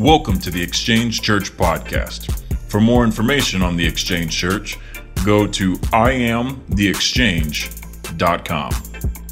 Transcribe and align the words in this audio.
Welcome 0.00 0.40
to 0.40 0.50
the 0.50 0.62
Exchange 0.62 1.20
Church 1.20 1.54
podcast. 1.58 2.42
For 2.70 2.80
more 2.80 3.04
information 3.04 3.60
on 3.60 3.76
the 3.76 3.86
Exchange 3.86 4.34
Church, 4.34 4.78
go 5.26 5.46
to 5.48 5.74
iamtheexchange.com. 5.74 8.72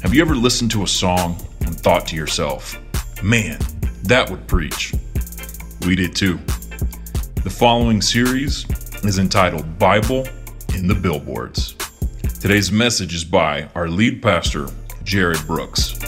Have 0.03 0.13
you 0.13 0.21
ever 0.21 0.35
listened 0.35 0.69
to 0.69 0.83
a 0.83 0.87
song 0.87 1.43
and 1.61 1.75
thought 1.75 2.05
to 2.09 2.15
yourself, 2.15 2.77
man, 3.23 3.57
that 4.03 4.29
would 4.29 4.47
preach? 4.47 4.93
We 5.87 5.95
did 5.95 6.15
too. 6.15 6.37
The 7.43 7.49
following 7.49 7.99
series 7.99 8.67
is 9.03 9.17
entitled 9.17 9.79
Bible 9.79 10.27
in 10.75 10.87
the 10.87 10.93
Billboards. 10.93 11.73
Today's 12.39 12.71
message 12.71 13.15
is 13.15 13.23
by 13.23 13.67
our 13.73 13.87
lead 13.87 14.21
pastor, 14.21 14.67
Jared 15.03 15.43
Brooks. 15.47 15.98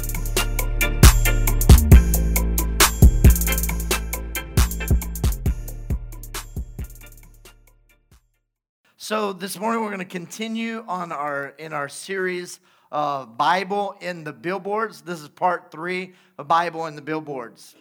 So 9.04 9.33
this 9.33 9.57
morning 9.57 9.82
we're 9.82 9.89
going 9.89 9.97
to 9.97 10.05
continue 10.05 10.86
on 10.87 11.11
our 11.11 11.55
in 11.57 11.73
our 11.73 11.89
series 11.89 12.60
uh, 12.91 13.25
Bible 13.25 13.96
in 14.00 14.24
the 14.24 14.32
billboards. 14.32 15.01
This 15.01 15.21
is 15.21 15.27
part 15.27 15.71
three 15.71 16.14
of 16.37 16.47
Bible 16.47 16.86
in 16.86 16.96
the 16.96 17.01
billboards. 17.01 17.75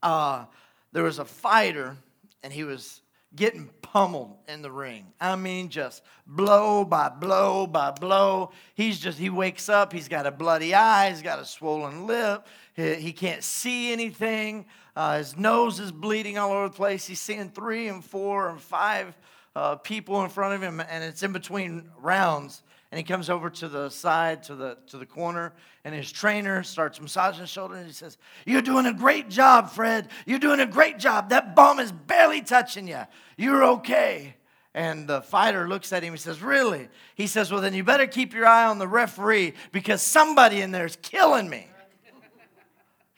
Uh, 0.00 0.44
there 0.92 1.02
was 1.02 1.18
a 1.18 1.24
fighter, 1.24 1.96
and 2.44 2.52
he 2.52 2.62
was 2.62 3.02
getting 3.34 3.70
pummeled 3.82 4.36
in 4.46 4.62
the 4.62 4.70
ring. 4.70 5.06
I 5.20 5.34
mean, 5.34 5.68
just 5.68 6.00
blow 6.28 6.84
by 6.84 7.08
blow 7.08 7.66
by 7.66 7.90
blow. 7.90 8.52
He's 8.76 9.00
just 9.00 9.18
he 9.18 9.30
wakes 9.30 9.68
up. 9.68 9.92
He's 9.92 10.06
got 10.06 10.26
a 10.26 10.30
bloody 10.30 10.74
eye. 10.74 11.10
He's 11.10 11.22
got 11.22 11.40
a 11.40 11.44
swollen 11.44 12.06
lip. 12.06 12.46
He, 12.74 12.94
he 12.94 13.12
can't 13.12 13.42
see 13.42 13.92
anything. 13.92 14.66
Uh, 14.94 15.18
his 15.18 15.36
nose 15.36 15.80
is 15.80 15.90
bleeding 15.90 16.38
all 16.38 16.52
over 16.52 16.68
the 16.68 16.74
place. 16.74 17.04
He's 17.04 17.20
seeing 17.20 17.50
three 17.50 17.88
and 17.88 18.04
four 18.04 18.48
and 18.48 18.60
five 18.60 19.16
uh, 19.56 19.76
people 19.76 20.22
in 20.22 20.30
front 20.30 20.54
of 20.54 20.62
him, 20.62 20.80
and 20.80 21.04
it's 21.04 21.22
in 21.22 21.32
between 21.32 21.90
rounds. 21.98 22.62
And 22.92 22.98
he 22.98 23.04
comes 23.04 23.30
over 23.30 23.50
to 23.50 23.68
the 23.68 23.88
side, 23.88 24.42
to 24.44 24.56
the 24.56 24.76
to 24.88 24.96
the 24.96 25.06
corner, 25.06 25.52
and 25.84 25.94
his 25.94 26.10
trainer 26.10 26.64
starts 26.64 27.00
massaging 27.00 27.42
his 27.42 27.50
shoulder, 27.50 27.76
and 27.76 27.86
he 27.86 27.92
says, 27.92 28.18
"You're 28.44 28.62
doing 28.62 28.86
a 28.86 28.92
great 28.92 29.28
job, 29.28 29.70
Fred. 29.70 30.08
You're 30.26 30.40
doing 30.40 30.58
a 30.58 30.66
great 30.66 30.98
job. 30.98 31.30
That 31.30 31.54
bum 31.54 31.78
is 31.78 31.92
barely 31.92 32.42
touching 32.42 32.88
you. 32.88 33.02
You're 33.36 33.64
okay." 33.64 34.34
And 34.74 35.08
the 35.08 35.22
fighter 35.22 35.68
looks 35.68 35.92
at 35.92 36.02
him. 36.02 36.12
He 36.12 36.18
says, 36.18 36.42
"Really?" 36.42 36.88
He 37.14 37.28
says, 37.28 37.52
"Well, 37.52 37.60
then 37.60 37.74
you 37.74 37.84
better 37.84 38.08
keep 38.08 38.34
your 38.34 38.46
eye 38.46 38.64
on 38.64 38.78
the 38.78 38.88
referee 38.88 39.54
because 39.70 40.02
somebody 40.02 40.60
in 40.60 40.72
there 40.72 40.86
is 40.86 40.96
killing 40.96 41.48
me." 41.48 41.66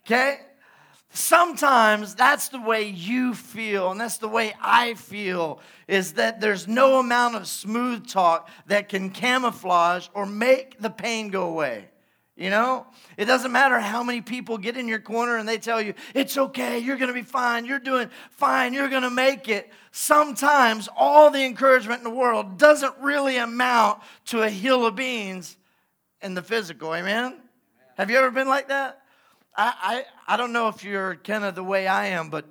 Okay. 0.04 0.40
Sometimes 1.14 2.14
that's 2.14 2.48
the 2.48 2.60
way 2.60 2.88
you 2.88 3.34
feel, 3.34 3.90
and 3.90 4.00
that's 4.00 4.16
the 4.16 4.28
way 4.28 4.54
I 4.62 4.94
feel, 4.94 5.60
is 5.86 6.14
that 6.14 6.40
there's 6.40 6.66
no 6.66 6.98
amount 6.98 7.36
of 7.36 7.46
smooth 7.46 8.08
talk 8.08 8.48
that 8.66 8.88
can 8.88 9.10
camouflage 9.10 10.08
or 10.14 10.24
make 10.24 10.80
the 10.80 10.88
pain 10.88 11.28
go 11.28 11.48
away. 11.48 11.88
You 12.34 12.48
know, 12.48 12.86
it 13.18 13.26
doesn't 13.26 13.52
matter 13.52 13.78
how 13.78 14.02
many 14.02 14.22
people 14.22 14.56
get 14.56 14.78
in 14.78 14.88
your 14.88 15.00
corner 15.00 15.36
and 15.36 15.46
they 15.46 15.58
tell 15.58 15.82
you, 15.82 15.92
it's 16.14 16.38
okay, 16.38 16.78
you're 16.78 16.96
gonna 16.96 17.12
be 17.12 17.20
fine, 17.20 17.66
you're 17.66 17.78
doing 17.78 18.08
fine, 18.30 18.72
you're 18.72 18.88
gonna 18.88 19.10
make 19.10 19.50
it. 19.50 19.70
Sometimes 19.90 20.88
all 20.96 21.30
the 21.30 21.44
encouragement 21.44 21.98
in 21.98 22.04
the 22.04 22.10
world 22.10 22.56
doesn't 22.56 22.94
really 23.00 23.36
amount 23.36 24.00
to 24.26 24.40
a 24.40 24.48
hill 24.48 24.86
of 24.86 24.96
beans 24.96 25.58
in 26.22 26.32
the 26.32 26.42
physical. 26.42 26.94
Amen? 26.94 27.36
Have 27.98 28.10
you 28.10 28.16
ever 28.16 28.30
been 28.30 28.48
like 28.48 28.68
that? 28.68 29.01
I, 29.54 30.04
I, 30.26 30.34
I 30.34 30.36
don't 30.36 30.52
know 30.52 30.68
if 30.68 30.82
you're 30.82 31.16
kind 31.16 31.44
of 31.44 31.54
the 31.54 31.64
way 31.64 31.86
I 31.86 32.06
am, 32.06 32.30
but 32.30 32.46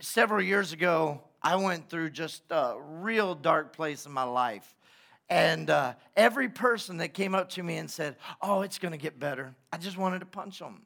several 0.00 0.42
years 0.42 0.72
ago, 0.72 1.22
I 1.42 1.56
went 1.56 1.88
through 1.88 2.10
just 2.10 2.42
a 2.50 2.76
real 2.80 3.34
dark 3.34 3.74
place 3.74 4.06
in 4.06 4.12
my 4.12 4.22
life. 4.22 4.74
And 5.28 5.70
uh, 5.70 5.94
every 6.16 6.48
person 6.48 6.98
that 6.98 7.14
came 7.14 7.34
up 7.34 7.50
to 7.50 7.62
me 7.62 7.78
and 7.78 7.90
said, 7.90 8.16
Oh, 8.40 8.62
it's 8.62 8.78
going 8.78 8.92
to 8.92 8.98
get 8.98 9.18
better, 9.18 9.54
I 9.72 9.78
just 9.78 9.96
wanted 9.96 10.20
to 10.20 10.26
punch 10.26 10.60
them. 10.60 10.82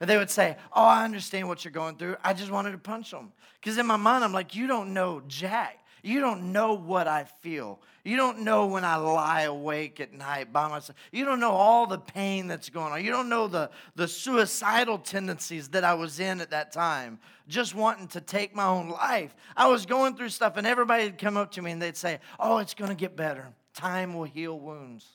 And 0.00 0.08
they 0.08 0.16
would 0.16 0.30
say, 0.30 0.56
Oh, 0.72 0.84
I 0.84 1.04
understand 1.04 1.46
what 1.46 1.64
you're 1.64 1.72
going 1.72 1.96
through. 1.96 2.16
I 2.24 2.32
just 2.32 2.50
wanted 2.50 2.72
to 2.72 2.78
punch 2.78 3.10
them. 3.10 3.32
Because 3.60 3.76
in 3.76 3.86
my 3.86 3.96
mind, 3.96 4.24
I'm 4.24 4.32
like, 4.32 4.54
You 4.54 4.66
don't 4.66 4.94
know 4.94 5.20
Jack. 5.28 5.76
You 6.02 6.20
don't 6.20 6.52
know 6.52 6.72
what 6.72 7.06
I 7.06 7.24
feel. 7.42 7.80
You 8.04 8.16
don't 8.16 8.40
know 8.40 8.66
when 8.66 8.84
I 8.84 8.96
lie 8.96 9.42
awake 9.42 10.00
at 10.00 10.12
night 10.12 10.52
by 10.52 10.68
myself. 10.68 10.96
You 11.12 11.24
don't 11.24 11.40
know 11.40 11.52
all 11.52 11.86
the 11.86 11.98
pain 11.98 12.46
that's 12.46 12.70
going 12.70 12.92
on. 12.92 13.04
You 13.04 13.10
don't 13.10 13.28
know 13.28 13.46
the, 13.46 13.70
the 13.94 14.08
suicidal 14.08 14.98
tendencies 14.98 15.68
that 15.70 15.84
I 15.84 15.94
was 15.94 16.18
in 16.18 16.40
at 16.40 16.50
that 16.50 16.72
time, 16.72 17.18
just 17.46 17.74
wanting 17.74 18.08
to 18.08 18.20
take 18.20 18.54
my 18.54 18.66
own 18.66 18.88
life. 18.88 19.34
I 19.56 19.68
was 19.68 19.84
going 19.84 20.16
through 20.16 20.30
stuff, 20.30 20.56
and 20.56 20.66
everybody 20.66 21.04
would 21.04 21.18
come 21.18 21.36
up 21.36 21.52
to 21.52 21.62
me 21.62 21.72
and 21.72 21.82
they'd 21.82 21.96
say, 21.96 22.20
Oh, 22.38 22.58
it's 22.58 22.74
going 22.74 22.90
to 22.90 22.96
get 22.96 23.16
better. 23.16 23.48
Time 23.74 24.14
will 24.14 24.24
heal 24.24 24.58
wounds. 24.58 25.06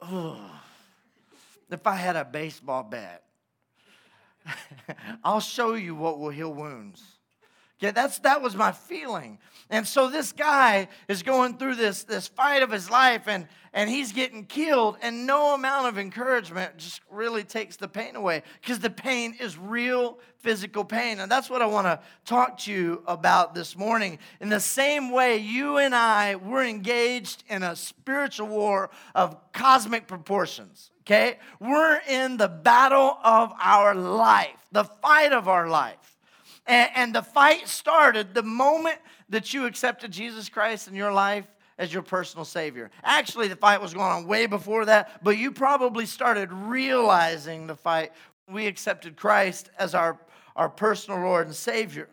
Ugh. 0.00 0.38
If 1.70 1.86
I 1.86 1.96
had 1.96 2.14
a 2.14 2.24
baseball 2.24 2.84
bat, 2.84 3.24
I'll 5.24 5.40
show 5.40 5.74
you 5.74 5.94
what 5.94 6.20
will 6.20 6.30
heal 6.30 6.52
wounds. 6.52 7.02
Okay, 7.84 7.92
that's 7.92 8.18
that 8.20 8.40
was 8.40 8.56
my 8.56 8.72
feeling. 8.72 9.38
And 9.68 9.86
so 9.86 10.08
this 10.08 10.32
guy 10.32 10.88
is 11.06 11.22
going 11.22 11.58
through 11.58 11.74
this, 11.74 12.04
this 12.04 12.28
fight 12.28 12.62
of 12.62 12.70
his 12.70 12.90
life 12.90 13.26
and, 13.26 13.46
and 13.74 13.90
he's 13.90 14.12
getting 14.12 14.46
killed, 14.46 14.96
and 15.02 15.26
no 15.26 15.54
amount 15.54 15.88
of 15.88 15.98
encouragement 15.98 16.78
just 16.78 17.00
really 17.10 17.44
takes 17.44 17.76
the 17.76 17.88
pain 17.88 18.16
away 18.16 18.42
because 18.60 18.78
the 18.78 18.88
pain 18.88 19.34
is 19.38 19.58
real 19.58 20.18
physical 20.38 20.84
pain. 20.84 21.20
And 21.20 21.30
that's 21.30 21.50
what 21.50 21.60
I 21.60 21.66
want 21.66 21.86
to 21.86 22.00
talk 22.24 22.58
to 22.60 22.72
you 22.72 23.02
about 23.06 23.54
this 23.54 23.76
morning. 23.76 24.18
In 24.40 24.48
the 24.48 24.60
same 24.60 25.10
way, 25.10 25.38
you 25.38 25.78
and 25.78 25.94
I, 25.94 26.36
we're 26.36 26.64
engaged 26.64 27.44
in 27.48 27.62
a 27.62 27.74
spiritual 27.74 28.46
war 28.46 28.90
of 29.14 29.36
cosmic 29.52 30.06
proportions. 30.06 30.90
Okay? 31.00 31.38
We're 31.60 32.00
in 32.08 32.38
the 32.38 32.48
battle 32.48 33.18
of 33.22 33.52
our 33.60 33.94
life, 33.94 34.56
the 34.72 34.84
fight 34.84 35.32
of 35.32 35.48
our 35.48 35.68
life. 35.68 36.13
And, 36.66 36.90
and 36.94 37.14
the 37.14 37.22
fight 37.22 37.68
started 37.68 38.34
the 38.34 38.42
moment 38.42 38.98
that 39.28 39.52
you 39.52 39.66
accepted 39.66 40.10
Jesus 40.10 40.48
Christ 40.48 40.88
in 40.88 40.94
your 40.94 41.12
life 41.12 41.46
as 41.78 41.92
your 41.92 42.02
personal 42.02 42.44
Savior. 42.44 42.90
Actually, 43.02 43.48
the 43.48 43.56
fight 43.56 43.80
was 43.80 43.94
going 43.94 44.10
on 44.10 44.26
way 44.26 44.46
before 44.46 44.84
that, 44.84 45.22
but 45.22 45.36
you 45.36 45.50
probably 45.50 46.06
started 46.06 46.52
realizing 46.52 47.66
the 47.66 47.76
fight 47.76 48.12
we 48.48 48.66
accepted 48.66 49.16
Christ 49.16 49.70
as 49.78 49.94
our, 49.94 50.18
our 50.54 50.68
personal 50.68 51.20
Lord 51.20 51.46
and 51.46 51.54
Savior. 51.54 52.08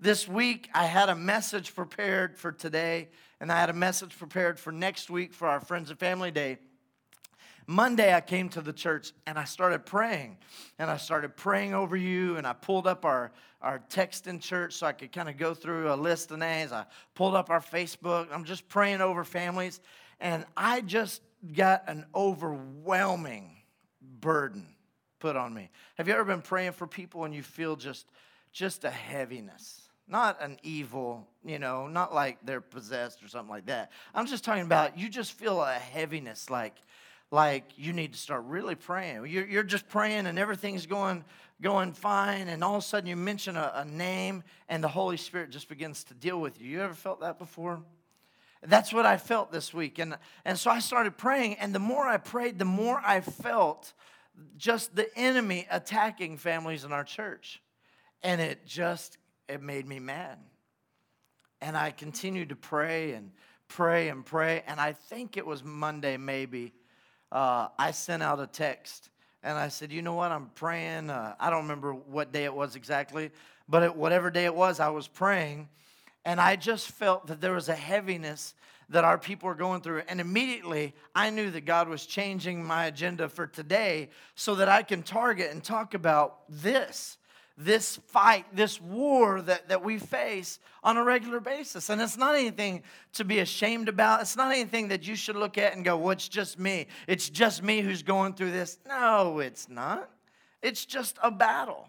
This 0.00 0.26
week, 0.26 0.68
I 0.74 0.86
had 0.86 1.08
a 1.08 1.14
message 1.14 1.74
prepared 1.74 2.36
for 2.36 2.50
today, 2.50 3.08
and 3.40 3.52
I 3.52 3.60
had 3.60 3.70
a 3.70 3.74
message 3.74 4.18
prepared 4.18 4.58
for 4.58 4.72
next 4.72 5.10
week 5.10 5.32
for 5.32 5.46
our 5.46 5.60
Friends 5.60 5.90
and 5.90 5.98
Family 5.98 6.30
Day. 6.30 6.58
Monday, 7.66 8.14
I 8.14 8.20
came 8.20 8.48
to 8.50 8.60
the 8.60 8.72
church 8.72 9.12
and 9.26 9.38
I 9.38 9.44
started 9.44 9.86
praying. 9.86 10.38
And 10.78 10.90
I 10.90 10.96
started 10.96 11.36
praying 11.36 11.74
over 11.74 11.96
you. 11.96 12.36
And 12.36 12.46
I 12.46 12.52
pulled 12.52 12.86
up 12.86 13.04
our, 13.04 13.32
our 13.60 13.80
text 13.88 14.26
in 14.26 14.40
church 14.40 14.74
so 14.74 14.86
I 14.86 14.92
could 14.92 15.12
kind 15.12 15.28
of 15.28 15.36
go 15.36 15.54
through 15.54 15.92
a 15.92 15.96
list 15.96 16.30
of 16.30 16.38
names. 16.38 16.72
I 16.72 16.86
pulled 17.14 17.34
up 17.34 17.50
our 17.50 17.60
Facebook. 17.60 18.28
I'm 18.32 18.44
just 18.44 18.68
praying 18.68 19.00
over 19.00 19.24
families. 19.24 19.80
And 20.20 20.44
I 20.56 20.80
just 20.80 21.22
got 21.54 21.84
an 21.88 22.06
overwhelming 22.14 23.56
burden 24.20 24.66
put 25.18 25.36
on 25.36 25.54
me. 25.54 25.70
Have 25.96 26.08
you 26.08 26.14
ever 26.14 26.24
been 26.24 26.42
praying 26.42 26.72
for 26.72 26.86
people 26.86 27.24
and 27.24 27.34
you 27.34 27.42
feel 27.42 27.76
just, 27.76 28.06
just 28.52 28.84
a 28.84 28.90
heaviness? 28.90 29.80
Not 30.08 30.42
an 30.42 30.58
evil, 30.62 31.28
you 31.44 31.58
know, 31.58 31.86
not 31.86 32.12
like 32.12 32.38
they're 32.44 32.60
possessed 32.60 33.22
or 33.22 33.28
something 33.28 33.50
like 33.50 33.66
that. 33.66 33.92
I'm 34.14 34.26
just 34.26 34.44
talking 34.44 34.64
about 34.64 34.98
you 34.98 35.08
just 35.08 35.32
feel 35.32 35.62
a 35.62 35.72
heaviness 35.72 36.50
like, 36.50 36.74
like 37.32 37.64
you 37.76 37.94
need 37.94 38.12
to 38.12 38.18
start 38.18 38.44
really 38.44 38.74
praying. 38.74 39.26
You're, 39.26 39.46
you're 39.46 39.62
just 39.62 39.88
praying 39.88 40.26
and 40.26 40.38
everything's 40.38 40.84
going, 40.84 41.24
going 41.62 41.94
fine, 41.94 42.46
and 42.46 42.62
all 42.62 42.76
of 42.76 42.82
a 42.82 42.86
sudden 42.86 43.08
you 43.08 43.16
mention 43.16 43.56
a, 43.56 43.72
a 43.76 43.84
name 43.86 44.44
and 44.68 44.84
the 44.84 44.88
Holy 44.88 45.16
Spirit 45.16 45.50
just 45.50 45.68
begins 45.68 46.04
to 46.04 46.14
deal 46.14 46.38
with 46.38 46.60
you. 46.60 46.68
You 46.68 46.82
ever 46.82 46.94
felt 46.94 47.20
that 47.20 47.38
before? 47.38 47.80
That's 48.62 48.92
what 48.92 49.06
I 49.06 49.16
felt 49.16 49.50
this 49.50 49.72
week. 49.72 49.98
And, 49.98 50.16
and 50.44 50.58
so 50.58 50.70
I 50.70 50.78
started 50.78 51.16
praying, 51.16 51.54
and 51.54 51.74
the 51.74 51.80
more 51.80 52.06
I 52.06 52.18
prayed, 52.18 52.58
the 52.58 52.64
more 52.66 53.00
I 53.04 53.22
felt 53.22 53.94
just 54.56 54.94
the 54.94 55.08
enemy 55.18 55.66
attacking 55.70 56.36
families 56.36 56.84
in 56.84 56.92
our 56.92 57.02
church. 57.02 57.62
And 58.22 58.40
it 58.40 58.66
just, 58.66 59.18
it 59.48 59.62
made 59.62 59.88
me 59.88 59.98
mad. 59.98 60.38
And 61.60 61.76
I 61.76 61.92
continued 61.92 62.50
to 62.50 62.56
pray 62.56 63.12
and 63.12 63.32
pray 63.68 64.10
and 64.10 64.24
pray. 64.24 64.62
And 64.66 64.78
I 64.78 64.92
think 64.92 65.36
it 65.36 65.46
was 65.46 65.64
Monday, 65.64 66.16
maybe 66.16 66.72
uh, 67.32 67.68
I 67.78 67.90
sent 67.92 68.22
out 68.22 68.38
a 68.38 68.46
text 68.46 69.08
and 69.42 69.58
I 69.58 69.68
said, 69.68 69.90
you 69.90 70.02
know 70.02 70.14
what, 70.14 70.30
I'm 70.30 70.50
praying. 70.54 71.10
Uh, 71.10 71.34
I 71.40 71.50
don't 71.50 71.62
remember 71.62 71.94
what 71.94 72.30
day 72.30 72.44
it 72.44 72.54
was 72.54 72.76
exactly, 72.76 73.30
but 73.68 73.82
it, 73.82 73.96
whatever 73.96 74.30
day 74.30 74.44
it 74.44 74.54
was, 74.54 74.78
I 74.78 74.90
was 74.90 75.08
praying. 75.08 75.68
And 76.24 76.40
I 76.40 76.56
just 76.56 76.88
felt 76.88 77.26
that 77.26 77.40
there 77.40 77.54
was 77.54 77.68
a 77.68 77.74
heaviness 77.74 78.54
that 78.90 79.04
our 79.04 79.16
people 79.16 79.48
were 79.48 79.54
going 79.54 79.80
through. 79.80 80.02
And 80.06 80.20
immediately 80.20 80.94
I 81.14 81.30
knew 81.30 81.50
that 81.50 81.64
God 81.64 81.88
was 81.88 82.06
changing 82.06 82.62
my 82.62 82.84
agenda 82.84 83.28
for 83.28 83.46
today 83.46 84.10
so 84.34 84.54
that 84.56 84.68
I 84.68 84.82
can 84.82 85.02
target 85.02 85.50
and 85.50 85.64
talk 85.64 85.94
about 85.94 86.40
this 86.48 87.16
this 87.56 87.96
fight, 88.08 88.46
this 88.54 88.80
war 88.80 89.42
that, 89.42 89.68
that 89.68 89.84
we 89.84 89.98
face 89.98 90.58
on 90.82 90.96
a 90.96 91.04
regular 91.04 91.40
basis. 91.40 91.90
And 91.90 92.00
it's 92.00 92.16
not 92.16 92.34
anything 92.34 92.82
to 93.14 93.24
be 93.24 93.40
ashamed 93.40 93.88
about. 93.88 94.20
It's 94.22 94.36
not 94.36 94.52
anything 94.52 94.88
that 94.88 95.06
you 95.06 95.14
should 95.14 95.36
look 95.36 95.58
at 95.58 95.74
and 95.74 95.84
go, 95.84 95.96
well, 95.96 96.10
it's 96.10 96.28
just 96.28 96.58
me. 96.58 96.86
It's 97.06 97.28
just 97.28 97.62
me 97.62 97.80
who's 97.80 98.02
going 98.02 98.34
through 98.34 98.52
this. 98.52 98.78
No, 98.88 99.38
it's 99.38 99.68
not. 99.68 100.10
It's 100.62 100.84
just 100.84 101.18
a 101.22 101.30
battle. 101.30 101.88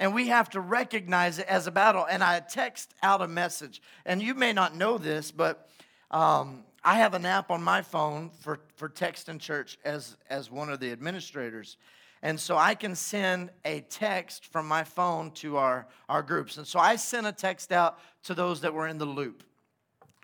And 0.00 0.14
we 0.14 0.28
have 0.28 0.50
to 0.50 0.60
recognize 0.60 1.38
it 1.38 1.46
as 1.48 1.66
a 1.66 1.70
battle. 1.70 2.06
And 2.08 2.22
I 2.22 2.40
text 2.40 2.94
out 3.02 3.22
a 3.22 3.28
message. 3.28 3.82
And 4.04 4.22
you 4.22 4.34
may 4.34 4.52
not 4.52 4.76
know 4.76 4.98
this, 4.98 5.30
but 5.30 5.68
um, 6.10 6.64
I 6.84 6.96
have 6.96 7.14
an 7.14 7.26
app 7.26 7.50
on 7.50 7.62
my 7.62 7.82
phone 7.82 8.30
for, 8.40 8.60
for 8.76 8.88
text 8.88 9.28
church 9.40 9.78
as, 9.84 10.16
as 10.30 10.50
one 10.50 10.70
of 10.70 10.80
the 10.80 10.92
administrators. 10.92 11.76
And 12.22 12.38
so 12.38 12.56
I 12.56 12.74
can 12.74 12.94
send 12.94 13.50
a 13.64 13.80
text 13.80 14.46
from 14.46 14.66
my 14.66 14.84
phone 14.84 15.30
to 15.32 15.56
our, 15.56 15.86
our 16.08 16.22
groups. 16.22 16.56
And 16.56 16.66
so 16.66 16.78
I 16.78 16.96
sent 16.96 17.26
a 17.26 17.32
text 17.32 17.70
out 17.70 17.98
to 18.24 18.34
those 18.34 18.60
that 18.62 18.74
were 18.74 18.88
in 18.88 18.98
the 18.98 19.04
loop. 19.04 19.44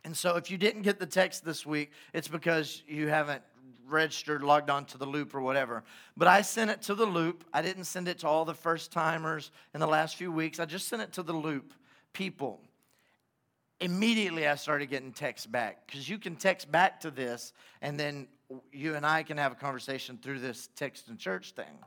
And 0.05 0.17
so 0.17 0.37
if 0.37 0.51
you 0.51 0.59
didn't 0.59 0.83
get 0.83 0.99
the 0.99 1.07
text 1.07 1.45
this 1.45 1.65
week, 1.65 1.93
it's 2.13 2.29
because 2.29 2.83
you 2.87 3.09
haven't 3.09 3.43
registered, 3.87 4.43
logged 4.43 4.71
on 4.71 4.85
to 4.87 4.99
the 4.99 5.07
loop 5.07 5.35
or 5.35 5.41
whatever. 5.41 5.85
But 6.17 6.29
I 6.29 6.43
sent 6.43 6.71
it 6.71 6.83
to 6.83 6.95
the 6.95 7.07
loop. 7.07 7.45
I 7.53 7.63
didn't 7.63 7.85
send 7.85 8.09
it 8.09 8.19
to 8.21 8.29
all 8.29 8.45
the 8.45 8.55
first 8.55 8.93
timers 8.93 9.51
in 9.73 9.81
the 9.81 9.87
last 9.87 10.17
few 10.17 10.33
weeks. 10.33 10.59
I 10.59 10.65
just 10.65 10.89
sent 10.89 11.03
it 11.03 11.13
to 11.15 11.23
the 11.23 11.33
loop 11.33 11.73
people. 12.13 12.61
Immediately 13.81 14.47
I 14.47 14.55
started 14.55 14.87
getting 14.87 15.13
texts 15.13 15.47
back 15.47 15.87
because 15.87 16.09
you 16.09 16.19
can 16.19 16.37
text 16.37 16.71
back 16.71 17.01
to 17.01 17.11
this 17.11 17.53
and 17.83 17.99
then 17.99 18.29
you 18.73 18.95
and 18.95 19.05
I 19.05 19.23
can 19.23 19.37
have 19.39 19.53
a 19.53 19.55
conversation 19.55 20.19
through 20.23 20.41
this 20.41 20.69
Text 20.77 21.09
In 21.09 21.17
Church 21.17 21.53
thing. 21.53 21.79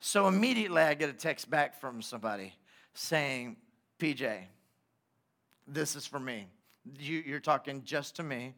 So 0.00 0.28
immediately 0.28 0.82
I 0.82 0.94
get 0.94 1.10
a 1.10 1.14
text 1.14 1.50
back 1.50 1.80
from 1.80 2.02
somebody 2.02 2.54
saying, 2.94 3.56
PJ, 3.98 4.42
this 5.66 5.96
is 5.96 6.06
for 6.06 6.20
me. 6.20 6.46
You, 6.98 7.34
are 7.34 7.40
talking 7.40 7.82
just 7.84 8.16
to 8.16 8.22
me, 8.22 8.54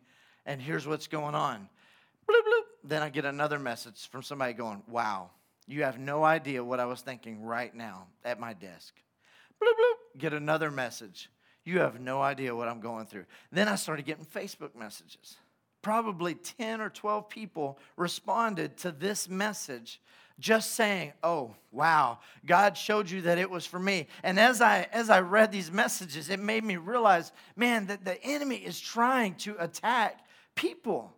and 0.46 0.60
here's 0.60 0.86
what's 0.86 1.06
going 1.06 1.34
on. 1.34 1.68
Bloop, 2.28 2.42
bloop. 2.42 2.64
Then 2.84 3.02
I 3.02 3.08
get 3.08 3.24
another 3.24 3.58
message 3.58 4.08
from 4.08 4.22
somebody 4.22 4.52
going, 4.52 4.82
Wow, 4.86 5.30
you 5.66 5.82
have 5.82 5.98
no 5.98 6.22
idea 6.22 6.62
what 6.62 6.78
I 6.78 6.84
was 6.84 7.00
thinking 7.00 7.42
right 7.42 7.74
now 7.74 8.06
at 8.24 8.38
my 8.38 8.52
desk. 8.52 8.94
Bloop, 9.60 9.72
bloop. 9.72 10.20
Get 10.20 10.32
another 10.32 10.70
message. 10.70 11.30
You 11.64 11.80
have 11.80 12.00
no 12.00 12.22
idea 12.22 12.54
what 12.54 12.68
I'm 12.68 12.80
going 12.80 13.06
through. 13.06 13.24
Then 13.50 13.68
I 13.68 13.74
started 13.74 14.06
getting 14.06 14.24
Facebook 14.24 14.74
messages 14.74 15.36
probably 15.82 16.34
10 16.34 16.80
or 16.80 16.90
12 16.90 17.28
people 17.28 17.78
responded 17.96 18.76
to 18.78 18.92
this 18.92 19.28
message 19.28 20.00
just 20.38 20.72
saying 20.72 21.12
oh 21.22 21.54
wow 21.70 22.18
god 22.46 22.76
showed 22.76 23.10
you 23.10 23.20
that 23.22 23.38
it 23.38 23.50
was 23.50 23.66
for 23.66 23.78
me. 23.78 24.08
And 24.22 24.40
as 24.40 24.60
i 24.60 24.88
as 24.92 25.10
i 25.10 25.20
read 25.20 25.52
these 25.52 25.70
messages 25.70 26.30
it 26.30 26.40
made 26.40 26.64
me 26.64 26.76
realize 26.76 27.32
man 27.54 27.86
that 27.86 28.04
the 28.04 28.22
enemy 28.24 28.56
is 28.56 28.80
trying 28.80 29.34
to 29.36 29.54
attack 29.62 30.26
people. 30.54 31.12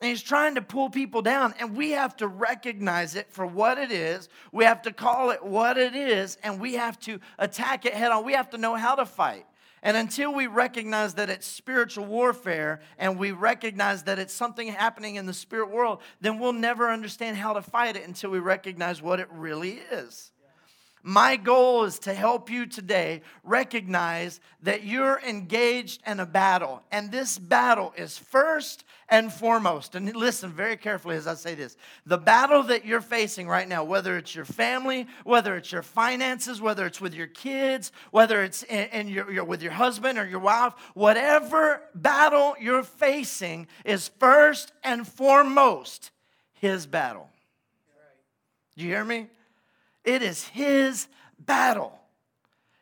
And 0.00 0.08
he's 0.08 0.22
trying 0.22 0.56
to 0.56 0.62
pull 0.62 0.90
people 0.90 1.22
down 1.22 1.54
and 1.60 1.76
we 1.76 1.92
have 1.92 2.16
to 2.16 2.26
recognize 2.26 3.14
it 3.14 3.30
for 3.30 3.46
what 3.46 3.78
it 3.78 3.92
is. 3.92 4.28
We 4.50 4.64
have 4.64 4.82
to 4.82 4.92
call 4.92 5.30
it 5.30 5.44
what 5.44 5.78
it 5.78 5.94
is 5.94 6.38
and 6.42 6.60
we 6.60 6.74
have 6.74 6.98
to 7.00 7.20
attack 7.38 7.86
it 7.86 7.94
head 7.94 8.10
on. 8.10 8.24
We 8.24 8.32
have 8.32 8.50
to 8.50 8.58
know 8.58 8.74
how 8.74 8.96
to 8.96 9.06
fight 9.06 9.46
and 9.82 9.96
until 9.96 10.32
we 10.32 10.46
recognize 10.46 11.14
that 11.14 11.28
it's 11.28 11.46
spiritual 11.46 12.04
warfare 12.04 12.80
and 12.98 13.18
we 13.18 13.32
recognize 13.32 14.04
that 14.04 14.18
it's 14.18 14.32
something 14.32 14.68
happening 14.68 15.16
in 15.16 15.26
the 15.26 15.34
spirit 15.34 15.70
world, 15.70 16.00
then 16.20 16.38
we'll 16.38 16.52
never 16.52 16.88
understand 16.88 17.36
how 17.36 17.52
to 17.52 17.62
fight 17.62 17.96
it 17.96 18.06
until 18.06 18.30
we 18.30 18.38
recognize 18.38 19.02
what 19.02 19.18
it 19.18 19.28
really 19.32 19.80
is. 19.90 20.30
My 21.04 21.34
goal 21.34 21.82
is 21.82 21.98
to 22.00 22.14
help 22.14 22.48
you 22.48 22.64
today 22.64 23.22
recognize 23.42 24.38
that 24.62 24.84
you're 24.84 25.20
engaged 25.26 26.00
in 26.06 26.20
a 26.20 26.26
battle, 26.26 26.80
and 26.92 27.10
this 27.10 27.38
battle 27.38 27.92
is 27.96 28.16
first 28.16 28.84
and 29.08 29.32
foremost. 29.32 29.96
And 29.96 30.14
listen 30.14 30.52
very 30.52 30.76
carefully 30.76 31.16
as 31.16 31.26
I 31.26 31.34
say 31.34 31.56
this 31.56 31.76
the 32.06 32.18
battle 32.18 32.62
that 32.64 32.84
you're 32.84 33.00
facing 33.00 33.48
right 33.48 33.68
now, 33.68 33.82
whether 33.82 34.16
it's 34.16 34.32
your 34.32 34.44
family, 34.44 35.08
whether 35.24 35.56
it's 35.56 35.72
your 35.72 35.82
finances, 35.82 36.60
whether 36.60 36.86
it's 36.86 37.00
with 37.00 37.14
your 37.14 37.26
kids, 37.26 37.90
whether 38.12 38.44
it's 38.44 38.62
in, 38.62 38.88
in 38.90 39.08
your, 39.08 39.28
your, 39.32 39.44
with 39.44 39.60
your 39.60 39.72
husband 39.72 40.18
or 40.18 40.26
your 40.26 40.38
wife, 40.38 40.72
whatever 40.94 41.82
battle 41.96 42.54
you're 42.60 42.84
facing 42.84 43.66
is 43.84 44.06
first 44.20 44.70
and 44.84 45.06
foremost 45.08 46.12
his 46.52 46.86
battle. 46.86 47.28
Do 48.76 48.84
you 48.84 48.90
hear 48.90 49.04
me? 49.04 49.26
It 50.04 50.22
is 50.22 50.46
His 50.48 51.08
battle. 51.38 51.98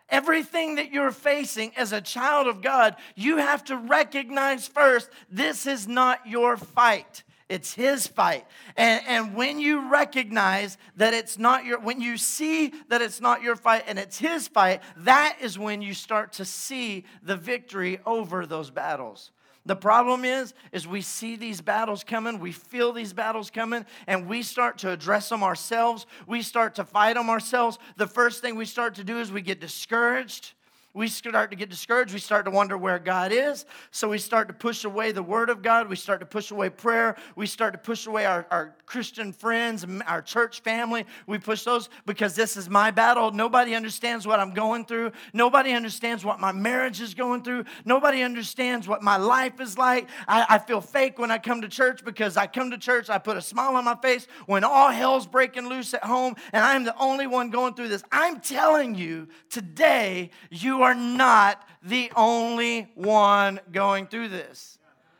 Everything 0.08 0.74
that 0.74 0.90
you're 0.90 1.12
facing 1.12 1.72
as 1.76 1.92
a 1.92 2.00
child 2.00 2.48
of 2.48 2.62
God, 2.62 2.96
you 3.14 3.36
have 3.36 3.64
to 3.64 3.76
recognize 3.76 4.66
first 4.66 5.08
this 5.30 5.66
is 5.66 5.86
not 5.86 6.26
your 6.26 6.56
fight. 6.56 7.22
It's 7.50 7.74
his 7.74 8.06
fight. 8.06 8.46
And, 8.76 9.02
and 9.08 9.34
when 9.34 9.58
you 9.58 9.90
recognize 9.90 10.78
that 10.96 11.14
it's 11.14 11.36
not 11.36 11.64
your, 11.64 11.80
when 11.80 12.00
you 12.00 12.16
see 12.16 12.72
that 12.88 13.02
it's 13.02 13.20
not 13.20 13.42
your 13.42 13.56
fight 13.56 13.84
and 13.88 13.98
it's 13.98 14.18
his 14.18 14.46
fight, 14.46 14.82
that 14.98 15.36
is 15.40 15.58
when 15.58 15.82
you 15.82 15.92
start 15.92 16.34
to 16.34 16.44
see 16.44 17.04
the 17.24 17.36
victory 17.36 17.98
over 18.06 18.46
those 18.46 18.70
battles. 18.70 19.32
The 19.70 19.76
problem 19.76 20.24
is, 20.24 20.52
is 20.72 20.88
we 20.88 21.00
see 21.00 21.36
these 21.36 21.60
battles 21.60 22.02
coming, 22.02 22.40
we 22.40 22.50
feel 22.50 22.92
these 22.92 23.12
battles 23.12 23.52
coming, 23.52 23.86
and 24.08 24.26
we 24.26 24.42
start 24.42 24.78
to 24.78 24.90
address 24.90 25.28
them 25.28 25.44
ourselves. 25.44 26.06
We 26.26 26.42
start 26.42 26.74
to 26.74 26.84
fight 26.84 27.14
them 27.14 27.30
ourselves. 27.30 27.78
The 27.96 28.08
first 28.08 28.42
thing 28.42 28.56
we 28.56 28.64
start 28.64 28.96
to 28.96 29.04
do 29.04 29.20
is 29.20 29.30
we 29.30 29.42
get 29.42 29.60
discouraged 29.60 30.54
we 30.92 31.06
start 31.06 31.50
to 31.50 31.56
get 31.56 31.70
discouraged. 31.70 32.12
We 32.12 32.18
start 32.18 32.44
to 32.46 32.50
wonder 32.50 32.76
where 32.76 32.98
God 32.98 33.30
is. 33.30 33.64
So 33.92 34.08
we 34.08 34.18
start 34.18 34.48
to 34.48 34.54
push 34.54 34.84
away 34.84 35.12
the 35.12 35.22
Word 35.22 35.48
of 35.48 35.62
God. 35.62 35.88
We 35.88 35.94
start 35.94 36.18
to 36.18 36.26
push 36.26 36.50
away 36.50 36.68
prayer. 36.68 37.16
We 37.36 37.46
start 37.46 37.74
to 37.74 37.78
push 37.78 38.08
away 38.08 38.26
our, 38.26 38.44
our 38.50 38.74
Christian 38.86 39.32
friends, 39.32 39.86
our 40.08 40.20
church 40.20 40.62
family. 40.62 41.06
We 41.28 41.38
push 41.38 41.62
those 41.62 41.90
because 42.06 42.34
this 42.34 42.56
is 42.56 42.68
my 42.68 42.90
battle. 42.90 43.30
Nobody 43.30 43.76
understands 43.76 44.26
what 44.26 44.40
I'm 44.40 44.52
going 44.52 44.84
through. 44.84 45.12
Nobody 45.32 45.72
understands 45.72 46.24
what 46.24 46.40
my 46.40 46.50
marriage 46.50 47.00
is 47.00 47.14
going 47.14 47.44
through. 47.44 47.66
Nobody 47.84 48.22
understands 48.22 48.88
what 48.88 49.00
my 49.00 49.16
life 49.16 49.60
is 49.60 49.78
like. 49.78 50.08
I, 50.26 50.44
I 50.48 50.58
feel 50.58 50.80
fake 50.80 51.20
when 51.20 51.30
I 51.30 51.38
come 51.38 51.62
to 51.62 51.68
church 51.68 52.04
because 52.04 52.36
I 52.36 52.48
come 52.48 52.72
to 52.72 52.78
church, 52.78 53.08
I 53.08 53.18
put 53.18 53.36
a 53.36 53.42
smile 53.42 53.76
on 53.76 53.84
my 53.84 53.96
face 54.02 54.26
when 54.46 54.64
all 54.64 54.90
hell's 54.90 55.26
breaking 55.26 55.68
loose 55.68 55.94
at 55.94 56.02
home 56.02 56.34
and 56.52 56.64
I'm 56.64 56.82
the 56.82 56.98
only 56.98 57.28
one 57.28 57.50
going 57.50 57.74
through 57.74 57.88
this. 57.88 58.02
I'm 58.10 58.40
telling 58.40 58.96
you 58.96 59.28
today, 59.50 60.30
you 60.50 60.79
you 60.80 60.86
are 60.86 60.94
not 60.94 61.62
the 61.82 62.10
only 62.16 62.88
one 62.94 63.60
going 63.70 64.06
through 64.06 64.28
this. 64.28 64.78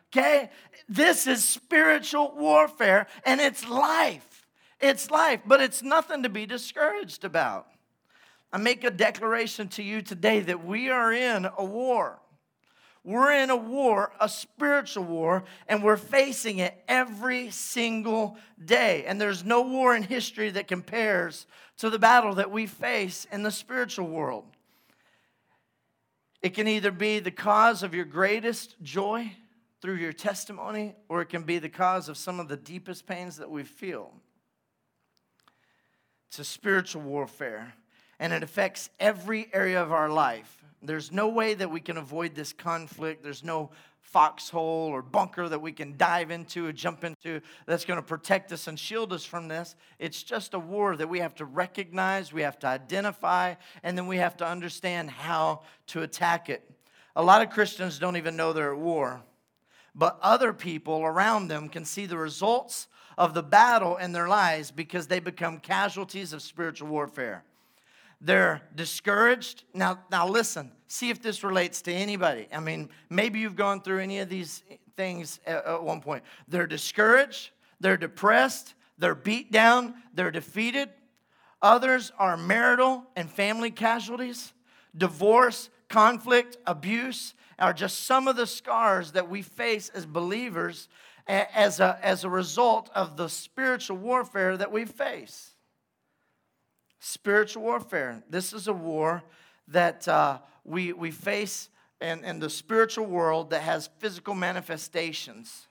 Okay? 0.09 0.49
This 0.89 1.27
is 1.27 1.47
spiritual 1.47 2.33
warfare 2.35 3.07
and 3.27 3.43
it's 3.43 3.69
life. 3.69 4.47
It's 4.81 5.11
life, 5.11 5.41
but 5.45 5.61
it's 5.61 5.83
nothing 5.83 6.23
to 6.23 6.31
be 6.31 6.47
discouraged 6.47 7.27
about. 7.27 7.67
I 8.51 8.57
make 8.57 8.85
a 8.85 8.91
declaration 8.91 9.69
to 9.69 9.83
you 9.83 10.01
today 10.01 10.41
that 10.41 10.65
we 10.65 10.89
are 10.89 11.13
in 11.13 11.47
a 11.59 11.65
war. 11.65 12.19
We're 13.05 13.33
in 13.33 13.51
a 13.51 13.57
war, 13.57 14.13
a 14.19 14.31
spiritual 14.31 15.05
war, 15.05 15.45
and 15.69 15.83
we're 15.83 15.99
facing 15.99 16.59
it 16.59 16.75
every 16.89 17.51
single 17.51 18.39
day. 18.65 19.05
And 19.05 19.21
there's 19.21 19.45
no 19.45 19.61
war 19.61 19.95
in 19.95 20.05
history 20.05 20.49
that 20.53 20.69
compares 20.69 21.47
to 21.79 21.91
the 21.91 21.99
battle 21.99 22.37
that 22.37 22.51
we 22.51 22.67
face 22.67 23.27
in 23.31 23.43
the 23.43 23.51
spiritual 23.51 24.09
world. 24.09 24.47
It 26.43 26.55
can 26.55 26.67
either 26.69 26.91
be 26.91 27.19
the 27.19 27.31
cause 27.31 27.83
of 27.83 27.95
your 27.95 28.07
greatest 28.07 28.77
joy 28.83 29.33
through 29.83 29.97
your 29.97 30.13
testimony, 30.13 30.95
or 31.09 31.23
it 31.23 31.29
can 31.29 31.43
be 31.43 31.59
the 31.59 31.69
cause 31.69 32.09
of 32.09 32.17
some 32.17 32.41
of 32.41 32.49
the 32.49 32.57
deepest 32.57 33.07
pains 33.07 33.37
that 33.37 33.51
we 33.51 33.63
feel. 33.63 34.13
It's 36.29 36.39
a 36.39 36.45
spiritual 36.45 37.03
warfare, 37.03 37.75
and 38.19 38.33
it 38.33 38.43
affects 38.43 38.91
every 38.99 39.51
area 39.53 39.83
of 39.83 39.93
our 39.93 40.09
life. 40.09 40.65
There's 40.83 41.13
no 41.13 41.29
way 41.29 41.55
that 41.55 41.71
we 41.71 41.81
can 41.81 41.97
avoid 41.99 42.35
this 42.35 42.53
conflict. 42.53 43.23
There's 43.23 43.45
no 43.45 43.71
foxhole 44.01 44.89
or 44.91 45.03
bunker 45.03 45.49
that 45.49 45.61
we 45.61 45.73
can 45.73 45.97
dive 45.97 46.31
into 46.31 46.67
or 46.67 46.73
jump 46.73 47.05
into 47.05 47.41
that's 47.67 47.85
going 47.85 47.99
to 47.99 48.07
protect 48.07 48.51
us 48.51 48.67
and 48.67 48.79
shield 48.79 49.13
us 49.13 49.25
from 49.25 49.47
this. 49.47 49.77
It's 49.99 50.23
just 50.23 50.55
a 50.55 50.59
war 50.59 50.97
that 50.97 51.09
we 51.09 51.21
have 51.21 51.35
to 51.37 51.45
recognize, 51.45 52.33
we 52.33 52.43
have 52.43 52.59
to 52.61 52.67
identify, 52.67 53.55
and 53.83 53.97
then 53.97 54.07
we 54.07 54.17
have 54.17 54.37
to 54.39 54.47
understand 54.47 55.11
how 55.11 55.63
to 55.89 56.03
attack 56.03 56.49
it. 56.49 56.69
A 57.15 57.23
lot 57.23 57.43
of 57.43 57.51
Christians 57.51 57.99
don't 57.99 58.17
even 58.17 58.37
know 58.37 58.53
they're 58.53 58.73
at 58.73 58.81
war, 58.81 59.23
but 59.95 60.19
other 60.23 60.53
people 60.53 61.03
around 61.03 61.49
them 61.49 61.69
can 61.69 61.85
see 61.85 62.07
the 62.07 62.17
results 62.17 62.89
of 63.19 63.35
the 63.35 63.43
battle 63.43 63.97
in 63.97 64.13
their 64.13 64.29
lives 64.29 64.71
because 64.71 65.07
they 65.07 65.21
become 65.21 65.59
casualties 65.59 66.33
of 66.33 66.41
spiritual 66.41 66.89
warfare. 66.89 67.45
They're 68.21 68.63
discouraged. 68.75 69.65
Now, 69.73 70.01
now 70.11 70.29
listen, 70.29 70.73
see 70.87 71.11
if 71.11 71.23
this 71.23 71.43
relates 71.43 71.83
to 71.83 71.93
anybody. 71.93 72.49
I 72.53 72.61
mean, 72.61 72.91
maybe 73.09 73.41
you've 73.41 73.57
gone 73.57 73.81
through 73.81 74.01
any 74.01 74.19
of 74.19 74.29
these 74.29 74.63
things 74.97 75.41
at, 75.47 75.65
at 75.65 75.83
one 75.83 76.01
point. 76.01 76.23
They're 76.49 76.67
discouraged, 76.67 77.51
they're 77.81 77.97
depressed, 77.97 78.75
they're 78.99 79.15
beat 79.15 79.51
down, 79.51 79.95
they're 80.13 80.31
defeated, 80.31 80.91
Others 81.63 82.13
are 82.19 82.37
marital 82.37 83.05
and 83.17 83.31
family 83.31 83.71
casualties, 83.71 84.53
divorce, 84.97 85.69
conflict, 85.89 86.57
abuse, 86.67 87.35
are 87.59 87.75
just 87.75 88.07
some 88.07 88.29
of 88.29 88.37
the 88.37 88.47
scars 88.47 89.13
that 89.13 89.29
we 89.29 89.43
face 89.43 89.91
as 89.91 90.07
believers 90.07 90.89
as 91.27 91.79
a, 91.81 91.99
as 92.03 92.25
a 92.25 92.31
result 92.31 92.91
of 92.95 93.17
the 93.17 93.29
spiritual 93.29 93.99
warfare 93.99 94.57
that 94.57 94.73
we 94.73 94.87
face. 94.87 95.50
Spiritual 97.01 97.63
warfare. 97.63 98.23
This 98.29 98.53
is 98.53 98.69
a 98.69 98.73
war 98.73 99.23
that 99.69 100.07
uh, 100.07 100.39
we, 100.65 100.93
we 100.93 101.11
face 101.11 101.71
in, 102.01 102.25
in 102.25 102.39
the 102.39 102.51
spiritual 102.51 103.07
world 103.07 103.51
that 103.51 103.63
has 103.63 103.89
physical 103.99 104.35
manifestations. 104.35 105.67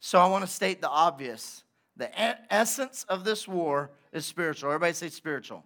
So 0.00 0.20
I 0.20 0.26
want 0.28 0.44
to 0.44 0.50
state 0.50 0.80
the 0.80 0.88
obvious. 0.88 1.64
The 1.96 2.10
essence 2.52 3.04
of 3.08 3.24
this 3.24 3.48
war 3.48 3.90
is 4.12 4.24
spiritual. 4.24 4.70
Everybody 4.70 4.92
say 4.92 5.08
spiritual. 5.08 5.64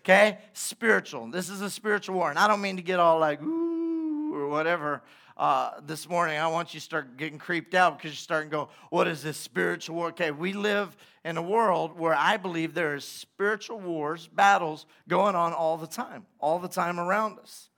Okay? 0.00 0.38
Spiritual. 0.52 1.28
This 1.28 1.48
is 1.48 1.60
a 1.60 1.70
spiritual 1.70 2.16
war. 2.16 2.28
And 2.28 2.38
I 2.38 2.48
don't 2.48 2.60
mean 2.60 2.76
to 2.76 2.82
get 2.82 2.98
all 2.98 3.20
like, 3.20 3.40
ooh, 3.40 4.34
or 4.34 4.48
whatever 4.48 5.02
uh, 5.42 5.80
this 5.84 6.08
morning. 6.08 6.38
I 6.38 6.46
want 6.46 6.72
you 6.72 6.78
to 6.78 6.84
start 6.84 7.16
getting 7.16 7.36
creeped 7.36 7.74
out 7.74 7.98
because 7.98 8.12
you're 8.12 8.16
starting 8.16 8.48
to 8.48 8.56
go, 8.58 8.68
what 8.90 9.08
is 9.08 9.24
this 9.24 9.36
spiritual 9.36 9.96
war? 9.96 10.08
Okay, 10.10 10.30
we 10.30 10.52
live 10.52 10.96
in 11.24 11.36
a 11.36 11.42
world 11.42 11.98
where 11.98 12.14
I 12.14 12.36
believe 12.36 12.74
there 12.74 12.94
is 12.94 13.04
spiritual 13.04 13.80
wars, 13.80 14.28
battles 14.28 14.86
going 15.08 15.34
on 15.34 15.52
all 15.52 15.76
the 15.76 15.88
time, 15.88 16.26
all 16.38 16.60
the 16.60 16.68
time 16.68 17.00
around 17.00 17.40
us. 17.40 17.70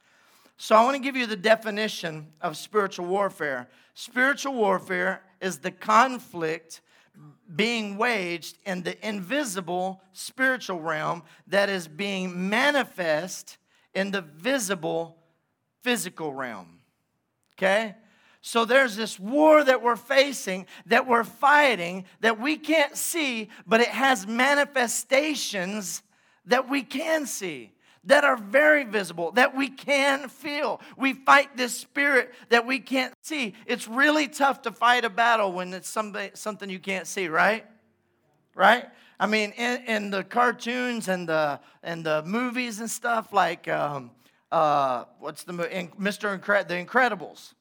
So 0.59 0.77
I 0.77 0.85
want 0.85 0.97
to 0.97 1.03
give 1.03 1.17
you 1.17 1.25
the 1.25 1.37
definition 1.37 2.27
of 2.43 2.59
spiritual 2.59 3.07
warfare. 3.07 3.67
Spiritual 3.95 4.53
warfare 4.53 5.23
is 5.41 5.57
the 5.57 5.71
conflict 5.71 6.83
being 7.57 7.97
waged 7.97 8.59
in 8.67 8.83
the 8.83 9.09
invisible 9.09 10.03
spiritual 10.13 10.81
realm 10.81 11.23
that 11.47 11.71
is 11.71 11.89
being 11.89 12.51
manifest 12.51 13.57
in 13.95 14.11
the 14.11 14.21
visible 14.21 15.17
physical 15.83 16.35
realm. 16.35 16.74
Okay? 17.57 17.95
So 18.41 18.65
there's 18.65 18.95
this 18.95 19.19
war 19.19 19.65
that 19.65 19.83
we're 19.83 19.97
facing, 19.97 20.67
that 20.87 21.07
we're 21.07 21.25
fighting, 21.25 22.05
that 22.21 22.39
we 22.39 22.57
can't 22.57 22.97
see, 22.97 23.49
but 23.67 23.81
it 23.81 23.89
has 23.89 24.27
manifestations 24.27 26.03
that 26.45 26.69
we 26.69 26.83
can 26.83 27.27
see 27.27 27.75
that 28.07 28.25
are 28.25 28.37
very 28.37 28.85
visible, 28.85 29.33
that 29.33 29.57
we 29.57 29.69
can 29.69 30.29
feel. 30.29 30.81
We 30.97 31.15
fight 31.15 31.57
this 31.57 31.77
spirit 31.77 32.35
that 32.51 32.67
we 32.67 32.79
can't 32.79 33.15
see. 33.23 33.55
It's 33.67 33.89
really 33.89 34.29
tough 34.29 34.63
to 34.63 34.73
fight 34.73 35.05
a 35.05 35.11
battle 35.11 35.53
when 35.53 35.73
it's 35.73 35.89
somebody, 35.89 36.31
something 36.35 36.69
you 36.69 36.79
can't 36.79 37.07
see, 37.07 37.29
right? 37.29 37.65
Right? 38.55 38.85
I 39.19 39.27
mean, 39.27 39.53
in, 39.53 39.83
in 39.87 40.11
the 40.11 40.23
cartoons 40.23 41.09
and 41.09 41.29
the 41.29 41.61
and 41.83 42.05
the 42.05 42.23
movies 42.25 42.81
and 42.81 42.91
stuff 42.91 43.33
like 43.33 43.69
um, 43.69 44.11
uh, 44.55 45.05
what's 45.19 45.43
the 45.43 45.53
Mr. 45.53 46.69
The 46.69 46.75
Incredibles, 46.75 47.55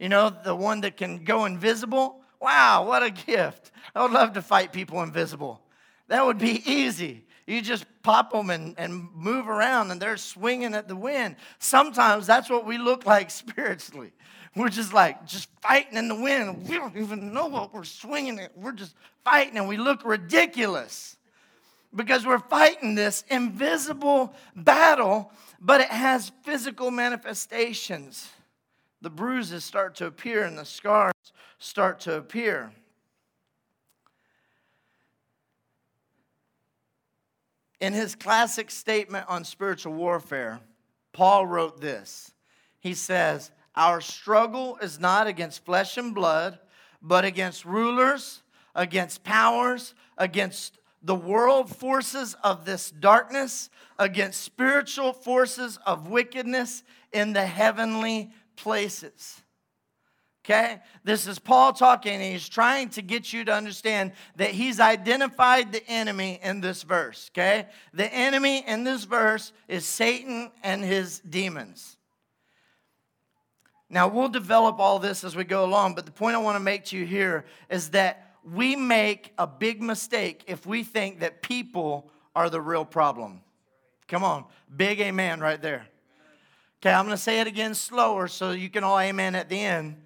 you 0.00 0.08
know, 0.08 0.28
the 0.28 0.56
one 0.56 0.80
that 0.80 0.96
can 0.96 1.22
go 1.22 1.44
invisible. 1.44 2.20
Wow, 2.40 2.84
what 2.84 3.04
a 3.04 3.10
gift! 3.10 3.70
I 3.94 4.02
would 4.02 4.10
love 4.10 4.32
to 4.32 4.42
fight 4.42 4.72
people 4.72 5.02
invisible. 5.04 5.60
That 6.08 6.26
would 6.26 6.38
be 6.38 6.60
easy. 6.68 7.24
You 7.46 7.62
just 7.62 7.86
pop 8.02 8.32
them 8.32 8.50
and, 8.50 8.74
and 8.76 9.08
move 9.14 9.48
around, 9.48 9.92
and 9.92 10.02
they're 10.02 10.16
swinging 10.16 10.74
at 10.74 10.88
the 10.88 10.96
wind. 10.96 11.36
Sometimes 11.60 12.26
that's 12.26 12.50
what 12.50 12.66
we 12.66 12.76
look 12.76 13.06
like 13.06 13.30
spiritually. 13.44 14.12
We're 14.56 14.68
just 14.68 14.92
like, 14.92 15.24
just 15.24 15.48
fighting 15.60 15.96
in 15.96 16.08
the 16.08 16.16
wind. 16.16 16.68
We 16.68 16.74
don't 16.74 16.96
even 16.96 17.32
know 17.32 17.46
what 17.46 17.72
we're 17.72 17.84
swinging 17.84 18.40
at. 18.40 18.58
We're 18.58 18.72
just 18.72 18.96
fighting, 19.24 19.56
and 19.58 19.68
we 19.68 19.76
look 19.76 20.04
ridiculous 20.04 21.16
because 21.94 22.26
we're 22.26 22.38
fighting 22.38 22.94
this 22.94 23.24
invisible 23.28 24.34
battle, 24.56 25.30
but 25.64 25.80
it 25.80 25.90
has 25.90 26.32
physical 26.42 26.90
manifestations. 26.90 28.28
The 29.00 29.10
bruises 29.10 29.64
start 29.64 29.94
to 29.96 30.06
appear, 30.06 30.42
and 30.42 30.58
the 30.58 30.64
scars 30.64 31.14
start 31.58 32.00
to 32.00 32.16
appear. 32.16 32.72
In 37.80 37.92
his 37.92 38.16
classic 38.16 38.70
statement 38.72 39.26
on 39.28 39.44
spiritual 39.44 39.92
warfare, 39.94 40.60
Paul 41.12 41.46
wrote 41.46 41.80
this. 41.80 42.32
He 42.80 42.94
says, 42.94 43.52
Our 43.76 44.00
struggle 44.00 44.78
is 44.82 44.98
not 44.98 45.28
against 45.28 45.64
flesh 45.64 45.96
and 45.96 46.12
blood, 46.12 46.58
but 47.00 47.24
against 47.24 47.64
rulers, 47.64 48.42
against 48.74 49.22
powers, 49.22 49.94
against 50.18 50.78
the 51.02 51.14
world 51.14 51.74
forces 51.74 52.34
of 52.42 52.64
this 52.64 52.90
darkness, 52.90 53.70
against 53.98 54.42
spiritual 54.42 55.12
forces 55.12 55.78
of 55.86 56.08
wickedness 56.08 56.82
in 57.12 57.32
the 57.32 57.46
heavenly 57.46 58.30
places. 58.56 59.40
Okay? 60.44 60.80
This 61.04 61.28
is 61.28 61.38
Paul 61.38 61.72
talking, 61.72 62.14
and 62.14 62.22
he's 62.22 62.48
trying 62.48 62.88
to 62.90 63.02
get 63.02 63.32
you 63.32 63.44
to 63.44 63.52
understand 63.52 64.12
that 64.36 64.50
he's 64.50 64.80
identified 64.80 65.72
the 65.72 65.86
enemy 65.88 66.40
in 66.42 66.60
this 66.60 66.82
verse. 66.82 67.30
Okay? 67.32 67.66
The 67.94 68.12
enemy 68.12 68.64
in 68.66 68.82
this 68.82 69.04
verse 69.04 69.52
is 69.68 69.84
Satan 69.84 70.50
and 70.64 70.82
his 70.82 71.20
demons. 71.20 71.96
Now, 73.88 74.08
we'll 74.08 74.30
develop 74.30 74.80
all 74.80 74.98
this 74.98 75.22
as 75.22 75.36
we 75.36 75.44
go 75.44 75.64
along, 75.64 75.94
but 75.94 76.06
the 76.06 76.12
point 76.12 76.34
I 76.34 76.38
want 76.38 76.56
to 76.56 76.60
make 76.60 76.86
to 76.86 76.96
you 76.96 77.04
here 77.04 77.44
is 77.70 77.90
that 77.90 78.31
we 78.44 78.76
make 78.76 79.32
a 79.38 79.46
big 79.46 79.82
mistake 79.82 80.44
if 80.46 80.66
we 80.66 80.82
think 80.82 81.20
that 81.20 81.42
people 81.42 82.10
are 82.34 82.50
the 82.50 82.60
real 82.60 82.84
problem. 82.84 83.40
Come 84.08 84.24
on, 84.24 84.44
big 84.74 85.00
amen 85.00 85.40
right 85.40 85.60
there. 85.60 85.86
Okay, 86.80 86.92
I'm 86.92 87.08
to 87.08 87.16
say 87.16 87.40
it 87.40 87.46
again 87.46 87.74
slower 87.74 88.26
so 88.26 88.50
you 88.50 88.68
can 88.68 88.82
all 88.82 88.98
amen 88.98 89.34
at 89.34 89.48
the 89.48 89.58
end. 89.58 89.96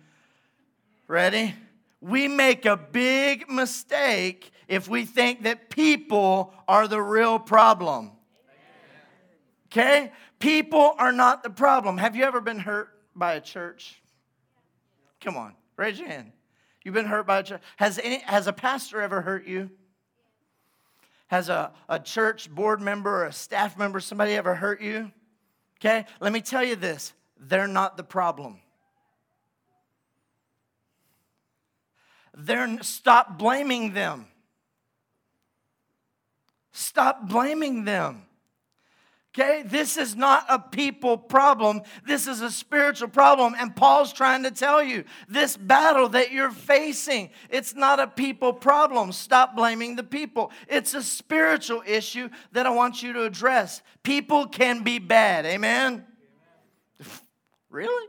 Ready? 1.08 1.54
We 2.00 2.28
make 2.28 2.66
a 2.66 2.76
big 2.76 3.48
mistake 3.48 4.52
if 4.68 4.86
we 4.88 5.04
think 5.04 5.44
that 5.44 5.70
people 5.70 6.52
are 6.68 6.86
the 6.86 7.00
real 7.00 7.38
problem. 7.38 8.12
Okay? 9.66 10.12
People 10.38 10.94
are 10.98 11.12
not 11.12 11.42
the 11.42 11.50
problem. 11.50 11.96
Have 11.96 12.14
you 12.14 12.24
ever 12.24 12.40
been 12.40 12.58
hurt 12.58 12.90
by 13.14 13.34
a 13.34 13.40
church? 13.40 14.02
Come 15.20 15.36
on, 15.36 15.54
raise 15.76 15.98
your 15.98 16.08
hand. 16.08 16.32
You've 16.86 16.94
been 16.94 17.06
hurt 17.06 17.26
by 17.26 17.40
a 17.40 17.42
church. 17.42 17.60
Has, 17.78 17.98
any, 17.98 18.18
has 18.18 18.46
a 18.46 18.52
pastor 18.52 19.02
ever 19.02 19.20
hurt 19.20 19.44
you? 19.44 19.70
Has 21.26 21.48
a, 21.48 21.72
a 21.88 21.98
church 21.98 22.48
board 22.48 22.80
member 22.80 23.22
or 23.22 23.24
a 23.24 23.32
staff 23.32 23.76
member, 23.76 23.98
somebody 23.98 24.34
ever 24.34 24.54
hurt 24.54 24.80
you? 24.80 25.10
Okay, 25.80 26.06
let 26.20 26.32
me 26.32 26.40
tell 26.40 26.62
you 26.62 26.76
this 26.76 27.12
they're 27.40 27.66
not 27.66 27.96
the 27.96 28.04
problem. 28.04 28.60
They're, 32.36 32.80
stop 32.84 33.36
blaming 33.36 33.92
them. 33.92 34.28
Stop 36.70 37.28
blaming 37.28 37.84
them. 37.84 38.22
Okay, 39.38 39.62
this 39.66 39.98
is 39.98 40.16
not 40.16 40.46
a 40.48 40.58
people 40.58 41.18
problem. 41.18 41.82
This 42.06 42.26
is 42.26 42.40
a 42.40 42.50
spiritual 42.50 43.08
problem. 43.08 43.54
And 43.58 43.76
Paul's 43.76 44.10
trying 44.10 44.44
to 44.44 44.50
tell 44.50 44.82
you 44.82 45.04
this 45.28 45.58
battle 45.58 46.08
that 46.10 46.32
you're 46.32 46.50
facing, 46.50 47.28
it's 47.50 47.74
not 47.74 48.00
a 48.00 48.06
people 48.06 48.54
problem. 48.54 49.12
Stop 49.12 49.54
blaming 49.54 49.94
the 49.94 50.02
people. 50.02 50.52
It's 50.68 50.94
a 50.94 51.02
spiritual 51.02 51.82
issue 51.86 52.30
that 52.52 52.64
I 52.64 52.70
want 52.70 53.02
you 53.02 53.12
to 53.12 53.24
address. 53.24 53.82
People 54.02 54.46
can 54.46 54.82
be 54.82 54.98
bad. 54.98 55.44
Amen? 55.44 56.06
Amen. 56.98 57.10
Really? 57.68 58.08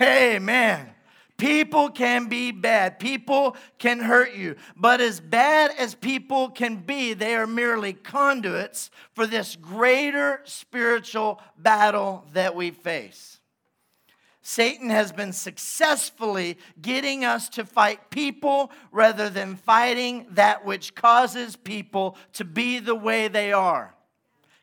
Amen. 0.00 0.93
People 1.36 1.90
can 1.90 2.26
be 2.26 2.52
bad. 2.52 2.98
People 2.98 3.56
can 3.78 3.98
hurt 3.98 4.34
you. 4.34 4.54
But 4.76 5.00
as 5.00 5.20
bad 5.20 5.72
as 5.76 5.94
people 5.94 6.48
can 6.48 6.76
be, 6.76 7.12
they 7.12 7.34
are 7.34 7.46
merely 7.46 7.92
conduits 7.92 8.90
for 9.14 9.26
this 9.26 9.56
greater 9.56 10.40
spiritual 10.44 11.40
battle 11.58 12.24
that 12.32 12.54
we 12.54 12.70
face. 12.70 13.40
Satan 14.46 14.90
has 14.90 15.10
been 15.10 15.32
successfully 15.32 16.58
getting 16.80 17.24
us 17.24 17.48
to 17.48 17.64
fight 17.64 18.10
people 18.10 18.70
rather 18.92 19.30
than 19.30 19.56
fighting 19.56 20.26
that 20.32 20.66
which 20.66 20.94
causes 20.94 21.56
people 21.56 22.18
to 22.34 22.44
be 22.44 22.78
the 22.78 22.94
way 22.94 23.26
they 23.26 23.52
are. 23.52 23.94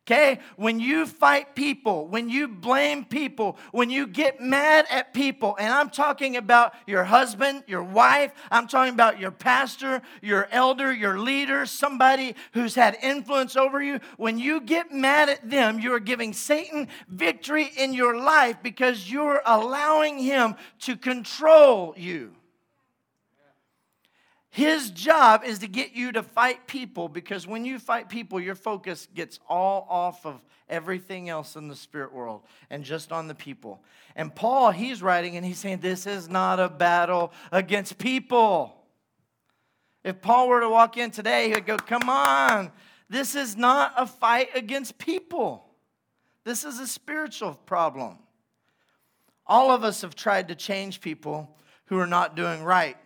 Okay? 0.07 0.39
When 0.55 0.79
you 0.79 1.05
fight 1.05 1.55
people, 1.55 2.07
when 2.07 2.27
you 2.27 2.47
blame 2.47 3.05
people, 3.05 3.57
when 3.71 3.91
you 3.91 4.07
get 4.07 4.41
mad 4.41 4.85
at 4.89 5.13
people, 5.13 5.55
and 5.59 5.71
I'm 5.71 5.91
talking 5.91 6.37
about 6.37 6.73
your 6.87 7.03
husband, 7.03 7.63
your 7.67 7.83
wife, 7.83 8.31
I'm 8.49 8.67
talking 8.67 8.93
about 8.93 9.19
your 9.19 9.29
pastor, 9.29 10.01
your 10.21 10.47
elder, 10.51 10.91
your 10.91 11.19
leader, 11.19 11.67
somebody 11.67 12.35
who's 12.53 12.73
had 12.73 12.97
influence 13.03 13.55
over 13.55 13.81
you, 13.81 13.99
when 14.17 14.39
you 14.39 14.61
get 14.61 14.91
mad 14.91 15.29
at 15.29 15.47
them, 15.47 15.79
you 15.79 15.93
are 15.93 15.99
giving 15.99 16.33
Satan 16.33 16.87
victory 17.07 17.71
in 17.77 17.93
your 17.93 18.17
life 18.17 18.57
because 18.63 19.11
you're 19.11 19.41
allowing 19.45 20.17
him 20.17 20.55
to 20.79 20.97
control 20.97 21.93
you. 21.95 22.33
His 24.51 24.91
job 24.91 25.43
is 25.45 25.59
to 25.59 25.67
get 25.67 25.93
you 25.93 26.11
to 26.11 26.21
fight 26.21 26.67
people 26.67 27.07
because 27.07 27.47
when 27.47 27.63
you 27.63 27.79
fight 27.79 28.09
people, 28.09 28.37
your 28.37 28.53
focus 28.53 29.07
gets 29.15 29.39
all 29.47 29.87
off 29.89 30.25
of 30.25 30.41
everything 30.67 31.29
else 31.29 31.55
in 31.55 31.69
the 31.69 31.75
spirit 31.75 32.11
world 32.11 32.41
and 32.69 32.83
just 32.83 33.13
on 33.13 33.29
the 33.29 33.33
people. 33.33 33.81
And 34.13 34.35
Paul, 34.35 34.71
he's 34.71 35.01
writing 35.01 35.37
and 35.37 35.45
he's 35.45 35.57
saying, 35.57 35.79
This 35.79 36.05
is 36.05 36.27
not 36.27 36.59
a 36.59 36.67
battle 36.67 37.31
against 37.53 37.97
people. 37.97 38.75
If 40.03 40.21
Paul 40.21 40.49
were 40.49 40.59
to 40.59 40.69
walk 40.69 40.97
in 40.97 41.11
today, 41.11 41.47
he 41.47 41.53
would 41.53 41.65
go, 41.65 41.77
Come 41.77 42.09
on, 42.09 42.73
this 43.09 43.35
is 43.35 43.55
not 43.55 43.93
a 43.95 44.05
fight 44.05 44.49
against 44.53 44.97
people. 44.97 45.65
This 46.43 46.65
is 46.65 46.77
a 46.77 46.87
spiritual 46.87 47.53
problem. 47.65 48.17
All 49.47 49.71
of 49.71 49.85
us 49.85 50.01
have 50.01 50.13
tried 50.13 50.49
to 50.49 50.55
change 50.55 50.99
people 50.99 51.57
who 51.85 51.99
are 51.99 52.07
not 52.07 52.35
doing 52.35 52.63
right. 52.63 52.97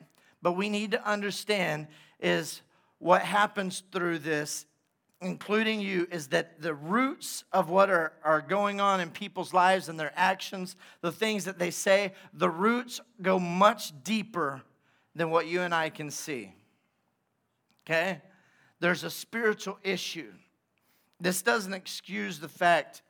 But 0.46 0.52
we 0.52 0.70
need 0.70 0.92
to 0.92 1.04
understand 1.04 1.88
is 2.20 2.62
what 3.00 3.24
happens 3.24 3.82
through 3.92 4.20
this, 4.20 4.68
including 5.20 5.82
you, 5.82 6.08
is 6.12 6.28
that 6.28 6.62
the 6.62 6.76
roots 6.76 7.44
of 7.52 7.68
what 7.68 7.90
are, 7.90 8.14
are 8.24 8.42
going 8.42 8.80
on 8.80 9.02
in 9.02 9.10
people's 9.10 9.56
lives 9.56 9.90
and 9.90 10.00
their 10.00 10.14
actions, 10.16 10.76
the 11.02 11.12
things 11.12 11.46
that 11.46 11.58
they 11.58 11.72
say, 11.72 12.14
the 12.32 12.48
roots 12.48 13.02
go 13.24 13.40
much 13.40 13.92
deeper 14.04 14.62
than 15.16 15.32
what 15.32 15.48
you 15.48 15.62
and 15.62 15.74
I 15.74 15.90
can 15.90 16.12
see. 16.12 16.54
Okay? 17.84 18.22
There's 18.80 19.04
a 19.04 19.10
spiritual 19.10 19.80
issue. 19.82 20.32
This 21.20 21.42
doesn't 21.42 21.74
excuse 21.74 22.38
the 22.38 22.50
fact 22.50 23.02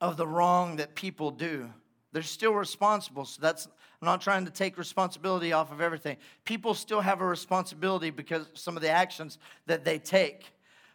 of 0.00 0.16
the 0.16 0.26
wrong 0.26 0.74
that 0.74 0.96
people 0.96 1.30
do. 1.30 1.70
They're 2.10 2.24
still 2.24 2.54
responsible. 2.54 3.26
So 3.26 3.40
that's 3.40 3.68
I'm 4.04 4.12
not 4.12 4.20
trying 4.20 4.44
to 4.44 4.50
take 4.50 4.76
responsibility 4.76 5.54
off 5.54 5.72
of 5.72 5.80
everything. 5.80 6.18
People 6.44 6.74
still 6.74 7.00
have 7.00 7.22
a 7.22 7.26
responsibility 7.26 8.10
because 8.10 8.46
some 8.52 8.76
of 8.76 8.82
the 8.82 8.90
actions 8.90 9.38
that 9.64 9.82
they 9.82 9.98
take. 9.98 10.52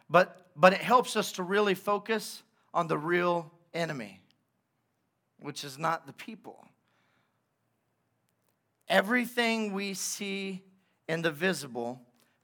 But 0.08 0.46
but 0.54 0.74
it 0.74 0.80
helps 0.80 1.16
us 1.16 1.32
to 1.32 1.42
really 1.42 1.74
focus 1.74 2.44
on 2.72 2.86
the 2.86 2.96
real 2.96 3.50
enemy, 3.74 4.20
which 5.40 5.64
is 5.64 5.76
not 5.76 6.06
the 6.06 6.12
people. 6.12 6.68
Everything 8.88 9.72
we 9.72 9.94
see 9.94 10.62
in 11.08 11.22
the 11.22 11.32
visible, 11.32 12.00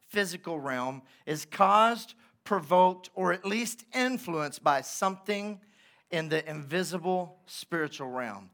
physical 0.09 0.59
realm 0.59 1.01
is 1.25 1.45
caused, 1.45 2.13
provoked, 2.43 3.09
or 3.13 3.31
at 3.31 3.45
least 3.45 3.85
influenced 3.95 4.65
by 4.65 4.81
something 4.81 5.61
in 6.11 6.27
the 6.27 6.45
invisible 6.49 7.37
spiritual 7.45 8.09
realm. 8.09 8.49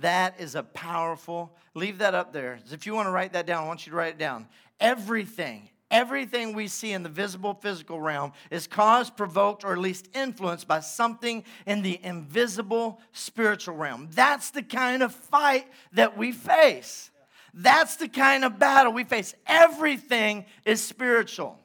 That 0.00 0.38
is 0.38 0.54
a 0.54 0.62
powerful, 0.62 1.56
leave 1.74 1.98
that 1.98 2.14
up 2.14 2.32
there. 2.32 2.58
If 2.70 2.86
you 2.86 2.94
want 2.94 3.06
to 3.06 3.10
write 3.10 3.32
that 3.32 3.46
down, 3.46 3.64
I 3.64 3.66
want 3.66 3.86
you 3.86 3.90
to 3.90 3.96
write 3.96 4.14
it 4.14 4.18
down. 4.18 4.46
Everything, 4.78 5.68
everything 5.90 6.54
we 6.54 6.68
see 6.68 6.92
in 6.92 7.02
the 7.02 7.08
visible 7.08 7.54
physical 7.54 8.00
realm 8.00 8.32
is 8.50 8.66
caused, 8.66 9.16
provoked, 9.16 9.64
or 9.64 9.72
at 9.72 9.78
least 9.78 10.08
influenced 10.14 10.68
by 10.68 10.80
something 10.80 11.42
in 11.66 11.82
the 11.82 11.98
invisible 12.02 13.00
spiritual 13.12 13.74
realm. 13.74 14.08
That's 14.12 14.50
the 14.50 14.62
kind 14.62 15.02
of 15.02 15.12
fight 15.14 15.66
that 15.92 16.16
we 16.16 16.32
face. 16.32 17.10
That's 17.52 17.96
the 17.96 18.08
kind 18.08 18.44
of 18.44 18.58
battle 18.58 18.92
we 18.92 19.04
face. 19.04 19.34
Everything 19.46 20.44
is 20.64 20.82
spiritual. 20.82 21.58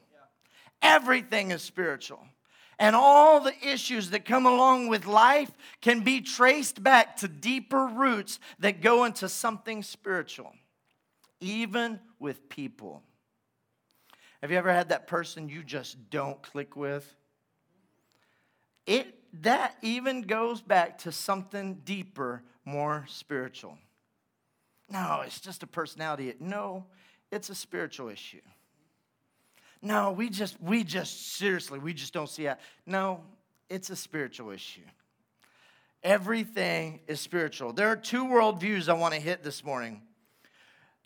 Everything 0.82 1.52
is 1.52 1.62
spiritual. 1.62 2.20
And 2.78 2.96
all 2.96 3.40
the 3.40 3.54
issues 3.66 4.10
that 4.10 4.24
come 4.24 4.46
along 4.46 4.88
with 4.88 5.06
life 5.06 5.50
can 5.80 6.00
be 6.00 6.20
traced 6.20 6.82
back 6.82 7.16
to 7.18 7.28
deeper 7.28 7.86
roots 7.86 8.40
that 8.58 8.80
go 8.80 9.04
into 9.04 9.28
something 9.28 9.82
spiritual, 9.82 10.52
even 11.40 12.00
with 12.18 12.48
people. 12.48 13.02
Have 14.40 14.50
you 14.50 14.58
ever 14.58 14.72
had 14.72 14.88
that 14.88 15.06
person 15.06 15.48
you 15.48 15.62
just 15.62 16.10
don't 16.10 16.42
click 16.42 16.76
with? 16.76 17.14
It 18.86 19.14
that 19.42 19.76
even 19.82 20.22
goes 20.22 20.60
back 20.60 20.98
to 20.98 21.10
something 21.10 21.80
deeper, 21.84 22.42
more 22.64 23.04
spiritual. 23.08 23.78
No, 24.88 25.22
it's 25.24 25.40
just 25.40 25.62
a 25.62 25.66
personality. 25.66 26.34
No, 26.38 26.84
it's 27.32 27.50
a 27.50 27.54
spiritual 27.54 28.08
issue. 28.08 28.42
No, 29.84 30.12
we 30.12 30.30
just, 30.30 30.58
we 30.62 30.82
just, 30.82 31.34
seriously, 31.36 31.78
we 31.78 31.92
just 31.92 32.14
don't 32.14 32.28
see 32.28 32.46
it. 32.46 32.56
No, 32.86 33.20
it's 33.68 33.90
a 33.90 33.96
spiritual 33.96 34.50
issue. 34.50 34.80
Everything 36.02 37.00
is 37.06 37.20
spiritual. 37.20 37.74
There 37.74 37.88
are 37.88 37.96
two 37.96 38.24
worldviews 38.24 38.88
I 38.88 38.94
want 38.94 39.12
to 39.12 39.20
hit 39.20 39.44
this 39.44 39.62
morning. 39.62 40.00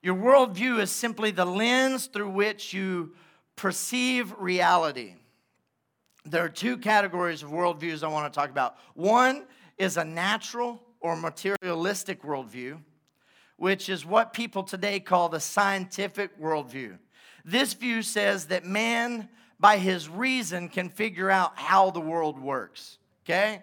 Your 0.01 0.15
worldview 0.15 0.79
is 0.79 0.93
simply 0.93 1.33
the 1.33 1.45
lens 1.45 2.07
through 2.07 2.31
which 2.31 2.73
you 2.73 3.15
perceive 3.57 4.33
reality. 4.39 5.15
There 6.25 6.45
are 6.45 6.49
two 6.49 6.79
categories 6.79 7.43
of 7.43 7.51
worldviews 7.51 8.05
I 8.05 8.09
want 8.09 8.33
to 8.33 8.39
talk 8.39 8.49
about. 8.49 8.77
One 8.95 9.47
is 9.77 9.97
a 9.97 10.05
natural 10.05 10.81
or 11.01 11.17
materialistic 11.17 12.23
worldview, 12.23 12.79
which 13.57 13.89
is 13.89 14.07
what 14.07 14.33
people 14.33 14.63
today 14.63 15.01
call 15.01 15.29
the 15.29 15.41
scientific 15.41 16.41
worldview. 16.41 16.99
This 17.45 17.75
view 17.75 18.03
says 18.03 18.47
that 18.47 18.65
man, 18.65 19.29
by 19.59 19.79
his 19.79 20.09
reason, 20.09 20.69
can 20.69 20.89
figure 20.89 21.31
out 21.31 21.59
how 21.59 21.91
the 21.91 22.01
world 22.01 22.39
works. 22.39 22.99
Okay? 23.25 23.63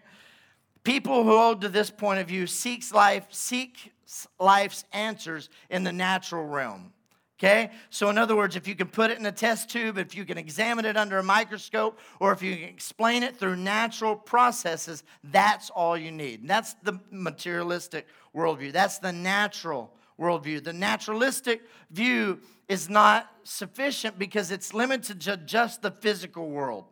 People 0.84 1.24
who 1.24 1.32
hold 1.32 1.62
to 1.62 1.70
this 1.70 1.90
point 1.90 2.20
of 2.20 2.28
view 2.28 2.48
seeks 2.48 2.94
life, 2.94 3.26
seek 3.32 3.92
life's 4.40 4.84
answers 4.94 5.50
in 5.70 5.84
the 5.84 5.92
natural 5.92 6.46
realm. 6.46 6.94
Okay? 7.38 7.72
So, 7.90 8.10
in 8.10 8.18
other 8.18 8.36
words, 8.36 8.56
if 8.56 8.68
you 8.68 8.76
can 8.76 8.88
put 8.88 9.12
it 9.12 9.20
in 9.20 9.26
a 9.26 9.32
test 9.32 9.70
tube, 9.70 9.98
if 9.98 10.16
you 10.16 10.24
can 10.24 10.38
examine 10.38 10.86
it 10.86 10.96
under 10.96 11.18
a 11.18 11.24
microscope, 11.24 12.00
or 12.20 12.32
if 12.32 12.42
you 12.42 12.56
can 12.56 12.70
explain 12.70 13.24
it 13.24 13.36
through 13.36 13.58
natural 13.58 14.16
processes, 14.16 15.04
that's 15.24 15.70
all 15.70 15.98
you 15.98 16.12
need. 16.12 16.42
And 16.42 16.50
that's 16.50 16.76
the 16.84 17.00
materialistic 17.12 18.08
worldview. 18.34 18.72
That's 18.72 19.00
the 19.00 19.12
natural 19.12 19.92
worldview. 20.20 20.64
The 20.64 20.74
naturalistic 20.74 21.62
view 21.92 22.40
is 22.68 22.90
not 22.90 23.30
sufficient 23.44 24.18
because 24.18 24.52
it's 24.52 24.74
limited 24.74 25.22
to 25.22 25.38
just 25.38 25.82
the 25.82 25.92
physical 25.92 26.50
world. 26.50 26.86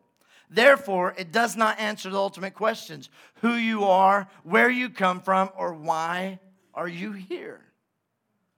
Therefore, 0.50 1.16
it 1.18 1.32
does 1.32 1.56
not 1.56 1.80
answer 1.80 2.10
the 2.10 2.18
ultimate 2.18 2.54
questions 2.54 3.10
who 3.42 3.56
you 3.56 3.86
are, 3.86 4.28
where 4.44 4.70
you 4.70 4.90
come 4.90 5.20
from, 5.20 5.50
or 5.58 5.74
why 5.74 6.40
are 6.74 6.88
you 6.88 7.12
here. 7.12 7.62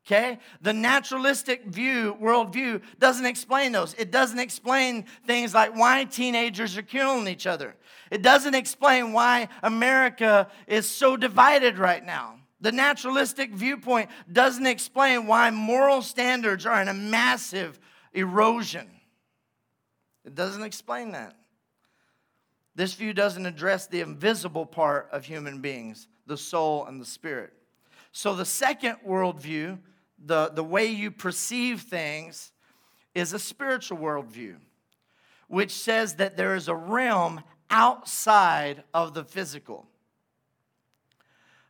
Okay? 0.06 0.39
The 0.62 0.73
naturalistic 0.73 1.65
view, 1.65 2.15
worldview, 2.21 2.82
doesn't 2.99 3.25
explain 3.25 3.71
those. 3.71 3.93
It 3.95 4.12
doesn't 4.12 4.39
explain 4.39 5.06
things 5.25 5.54
like 5.54 5.75
why 5.75 6.04
teenagers 6.04 6.78
are 6.78 6.84
killing 6.84 7.28
each 7.28 7.47
other. 7.47 7.75
It 8.12 8.21
doesn't 8.21 8.54
explain 8.54 9.13
why 9.13 9.47
America 9.63 10.47
is 10.67 10.88
so 10.88 11.17
divided 11.17 11.80
right 11.80 12.06
now. 12.06 12.36
The 12.62 12.72
naturalistic 12.72 13.52
viewpoint 13.52 14.10
doesn't 14.32 14.65
explain 14.65 15.28
why 15.28 15.50
moral 15.50 16.02
standards 16.02 16.65
are 16.65 16.82
in 16.82 16.88
a 16.88 16.94
massive 16.94 17.80
erosion. 18.13 18.89
It 20.24 20.36
doesn't 20.36 20.63
explain 20.63 21.12
that. 21.12 21.36
This 22.76 22.94
view 22.94 23.13
doesn't 23.13 23.46
address 23.46 23.88
the 23.88 24.02
invisible 24.02 24.65
part 24.65 25.10
of 25.12 25.26
human 25.26 25.62
beings, 25.62 26.08
the 26.26 26.38
soul 26.38 26.86
and 26.86 27.00
the 27.00 27.06
spirit. 27.06 27.54
So, 28.12 28.34
the 28.36 28.46
second 28.46 28.98
worldview, 29.06 29.78
the, 30.26 30.50
the 30.50 30.63
way 30.63 30.88
you 30.88 31.12
perceive 31.12 31.82
things, 31.82 32.52
is 33.13 33.34
a 33.34 33.39
spiritual 33.39 33.98
worldview, 33.98 34.56
which 35.48 35.72
says 35.72 36.15
that 36.15 36.38
there 36.38 36.56
is 36.56 36.68
a 36.68 36.76
realm 36.76 37.44
outside 37.70 38.84
of 38.94 39.13
the 39.13 39.24
physical 39.24 39.86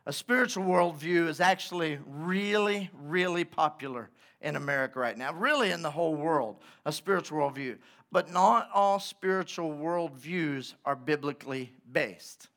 a 0.06 0.12
spiritual 0.12 0.64
worldview 0.64 1.28
is 1.28 1.40
actually 1.40 1.98
really, 2.06 2.88
really 2.94 3.44
popular 3.44 4.08
in 4.40 4.54
America 4.54 5.00
right 5.00 5.18
now, 5.18 5.32
really 5.32 5.72
in 5.72 5.82
the 5.82 5.90
whole 5.90 6.14
world, 6.14 6.56
a 6.84 6.92
spiritual 6.92 7.38
worldview. 7.38 7.76
But 8.12 8.30
not 8.30 8.70
all 8.72 9.00
spiritual 9.00 9.72
worldviews 9.72 10.74
are 10.84 10.94
biblically 10.94 11.72
based. 11.90 12.48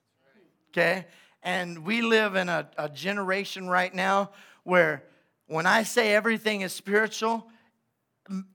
Okay? 0.71 1.07
And 1.41 1.83
we 1.83 2.03
live 2.03 2.35
in 2.35 2.49
a, 2.49 2.69
a 2.77 2.87
generation 2.87 3.67
right 3.67 3.93
now 3.93 4.29
where 4.63 5.03
when 5.47 5.65
I 5.65 5.81
say 5.81 6.13
everything 6.13 6.61
is 6.61 6.71
spiritual, 6.71 7.47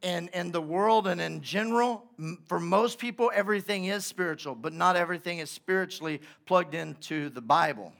in, 0.02 0.28
in 0.32 0.52
the 0.52 0.60
world 0.60 1.08
and 1.08 1.20
in 1.20 1.42
general, 1.42 2.04
for 2.46 2.60
most 2.60 3.00
people, 3.00 3.32
everything 3.34 3.86
is 3.86 4.06
spiritual, 4.06 4.54
but 4.54 4.72
not 4.72 4.94
everything 4.94 5.40
is 5.40 5.50
spiritually 5.50 6.20
plugged 6.46 6.76
into 6.76 7.28
the 7.30 7.40
Bible 7.40 7.92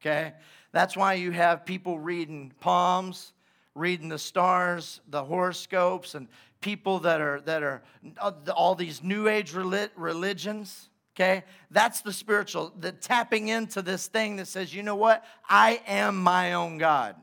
okay? 0.00 0.34
That's 0.72 0.96
why 0.96 1.14
you 1.14 1.30
have 1.32 1.64
people 1.64 1.98
reading 1.98 2.52
palms, 2.60 3.32
reading 3.74 4.08
the 4.08 4.18
stars, 4.18 5.00
the 5.08 5.24
horoscopes, 5.24 6.14
and 6.14 6.28
people 6.60 7.00
that 7.00 7.20
are 7.20 7.40
that 7.42 7.62
are 7.62 7.82
uh, 8.18 8.32
all 8.54 8.74
these 8.74 9.02
new 9.02 9.28
age 9.28 9.54
religions. 9.54 10.88
Okay, 11.16 11.44
that's 11.70 12.00
the 12.00 12.12
spiritual, 12.12 12.72
the 12.78 12.92
tapping 12.92 13.48
into 13.48 13.82
this 13.82 14.06
thing 14.06 14.36
that 14.36 14.46
says, 14.46 14.72
you 14.72 14.82
know 14.82 14.94
what, 14.94 15.24
I 15.48 15.82
am 15.86 16.22
my 16.22 16.54
own 16.54 16.78
God. 16.78 17.16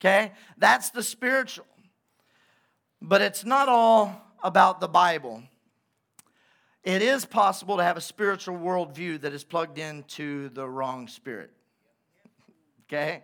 Okay, 0.00 0.32
that's 0.56 0.90
the 0.90 1.02
spiritual. 1.02 1.66
But 3.00 3.20
it's 3.20 3.44
not 3.44 3.68
all 3.68 4.22
about 4.42 4.80
the 4.80 4.88
Bible. 4.88 5.42
It 6.84 7.02
is 7.02 7.24
possible 7.24 7.76
to 7.76 7.82
have 7.82 7.96
a 7.96 8.00
spiritual 8.00 8.56
worldview 8.56 9.20
that 9.22 9.32
is 9.32 9.44
plugged 9.44 9.78
into 9.78 10.48
the 10.50 10.68
wrong 10.68 11.08
spirit. 11.08 11.50
Okay? 12.86 13.22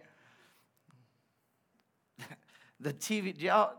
The 2.81 2.93
TV, 2.93 3.41
y'all, 3.41 3.73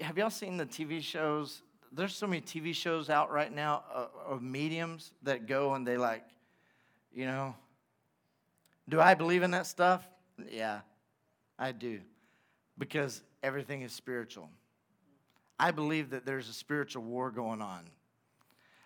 have 0.00 0.18
y'all 0.18 0.30
seen 0.30 0.56
the 0.56 0.66
TV 0.66 1.00
shows? 1.00 1.62
There's 1.92 2.16
so 2.16 2.26
many 2.26 2.40
TV 2.40 2.74
shows 2.74 3.08
out 3.10 3.30
right 3.30 3.52
now 3.52 3.84
of, 3.92 4.08
of 4.26 4.42
mediums 4.42 5.12
that 5.22 5.46
go 5.46 5.74
and 5.74 5.86
they 5.86 5.96
like, 5.96 6.24
you 7.12 7.26
know, 7.26 7.54
do 8.88 9.00
I 9.00 9.14
believe 9.14 9.42
in 9.42 9.52
that 9.52 9.66
stuff? 9.66 10.08
Yeah, 10.50 10.80
I 11.58 11.72
do. 11.72 12.00
Because 12.76 13.22
everything 13.42 13.82
is 13.82 13.92
spiritual. 13.92 14.48
I 15.58 15.70
believe 15.70 16.10
that 16.10 16.26
there's 16.26 16.48
a 16.48 16.52
spiritual 16.52 17.04
war 17.04 17.30
going 17.30 17.62
on. 17.62 17.84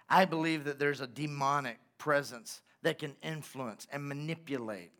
I 0.08 0.24
believe 0.24 0.64
that 0.64 0.78
there's 0.78 1.00
a 1.00 1.06
demonic 1.06 1.78
presence 1.98 2.60
that 2.82 2.98
can 2.98 3.14
influence 3.22 3.86
and 3.92 4.08
manipulate. 4.08 4.92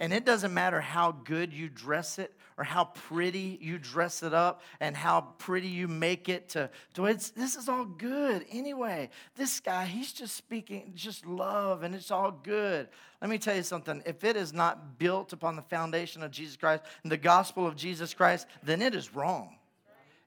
And 0.00 0.14
it 0.14 0.24
doesn't 0.24 0.54
matter 0.54 0.80
how 0.80 1.12
good 1.12 1.52
you 1.52 1.68
dress 1.68 2.18
it 2.18 2.34
or 2.56 2.64
how 2.64 2.84
pretty 2.84 3.58
you 3.60 3.78
dress 3.78 4.22
it 4.22 4.32
up 4.32 4.62
and 4.80 4.96
how 4.96 5.20
pretty 5.36 5.68
you 5.68 5.88
make 5.88 6.30
it 6.30 6.48
to, 6.50 6.70
to 6.94 7.04
it's, 7.04 7.30
this 7.30 7.54
is 7.54 7.68
all 7.68 7.84
good 7.84 8.46
anyway. 8.50 9.10
This 9.36 9.60
guy, 9.60 9.84
he's 9.84 10.12
just 10.14 10.36
speaking 10.36 10.92
just 10.94 11.26
love 11.26 11.82
and 11.82 11.94
it's 11.94 12.10
all 12.10 12.30
good. 12.30 12.88
Let 13.20 13.30
me 13.30 13.36
tell 13.36 13.54
you 13.54 13.62
something. 13.62 14.02
If 14.06 14.24
it 14.24 14.36
is 14.36 14.54
not 14.54 14.98
built 14.98 15.34
upon 15.34 15.54
the 15.54 15.62
foundation 15.62 16.22
of 16.22 16.30
Jesus 16.30 16.56
Christ 16.56 16.82
and 17.02 17.12
the 17.12 17.18
gospel 17.18 17.66
of 17.66 17.76
Jesus 17.76 18.14
Christ, 18.14 18.46
then 18.62 18.80
it 18.80 18.94
is 18.94 19.14
wrong. 19.14 19.56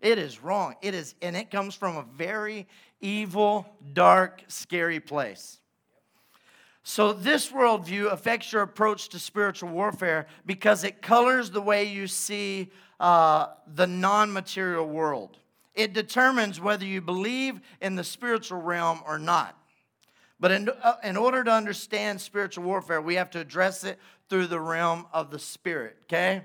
It 0.02 0.20
is 0.20 0.44
wrong. 0.44 0.76
It 0.82 0.94
is, 0.94 1.16
and 1.22 1.36
it 1.36 1.50
comes 1.50 1.76
from 1.76 1.96
a 1.96 2.04
very 2.04 2.68
evil, 3.04 3.68
dark, 3.94 4.44
scary 4.48 5.00
place. 5.00 5.60
So, 6.86 7.14
this 7.14 7.50
worldview 7.50 8.12
affects 8.12 8.52
your 8.52 8.62
approach 8.62 9.10
to 9.10 9.20
spiritual 9.20 9.70
warfare 9.70 10.28
because 10.46 10.84
it 10.84 11.02
colors 11.02 11.52
the 11.52 11.62
way 11.62 11.86
you 11.86 12.08
see 12.08 12.72
uh, 13.00 13.48
the 13.76 13.88
non 13.88 14.34
material 14.34 14.88
world. 14.88 15.38
It 15.76 15.94
determines 15.94 16.60
whether 16.60 16.86
you 16.86 17.02
believe 17.02 17.62
in 17.82 17.96
the 17.96 18.04
spiritual 18.04 18.62
realm 18.62 19.02
or 19.08 19.18
not. 19.18 19.58
But 20.40 20.52
in, 20.52 20.70
uh, 20.70 20.96
in 21.04 21.16
order 21.16 21.44
to 21.44 21.52
understand 21.52 22.20
spiritual 22.20 22.66
warfare, 22.66 23.02
we 23.02 23.16
have 23.16 23.30
to 23.32 23.40
address 23.40 23.86
it 23.86 23.98
through 24.30 24.48
the 24.48 24.60
realm 24.60 25.06
of 25.14 25.32
the 25.32 25.40
spirit, 25.40 25.96
okay? 26.04 26.44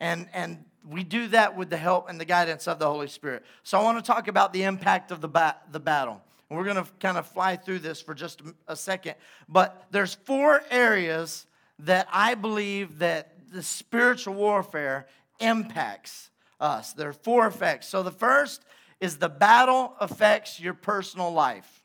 And, 0.00 0.28
and 0.34 0.64
we 0.86 1.04
do 1.04 1.28
that 1.28 1.56
with 1.56 1.70
the 1.70 1.76
help 1.76 2.08
and 2.08 2.20
the 2.20 2.24
guidance 2.24 2.68
of 2.68 2.78
the 2.78 2.86
Holy 2.86 3.08
Spirit. 3.08 3.44
So 3.62 3.78
I 3.78 3.82
want 3.82 3.98
to 3.98 4.12
talk 4.12 4.28
about 4.28 4.52
the 4.52 4.64
impact 4.64 5.10
of 5.10 5.20
the, 5.20 5.28
ba- 5.28 5.56
the 5.70 5.80
battle. 5.80 6.20
And 6.48 6.58
we're 6.58 6.64
going 6.64 6.76
to 6.76 6.86
kind 7.00 7.18
of 7.18 7.26
fly 7.26 7.56
through 7.56 7.80
this 7.80 8.00
for 8.00 8.14
just 8.14 8.42
a 8.66 8.76
second. 8.76 9.14
But 9.48 9.86
there's 9.90 10.14
four 10.14 10.62
areas 10.70 11.46
that 11.80 12.08
I 12.12 12.34
believe 12.34 12.98
that 12.98 13.32
the 13.52 13.62
spiritual 13.62 14.34
warfare 14.34 15.06
impacts 15.40 16.30
us. 16.60 16.92
There 16.92 17.08
are 17.08 17.14
four 17.14 17.46
effects. 17.46 17.88
So 17.88 18.02
the 18.02 18.10
first 18.10 18.64
is 19.00 19.18
the 19.18 19.28
battle 19.28 19.94
affects 20.00 20.58
your 20.58 20.74
personal 20.74 21.32
life. 21.32 21.82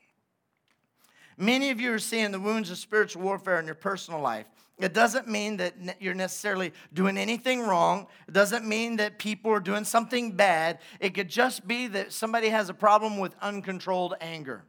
Many 1.36 1.70
of 1.70 1.80
you 1.80 1.92
are 1.92 1.98
seeing 1.98 2.30
the 2.30 2.40
wounds 2.40 2.70
of 2.70 2.78
spiritual 2.78 3.22
warfare 3.22 3.58
in 3.58 3.66
your 3.66 3.74
personal 3.74 4.20
life. 4.20 4.46
It 4.78 4.92
doesn't 4.92 5.28
mean 5.28 5.58
that 5.58 5.74
you're 6.00 6.14
necessarily 6.14 6.72
doing 6.92 7.16
anything 7.16 7.60
wrong. 7.60 8.08
It 8.26 8.34
doesn't 8.34 8.66
mean 8.66 8.96
that 8.96 9.18
people 9.18 9.52
are 9.52 9.60
doing 9.60 9.84
something 9.84 10.32
bad. 10.32 10.80
It 10.98 11.14
could 11.14 11.28
just 11.28 11.66
be 11.66 11.86
that 11.88 12.12
somebody 12.12 12.48
has 12.48 12.68
a 12.68 12.74
problem 12.74 13.18
with 13.18 13.36
uncontrolled 13.40 14.14
anger. 14.20 14.64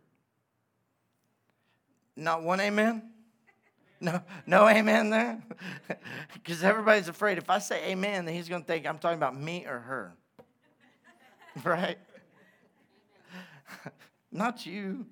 Not 2.15 2.43
one 2.43 2.59
amen? 2.59 3.09
No, 3.99 4.21
no 4.45 4.67
amen 4.67 5.09
there? 5.09 5.41
Because 6.33 6.63
everybody's 6.63 7.07
afraid 7.07 7.39
if 7.39 7.49
I 7.49 7.57
say 7.57 7.91
amen, 7.91 8.25
then 8.25 8.35
he's 8.35 8.47
going 8.47 8.61
to 8.61 8.67
think 8.67 8.85
I'm 8.85 8.99
talking 8.99 9.17
about 9.17 9.35
me 9.35 9.65
or 9.65 9.79
her. 9.79 10.13
right? 11.63 11.97
Not 14.31 14.65
you. 14.67 15.07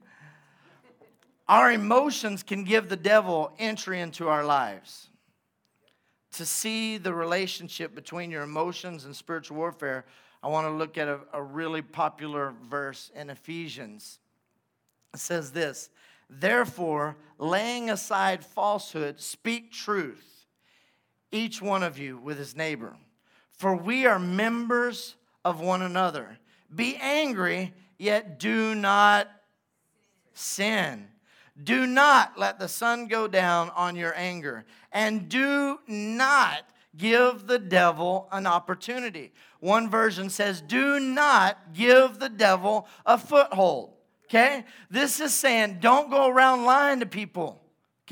Our 1.48 1.72
emotions 1.72 2.44
can 2.44 2.64
give 2.64 2.90
the 2.90 2.96
devil 2.96 3.52
entry 3.60 4.00
into 4.00 4.30
our 4.30 4.46
lives. 4.46 5.10
To 6.34 6.46
see 6.46 6.98
the 6.98 7.14
relationship 7.14 7.94
between 7.94 8.32
your 8.32 8.44
emotions 8.44 9.06
and 9.06 9.16
spiritual 9.16 9.58
warfare, 9.58 10.06
I 10.42 10.48
want 10.48 10.68
to 10.68 10.72
look 10.72 10.98
at 10.98 11.08
a, 11.08 11.20
a 11.32 11.42
really 11.42 11.82
popular 11.82 12.54
verse 12.70 13.12
in 13.16 13.30
Ephesians. 13.30 14.20
It 15.14 15.20
says 15.20 15.52
this 15.52 15.90
Therefore, 16.30 17.18
laying 17.38 17.90
aside 17.90 18.44
falsehood, 18.44 19.20
speak 19.20 19.72
truth, 19.72 20.48
each 21.32 21.62
one 21.62 21.84
of 21.84 22.00
you 22.00 22.18
with 22.18 22.38
his 22.38 22.56
neighbor. 22.56 22.96
For 23.52 23.76
we 23.76 24.06
are 24.06 24.20
members 24.20 25.16
of 25.46 25.62
one 25.62 25.82
another. 25.82 26.40
Be 26.74 26.96
angry, 26.98 27.74
yet 27.98 28.40
do 28.40 28.74
not 28.74 29.30
sin. 30.34 31.08
Do 31.62 31.86
not 31.86 32.38
let 32.38 32.60
the 32.60 32.68
sun 32.68 33.08
go 33.08 33.28
down 33.28 33.70
on 33.76 33.96
your 33.96 34.14
anger, 34.16 34.66
and 34.92 35.30
do 35.30 35.80
not 35.88 36.64
give 36.98 37.48
the 37.48 37.60
devil 37.60 38.28
an 38.32 38.48
opportunity. 38.48 39.34
One 39.60 39.90
version 39.90 40.30
says, 40.30 40.62
Do 40.62 41.00
not 41.00 41.74
give 41.74 42.20
the 42.20 42.30
devil 42.30 42.88
a 43.06 43.18
foothold. 43.18 43.94
Okay? 44.26 44.66
This 44.90 45.20
is 45.20 45.34
saying, 45.34 45.78
don't 45.80 46.10
go 46.10 46.28
around 46.28 46.66
lying 46.66 47.00
to 47.02 47.06
people. 47.06 47.63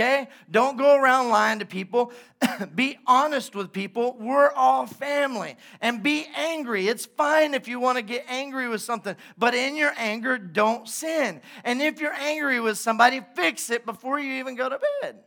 Okay? 0.02 0.30
Don't 0.50 0.78
go 0.78 0.96
around 0.96 1.30
lying 1.30 1.60
to 1.60 1.66
people. 1.66 2.12
be 2.76 2.98
honest 3.06 3.56
with 3.56 3.72
people. 3.72 4.18
We're 4.20 4.52
all 4.52 4.88
family. 4.88 5.58
And 5.80 6.02
be 6.02 6.26
angry. 6.36 6.88
It's 6.88 7.06
fine 7.06 7.54
if 7.54 7.68
you 7.68 7.80
want 7.80 7.98
to 7.98 8.02
get 8.02 8.26
angry 8.28 8.68
with 8.68 8.82
something, 8.82 9.16
but 9.38 9.54
in 9.54 9.76
your 9.76 9.94
anger, 9.98 10.40
don't 10.40 10.88
sin. 10.88 11.40
And 11.64 11.82
if 11.82 12.02
you're 12.02 12.14
angry 12.14 12.60
with 12.60 12.80
somebody, 12.80 13.22
fix 13.36 13.70
it 13.70 13.86
before 13.86 14.20
you 14.20 14.34
even 14.40 14.56
go 14.56 14.70
to 14.70 14.80
bed. 15.02 15.20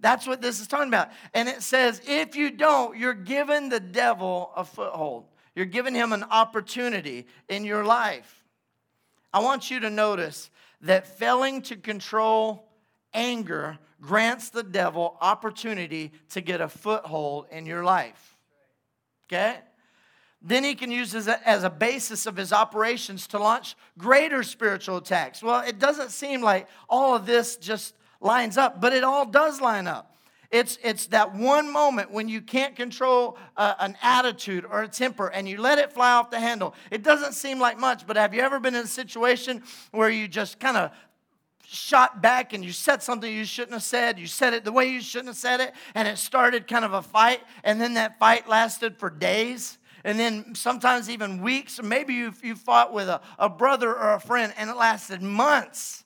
That's 0.00 0.26
what 0.26 0.40
this 0.40 0.60
is 0.60 0.66
talking 0.66 0.88
about. 0.88 1.10
And 1.34 1.48
it 1.48 1.62
says, 1.62 2.00
if 2.06 2.36
you 2.36 2.50
don't, 2.50 2.96
you're 2.96 3.14
giving 3.14 3.68
the 3.68 3.80
devil 3.80 4.50
a 4.56 4.64
foothold. 4.64 5.26
You're 5.54 5.66
giving 5.66 5.94
him 5.94 6.12
an 6.12 6.24
opportunity 6.24 7.26
in 7.48 7.64
your 7.64 7.84
life. 7.84 8.44
I 9.32 9.40
want 9.40 9.70
you 9.70 9.80
to 9.80 9.90
notice 9.90 10.50
that 10.82 11.06
failing 11.06 11.62
to 11.62 11.76
control 11.76 12.65
anger 13.14 13.78
grants 14.00 14.50
the 14.50 14.62
devil 14.62 15.16
opportunity 15.20 16.12
to 16.30 16.40
get 16.40 16.60
a 16.60 16.68
foothold 16.68 17.46
in 17.50 17.66
your 17.66 17.82
life. 17.84 18.36
Okay? 19.26 19.56
Then 20.42 20.64
he 20.64 20.74
can 20.74 20.90
use 20.90 21.12
this 21.12 21.26
as 21.26 21.64
a 21.64 21.70
basis 21.70 22.26
of 22.26 22.36
his 22.36 22.52
operations 22.52 23.26
to 23.28 23.38
launch 23.38 23.74
greater 23.98 24.42
spiritual 24.42 24.98
attacks. 24.98 25.42
Well, 25.42 25.66
it 25.66 25.78
doesn't 25.78 26.10
seem 26.10 26.40
like 26.42 26.68
all 26.88 27.16
of 27.16 27.26
this 27.26 27.56
just 27.56 27.94
lines 28.20 28.56
up, 28.56 28.80
but 28.80 28.92
it 28.92 29.02
all 29.02 29.26
does 29.26 29.60
line 29.60 29.86
up. 29.86 30.12
It's, 30.50 30.78
it's 30.84 31.06
that 31.06 31.34
one 31.34 31.72
moment 31.72 32.12
when 32.12 32.28
you 32.28 32.40
can't 32.40 32.76
control 32.76 33.36
uh, 33.56 33.74
an 33.80 33.96
attitude 34.02 34.64
or 34.64 34.82
a 34.82 34.88
temper 34.88 35.26
and 35.26 35.48
you 35.48 35.60
let 35.60 35.78
it 35.78 35.92
fly 35.92 36.12
off 36.12 36.30
the 36.30 36.38
handle. 36.38 36.74
It 36.90 37.02
doesn't 37.02 37.32
seem 37.32 37.58
like 37.58 37.78
much, 37.78 38.06
but 38.06 38.16
have 38.16 38.32
you 38.32 38.40
ever 38.42 38.60
been 38.60 38.74
in 38.74 38.84
a 38.84 38.88
situation 38.88 39.62
where 39.90 40.08
you 40.08 40.28
just 40.28 40.60
kind 40.60 40.76
of 40.76 40.92
shot 41.68 42.22
back 42.22 42.52
and 42.52 42.64
you 42.64 42.72
said 42.72 43.02
something 43.02 43.32
you 43.32 43.44
shouldn't 43.44 43.72
have 43.72 43.82
said. 43.82 44.18
You 44.18 44.26
said 44.26 44.54
it 44.54 44.64
the 44.64 44.72
way 44.72 44.86
you 44.86 45.00
shouldn't 45.00 45.28
have 45.28 45.36
said 45.36 45.60
it, 45.60 45.72
and 45.94 46.06
it 46.06 46.18
started 46.18 46.66
kind 46.66 46.84
of 46.84 46.92
a 46.92 47.02
fight, 47.02 47.40
and 47.64 47.80
then 47.80 47.94
that 47.94 48.18
fight 48.18 48.48
lasted 48.48 48.98
for 48.98 49.10
days. 49.10 49.78
And 50.04 50.20
then 50.20 50.54
sometimes 50.54 51.10
even 51.10 51.42
weeks, 51.42 51.82
maybe 51.82 52.14
you, 52.14 52.32
you 52.40 52.54
fought 52.54 52.92
with 52.92 53.08
a, 53.08 53.20
a 53.40 53.48
brother 53.48 53.90
or 53.90 54.12
a 54.12 54.20
friend 54.20 54.54
and 54.56 54.70
it 54.70 54.76
lasted 54.76 55.20
months. 55.20 56.04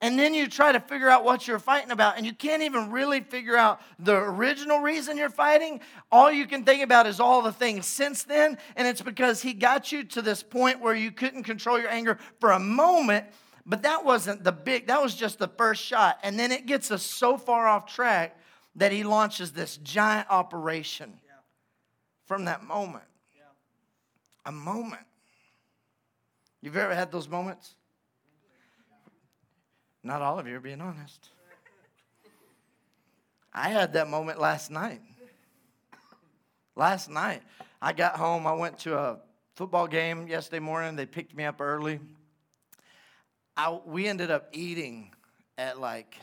And 0.00 0.18
then 0.18 0.34
you 0.34 0.46
try 0.46 0.72
to 0.72 0.78
figure 0.78 1.08
out 1.08 1.24
what 1.24 1.48
you're 1.48 1.58
fighting 1.58 1.90
about, 1.90 2.18
and 2.18 2.26
you 2.26 2.34
can't 2.34 2.62
even 2.62 2.90
really 2.90 3.20
figure 3.20 3.56
out 3.56 3.80
the 3.98 4.14
original 4.14 4.80
reason 4.80 5.16
you're 5.16 5.30
fighting. 5.30 5.80
All 6.12 6.30
you 6.30 6.46
can 6.46 6.64
think 6.64 6.82
about 6.82 7.06
is 7.06 7.18
all 7.18 7.40
the 7.40 7.50
things 7.50 7.86
since 7.86 8.22
then, 8.22 8.58
and 8.76 8.86
it's 8.86 9.00
because 9.00 9.40
he 9.40 9.54
got 9.54 9.90
you 9.90 10.04
to 10.04 10.20
this 10.20 10.42
point 10.42 10.80
where 10.80 10.94
you 10.94 11.10
couldn't 11.10 11.44
control 11.44 11.80
your 11.80 11.88
anger 11.88 12.18
for 12.40 12.52
a 12.52 12.58
moment, 12.58 13.24
but 13.66 13.82
that 13.82 14.04
wasn't 14.04 14.44
the 14.44 14.52
big, 14.52 14.86
that 14.86 15.02
was 15.02 15.14
just 15.14 15.38
the 15.38 15.48
first 15.48 15.82
shot. 15.82 16.18
And 16.22 16.38
then 16.38 16.52
it 16.52 16.66
gets 16.66 16.90
us 16.90 17.02
so 17.02 17.36
far 17.36 17.66
off 17.66 17.86
track 17.92 18.38
that 18.76 18.92
he 18.92 19.02
launches 19.02 19.52
this 19.52 19.76
giant 19.78 20.28
operation 20.30 21.12
yeah. 21.24 21.32
from 22.26 22.44
that 22.44 22.62
moment. 22.62 23.04
Yeah. 23.34 23.42
A 24.46 24.52
moment. 24.52 25.02
You've 26.62 26.76
ever 26.76 26.94
had 26.94 27.10
those 27.10 27.28
moments? 27.28 27.74
Not 30.02 30.22
all 30.22 30.38
of 30.38 30.46
you 30.46 30.56
are 30.56 30.60
being 30.60 30.80
honest. 30.80 31.30
I 33.52 33.70
had 33.70 33.94
that 33.94 34.08
moment 34.08 34.40
last 34.40 34.70
night. 34.70 35.00
Last 36.76 37.10
night, 37.10 37.42
I 37.82 37.92
got 37.92 38.16
home. 38.16 38.46
I 38.46 38.52
went 38.52 38.78
to 38.80 38.96
a, 38.96 39.18
football 39.56 39.86
game 39.86 40.28
yesterday 40.28 40.58
morning. 40.58 40.96
They 40.96 41.06
picked 41.06 41.34
me 41.34 41.44
up 41.44 41.62
early. 41.62 41.98
I, 43.56 43.78
we 43.86 44.06
ended 44.06 44.30
up 44.30 44.48
eating 44.52 45.10
at 45.56 45.80
like 45.80 46.16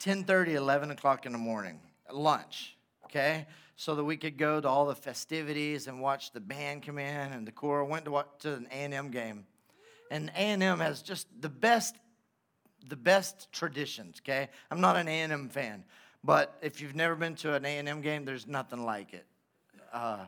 10:30, 0.00 0.54
11 0.54 0.90
o'clock 0.90 1.26
in 1.26 1.32
the 1.32 1.38
morning, 1.38 1.80
lunch. 2.10 2.76
Okay, 3.04 3.46
so 3.76 3.94
that 3.96 4.04
we 4.04 4.16
could 4.16 4.38
go 4.38 4.60
to 4.60 4.68
all 4.68 4.86
the 4.86 4.94
festivities 4.94 5.86
and 5.86 6.00
watch 6.00 6.32
the 6.32 6.40
band 6.40 6.84
come 6.84 6.98
in 6.98 7.32
and 7.32 7.46
the 7.46 7.52
choir. 7.52 7.84
Went 7.84 8.04
to 8.06 8.10
watch, 8.10 8.28
to 8.40 8.54
an 8.54 8.68
A&M 8.70 9.10
game, 9.10 9.44
and 10.10 10.30
A&M 10.34 10.78
has 10.78 11.02
just 11.02 11.26
the 11.40 11.48
best, 11.48 11.96
the 12.88 12.96
best 12.96 13.52
traditions. 13.52 14.20
Okay, 14.22 14.48
I'm 14.70 14.80
not 14.80 14.96
an 14.96 15.08
A&M 15.08 15.48
fan, 15.50 15.84
but 16.24 16.56
if 16.62 16.80
you've 16.80 16.94
never 16.94 17.14
been 17.16 17.34
to 17.36 17.54
an 17.54 17.66
A&M 17.66 18.00
game, 18.00 18.24
there's 18.24 18.46
nothing 18.46 18.84
like 18.84 19.12
it. 19.12 19.26
Uh, 19.92 20.24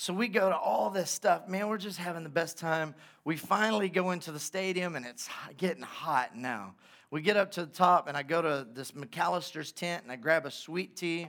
so 0.00 0.14
we 0.14 0.28
go 0.28 0.48
to 0.48 0.56
all 0.56 0.88
this 0.88 1.10
stuff. 1.10 1.46
Man, 1.46 1.68
we're 1.68 1.76
just 1.76 1.98
having 1.98 2.22
the 2.22 2.30
best 2.30 2.56
time. 2.56 2.94
We 3.22 3.36
finally 3.36 3.90
go 3.90 4.12
into 4.12 4.32
the 4.32 4.38
stadium 4.38 4.96
and 4.96 5.04
it's 5.04 5.28
getting 5.58 5.82
hot 5.82 6.34
now. 6.34 6.74
We 7.10 7.20
get 7.20 7.36
up 7.36 7.50
to 7.52 7.66
the 7.66 7.70
top 7.70 8.08
and 8.08 8.16
I 8.16 8.22
go 8.22 8.40
to 8.40 8.66
this 8.72 8.92
McAlister's 8.92 9.72
tent 9.72 10.04
and 10.04 10.10
I 10.10 10.16
grab 10.16 10.46
a 10.46 10.50
sweet 10.50 10.96
tea. 10.96 11.28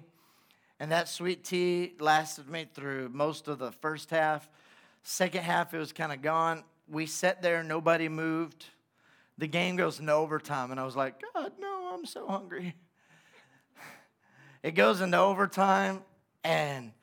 And 0.79 0.89
that 0.93 1.10
sweet 1.10 1.43
tea 1.43 1.95
lasted 1.99 2.47
me 2.47 2.65
through 2.73 3.10
most 3.10 3.49
of 3.49 3.60
the 3.60 3.73
first 3.73 4.10
half. 4.10 4.49
Second 5.03 5.43
half, 5.43 5.73
it 5.73 5.77
was 5.77 5.91
kind 5.91 6.13
of 6.13 6.21
gone. 6.21 6.63
We 6.89 7.07
sat 7.07 7.41
there, 7.41 7.63
nobody 7.63 8.07
moved. 8.07 8.67
The 9.38 9.47
game 9.47 9.75
goes 9.75 9.99
into 9.99 10.13
overtime, 10.13 10.71
and 10.71 10.79
I 10.79 10.86
was 10.86 10.95
like, 10.95 11.21
God, 11.34 11.51
no, 11.60 11.91
I'm 11.93 12.05
so 12.05 12.25
hungry. 12.25 12.73
It 14.63 14.75
goes 14.75 15.01
into 15.01 15.17
overtime, 15.17 16.03
and 16.43 16.93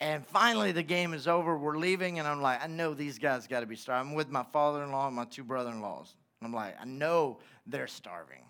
and 0.00 0.26
finally, 0.26 0.72
the 0.72 0.82
game 0.82 1.14
is 1.14 1.26
over. 1.26 1.56
We're 1.56 1.78
leaving, 1.78 2.18
and 2.18 2.28
I'm 2.28 2.42
like, 2.42 2.62
I 2.62 2.66
know 2.66 2.92
these 2.92 3.18
guys 3.18 3.46
got 3.46 3.60
to 3.60 3.66
be 3.66 3.76
starving. 3.76 4.10
I'm 4.10 4.14
with 4.14 4.28
my 4.28 4.44
father 4.52 4.82
in 4.82 4.92
law 4.92 5.06
and 5.06 5.16
my 5.16 5.24
two 5.24 5.44
brother 5.44 5.70
in 5.70 5.80
laws. 5.80 6.14
I'm 6.42 6.52
like, 6.52 6.76
I 6.80 6.84
know 6.84 7.38
they're 7.66 7.86
starving. 7.86 8.44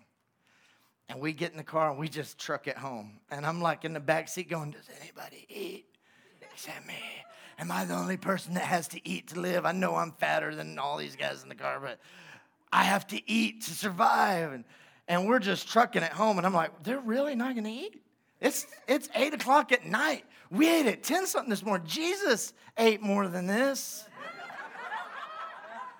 And 1.09 1.21
we 1.21 1.31
get 1.31 1.51
in 1.51 1.57
the 1.57 1.63
car 1.63 1.89
and 1.89 1.97
we 1.97 2.09
just 2.09 2.37
truck 2.37 2.67
it 2.67 2.77
home. 2.77 3.19
And 3.31 3.45
I'm 3.45 3.61
like 3.61 3.85
in 3.85 3.93
the 3.93 3.99
back 3.99 4.27
seat 4.27 4.49
going, 4.49 4.71
Does 4.71 4.89
anybody 5.01 5.45
eat? 5.49 5.85
Except 6.53 6.85
me. 6.85 6.95
Am 7.59 7.71
I 7.71 7.85
the 7.85 7.95
only 7.95 8.17
person 8.17 8.53
that 8.55 8.65
has 8.65 8.89
to 8.89 9.07
eat 9.07 9.29
to 9.29 9.39
live? 9.39 9.65
I 9.65 9.71
know 9.71 9.95
I'm 9.95 10.11
fatter 10.11 10.53
than 10.53 10.77
all 10.77 10.97
these 10.97 11.15
guys 11.15 11.43
in 11.43 11.49
the 11.49 11.55
car, 11.55 11.79
but 11.79 11.99
I 12.73 12.83
have 12.83 13.07
to 13.07 13.31
eat 13.31 13.61
to 13.63 13.71
survive. 13.71 14.51
And, 14.51 14.65
and 15.07 15.27
we're 15.27 15.39
just 15.39 15.69
trucking 15.69 16.03
it 16.03 16.11
home. 16.11 16.37
And 16.37 16.45
I'm 16.45 16.53
like, 16.53 16.83
They're 16.83 16.99
really 16.99 17.35
not 17.35 17.53
going 17.53 17.63
to 17.63 17.71
eat? 17.71 18.01
It's, 18.39 18.67
it's 18.87 19.09
8 19.15 19.33
o'clock 19.33 19.71
at 19.71 19.85
night. 19.85 20.23
We 20.51 20.69
ate 20.69 20.85
at 20.85 21.03
10 21.03 21.27
something 21.27 21.49
this 21.49 21.63
morning. 21.63 21.87
Jesus 21.87 22.53
ate 22.77 23.01
more 23.01 23.27
than 23.27 23.47
this. 23.47 24.05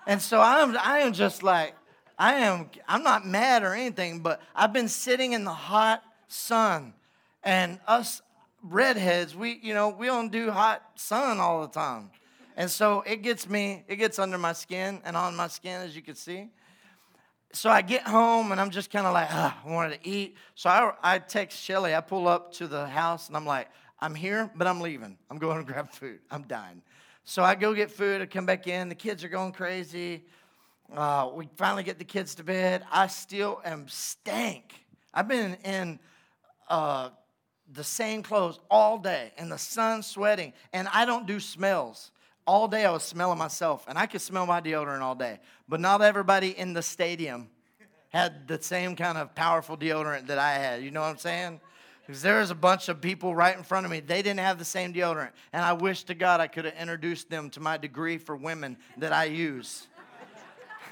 And 0.06 0.22
so 0.22 0.40
I'm, 0.40 0.76
I 0.78 1.00
am 1.00 1.12
just 1.12 1.42
like, 1.42 1.74
I 2.18 2.34
am, 2.34 2.70
I'm 2.86 3.02
not 3.02 3.26
mad 3.26 3.62
or 3.62 3.74
anything, 3.74 4.20
but 4.20 4.40
I've 4.54 4.72
been 4.72 4.88
sitting 4.88 5.32
in 5.32 5.44
the 5.44 5.52
hot 5.52 6.02
sun. 6.28 6.94
And 7.42 7.78
us 7.86 8.22
redheads, 8.62 9.36
we, 9.36 9.60
you 9.62 9.74
know, 9.74 9.90
we 9.90 10.06
don't 10.06 10.32
do 10.32 10.50
hot 10.50 10.82
sun 10.94 11.38
all 11.38 11.60
the 11.62 11.72
time. 11.72 12.10
And 12.56 12.70
so 12.70 13.02
it 13.02 13.22
gets 13.22 13.48
me, 13.48 13.84
it 13.86 13.96
gets 13.96 14.18
under 14.18 14.38
my 14.38 14.52
skin 14.52 15.00
and 15.04 15.16
on 15.16 15.36
my 15.36 15.48
skin, 15.48 15.82
as 15.82 15.94
you 15.94 16.02
can 16.02 16.14
see 16.14 16.48
so 17.52 17.70
I 17.70 17.82
get 17.82 18.02
home 18.02 18.52
and 18.52 18.60
I'm 18.60 18.70
just 18.70 18.90
kind 18.90 19.06
of 19.06 19.14
like, 19.14 19.32
I 19.32 19.54
wanted 19.66 20.02
to 20.02 20.08
eat. 20.08 20.36
So 20.54 20.68
I, 20.68 20.92
I 21.02 21.18
text 21.18 21.58
Shelly. 21.58 21.94
I 21.94 22.00
pull 22.00 22.28
up 22.28 22.52
to 22.54 22.66
the 22.66 22.86
house 22.86 23.28
and 23.28 23.36
I'm 23.36 23.46
like, 23.46 23.68
I'm 24.00 24.14
here, 24.14 24.50
but 24.54 24.66
I'm 24.66 24.80
leaving. 24.80 25.16
I'm 25.30 25.38
going 25.38 25.64
to 25.64 25.64
grab 25.72 25.90
food. 25.90 26.20
I'm 26.30 26.42
dying. 26.42 26.82
So 27.24 27.42
I 27.42 27.54
go 27.54 27.74
get 27.74 27.90
food. 27.90 28.22
I 28.22 28.26
come 28.26 28.46
back 28.46 28.66
in. 28.66 28.88
The 28.88 28.94
kids 28.94 29.24
are 29.24 29.28
going 29.28 29.52
crazy. 29.52 30.24
Uh, 30.94 31.30
we 31.34 31.48
finally 31.56 31.82
get 31.82 31.98
the 31.98 32.04
kids 32.04 32.34
to 32.36 32.44
bed. 32.44 32.84
I 32.90 33.06
still 33.06 33.60
am 33.64 33.88
stank. 33.88 34.74
I've 35.12 35.28
been 35.28 35.56
in 35.64 35.98
uh, 36.68 37.10
the 37.72 37.84
same 37.84 38.22
clothes 38.22 38.58
all 38.70 38.98
day 38.98 39.32
in 39.36 39.48
the 39.48 39.58
sun, 39.58 40.02
sweating, 40.02 40.52
and 40.72 40.88
I 40.88 41.04
don't 41.04 41.26
do 41.26 41.40
smells 41.40 42.10
all 42.48 42.66
day 42.66 42.86
I 42.86 42.90
was 42.90 43.02
smelling 43.02 43.38
myself, 43.38 43.84
and 43.88 43.98
I 43.98 44.06
could 44.06 44.22
smell 44.22 44.46
my 44.46 44.62
deodorant 44.62 45.02
all 45.02 45.14
day. 45.14 45.38
But 45.68 45.80
not 45.80 46.00
everybody 46.00 46.58
in 46.58 46.72
the 46.72 46.80
stadium 46.80 47.50
had 48.08 48.48
the 48.48 48.60
same 48.62 48.96
kind 48.96 49.18
of 49.18 49.34
powerful 49.34 49.76
deodorant 49.76 50.28
that 50.28 50.38
I 50.38 50.54
had. 50.54 50.82
You 50.82 50.90
know 50.90 51.02
what 51.02 51.08
I'm 51.08 51.18
saying? 51.18 51.60
Because 52.06 52.22
there 52.22 52.40
was 52.40 52.50
a 52.50 52.54
bunch 52.54 52.88
of 52.88 53.02
people 53.02 53.34
right 53.34 53.54
in 53.54 53.62
front 53.62 53.84
of 53.84 53.92
me. 53.92 54.00
They 54.00 54.22
didn't 54.22 54.40
have 54.40 54.58
the 54.58 54.64
same 54.64 54.94
deodorant. 54.94 55.32
And 55.52 55.62
I 55.62 55.74
wish 55.74 56.04
to 56.04 56.14
God 56.14 56.40
I 56.40 56.46
could 56.46 56.64
have 56.64 56.72
introduced 56.80 57.28
them 57.28 57.50
to 57.50 57.60
my 57.60 57.76
degree 57.76 58.16
for 58.16 58.34
women 58.34 58.78
that 58.96 59.12
I 59.12 59.24
use. 59.24 59.86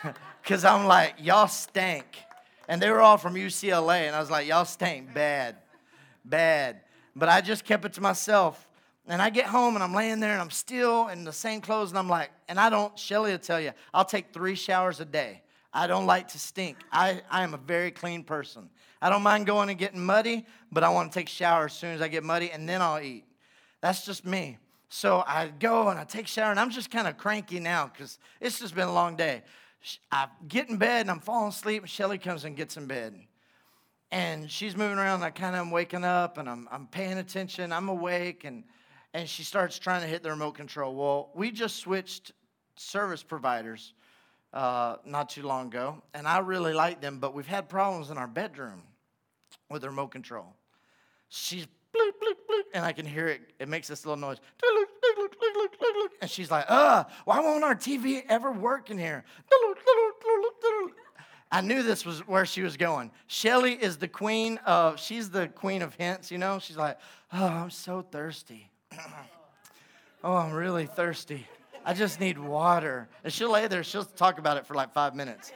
Because 0.43 0.65
I'm 0.65 0.87
like, 0.87 1.15
y'all 1.19 1.49
stank. 1.49 2.07
And 2.69 2.81
they 2.81 2.89
were 2.89 3.01
all 3.01 3.17
from 3.17 3.35
UCLA. 3.35 4.07
And 4.07 4.15
I 4.15 4.21
was 4.21 4.31
like, 4.31 4.47
y'all 4.47 4.65
stank 4.65 5.13
bad, 5.13 5.57
bad. 6.25 6.83
But 7.17 7.29
I 7.29 7.41
just 7.41 7.65
kept 7.65 7.85
it 7.85 7.95
to 7.95 8.01
myself. 8.01 8.69
And 9.09 9.23
I 9.23 9.31
get 9.31 9.47
home 9.47 9.77
and 9.77 9.85
I'm 9.85 9.95
laying 9.95 10.19
there 10.19 10.33
and 10.33 10.41
I'm 10.41 10.51
still 10.51 11.09
in 11.09 11.25
the 11.25 11.33
same 11.33 11.61
clothes 11.61 11.91
and 11.91 11.99
I'm 11.99 12.09
like, 12.09 12.31
and 12.49 12.59
I 12.59 12.71
don't, 12.71 12.99
Shelly 12.99 13.31
will 13.31 13.39
tell 13.39 13.61
you, 13.61 13.73
I'll 13.95 14.05
take 14.05 14.33
three 14.33 14.57
showers 14.57 14.99
a 15.01 15.05
day. 15.05 15.43
I 15.73 15.87
don't 15.87 16.07
like 16.07 16.29
to 16.29 16.39
stink. 16.39 16.79
I, 16.91 17.23
I 17.31 17.45
am 17.45 17.55
a 17.55 17.59
very 17.59 17.91
clean 17.91 18.25
person. 18.25 18.69
I 19.01 19.11
don't 19.11 19.23
mind 19.23 19.47
going 19.47 19.69
and 19.69 19.79
getting 19.79 20.05
muddy, 20.05 20.47
but 20.73 20.83
I 20.83 20.89
want 20.89 21.13
to 21.13 21.19
take 21.19 21.29
showers 21.29 21.73
as 21.73 21.79
soon 21.79 21.91
as 21.91 22.03
I 22.03 22.09
get 22.09 22.25
muddy 22.25 22.51
and 22.51 22.69
then 22.69 22.83
I'll 22.83 23.01
eat. 23.01 23.25
That's 23.81 24.05
just 24.05 24.25
me. 24.25 24.59
So 24.89 25.23
I 25.27 25.49
go 25.49 25.89
and 25.89 25.99
I 25.99 26.05
take 26.05 26.27
shower 26.27 26.51
and 26.51 26.59
I'm 26.59 26.71
just 26.71 26.91
kind 26.91 27.07
of 27.07 27.17
cranky 27.17 27.61
now 27.61 27.91
because 27.93 28.19
it's 28.41 28.59
just 28.59 28.75
been 28.75 28.89
a 28.89 28.93
long 28.93 29.15
day. 29.15 29.43
I 30.11 30.27
get 30.49 30.69
in 30.69 30.79
bed 30.79 31.03
and 31.03 31.11
I'm 31.11 31.21
falling 31.21 31.51
asleep 31.51 31.83
and 31.83 31.91
Shelly 31.91 32.19
comes 32.19 32.45
and 32.45 32.57
gets 32.57 32.77
in 32.77 32.87
bed 32.87 33.15
and 34.11 34.51
she's 34.51 34.77
moving 34.77 34.99
around. 34.99 35.17
And 35.17 35.25
I 35.25 35.31
kind 35.31 35.55
of 35.55 35.61
am 35.61 35.71
waking 35.71 36.05
up 36.05 36.39
and 36.39 36.49
I'm, 36.49 36.69
I'm 36.73 36.87
paying 36.87 37.19
attention. 37.19 37.73
I'm 37.73 37.89
awake 37.89 38.45
and 38.45 38.65
and 39.17 39.27
she 39.27 39.45
starts 39.45 39.79
trying 39.79 40.03
to 40.03 40.07
hit 40.07 40.23
the 40.23 40.29
remote 40.29 40.53
control. 40.53 40.95
Well, 40.95 41.31
we 41.35 41.51
just 41.51 41.77
switched 41.77 42.33
service 42.77 43.23
providers 43.23 43.95
uh, 44.53 44.97
not 45.07 45.31
too 45.31 45.43
long 45.43 45.69
ago, 45.69 46.03
and 46.13 46.29
I 46.29 46.41
really 46.41 46.75
like 46.75 47.01
them, 47.01 47.19
but 47.19 47.33
we've 47.33 47.47
had 47.47 47.67
problems 47.67 48.11
in 48.11 48.19
our 48.19 48.27
bedroom 48.27 48.83
with 49.71 49.81
the 49.81 49.89
remote 49.89 50.09
control. 50.09 50.53
She's 51.31 51.65
bloop, 51.65 52.13
bloop, 52.23 52.37
bloop, 52.47 52.65
and 52.75 52.85
I 52.85 52.93
can 52.93 53.07
hear 53.07 53.27
it. 53.29 53.41
It 53.59 53.69
makes 53.69 53.89
this 53.89 54.05
little 54.05 54.21
noise. 54.21 54.37
And 56.21 56.31
she's 56.31 56.51
like, 56.51 56.67
uh, 56.69 57.05
why 57.25 57.41
won't 57.41 57.65
our 57.65 57.75
TV 57.75 58.23
ever 58.29 58.53
work 58.53 58.91
in 58.91 58.99
here? 58.99 59.25
I 61.51 61.63
knew 61.63 61.83
this 61.83 62.05
was 62.05 62.19
where 62.29 62.45
she 62.45 62.61
was 62.61 62.77
going. 62.77 63.11
Shelly 63.29 63.73
is 63.73 63.97
the 63.97 64.09
queen 64.09 64.59
of, 64.67 65.01
she's 65.01 65.31
the 65.31 65.49
queen 65.49 65.81
of 65.81 65.95
hints, 65.95 66.31
you 66.31 66.37
know? 66.37 66.59
She's 66.59 66.77
like, 66.77 66.99
oh, 67.33 67.47
I'm 67.47 67.71
so 67.71 68.03
thirsty. 68.03 68.71
Oh, 70.25 70.35
I'm 70.35 70.53
really 70.53 70.87
thirsty. 70.87 71.47
I 71.85 71.95
just 71.95 72.21
need 72.21 72.39
water. 72.39 73.09
And 73.23 73.33
she'll 73.33 73.53
lay 73.53 73.67
there, 73.69 73.85
she'll 73.85 74.05
talk 74.05 74.39
about 74.39 74.57
it 74.57 74.67
for 74.67 74.75
like 74.75 74.93
five 74.93 75.15
minutes. 75.15 75.53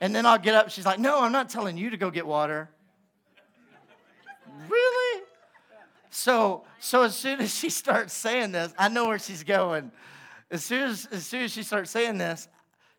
And 0.00 0.14
then 0.14 0.26
I'll 0.26 0.38
get 0.38 0.54
up. 0.54 0.70
She's 0.70 0.86
like, 0.86 0.98
No, 0.98 1.22
I'm 1.22 1.32
not 1.32 1.48
telling 1.48 1.76
you 1.76 1.90
to 1.90 1.96
go 1.96 2.10
get 2.10 2.26
water. 2.26 2.68
really? 4.68 5.22
So, 6.10 6.64
so 6.78 7.02
as 7.02 7.16
soon 7.16 7.40
as 7.40 7.54
she 7.54 7.70
starts 7.70 8.12
saying 8.12 8.52
this, 8.52 8.72
I 8.78 8.88
know 8.88 9.08
where 9.08 9.18
she's 9.18 9.42
going. 9.42 9.90
As 10.50 10.64
soon 10.64 10.90
as, 10.90 11.06
as 11.10 11.26
soon 11.26 11.42
as 11.42 11.52
she 11.52 11.62
starts 11.62 11.90
saying 11.90 12.18
this, 12.18 12.48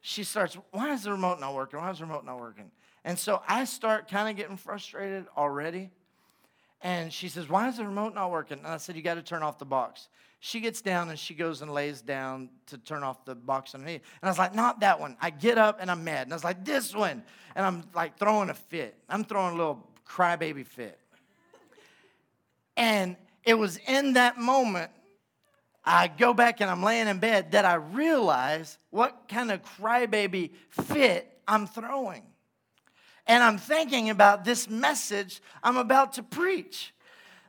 she 0.01 0.23
starts, 0.23 0.57
Why 0.71 0.93
is 0.93 1.03
the 1.03 1.11
remote 1.11 1.39
not 1.39 1.55
working? 1.55 1.79
Why 1.79 1.91
is 1.91 1.99
the 1.99 2.05
remote 2.05 2.25
not 2.25 2.39
working? 2.39 2.71
And 3.03 3.17
so 3.17 3.41
I 3.47 3.65
start 3.65 4.09
kind 4.09 4.29
of 4.29 4.35
getting 4.35 4.57
frustrated 4.57 5.25
already. 5.37 5.91
And 6.85 7.11
she 7.11 7.29
says, 7.29 7.49
Why 7.49 7.67
is 7.67 7.77
the 7.77 7.83
remote 7.83 8.13
not 8.13 8.29
working? 8.29 8.59
And 8.59 8.67
I 8.67 8.77
said, 8.77 8.95
You 8.95 9.01
got 9.01 9.15
to 9.15 9.23
turn 9.23 9.41
off 9.41 9.57
the 9.57 9.65
box. 9.65 10.07
She 10.39 10.59
gets 10.59 10.83
down 10.83 11.09
and 11.09 11.17
she 11.17 11.33
goes 11.33 11.63
and 11.63 11.73
lays 11.73 11.99
down 12.03 12.49
to 12.67 12.77
turn 12.77 13.01
off 13.01 13.25
the 13.25 13.33
box 13.33 13.73
underneath. 13.73 14.03
And 14.21 14.27
I 14.27 14.29
was 14.29 14.37
like, 14.37 14.53
Not 14.53 14.81
that 14.81 14.99
one. 14.99 15.17
I 15.19 15.31
get 15.31 15.57
up 15.57 15.79
and 15.81 15.89
I'm 15.89 16.03
mad. 16.03 16.27
And 16.27 16.33
I 16.33 16.35
was 16.35 16.43
like, 16.43 16.63
This 16.63 16.93
one. 16.93 17.23
And 17.55 17.65
I'm 17.65 17.85
like 17.95 18.19
throwing 18.19 18.51
a 18.51 18.53
fit. 18.53 18.95
I'm 19.09 19.23
throwing 19.23 19.55
a 19.55 19.57
little 19.57 19.83
crybaby 20.07 20.63
fit. 20.63 20.99
And 22.77 23.15
it 23.43 23.55
was 23.55 23.77
in 23.87 24.13
that 24.13 24.37
moment 24.37 24.91
I 25.83 26.07
go 26.07 26.35
back 26.35 26.61
and 26.61 26.69
I'm 26.69 26.83
laying 26.83 27.07
in 27.07 27.17
bed 27.17 27.53
that 27.53 27.65
I 27.65 27.75
realize 27.75 28.77
what 28.91 29.23
kind 29.27 29.51
of 29.51 29.63
crybaby 29.63 30.51
fit 30.69 31.35
I'm 31.47 31.65
throwing 31.65 32.21
and 33.27 33.43
I'm 33.43 33.57
thinking 33.57 34.09
about 34.09 34.43
this 34.43 34.69
message 34.69 35.41
I'm 35.63 35.77
about 35.77 36.13
to 36.13 36.23
preach. 36.23 36.93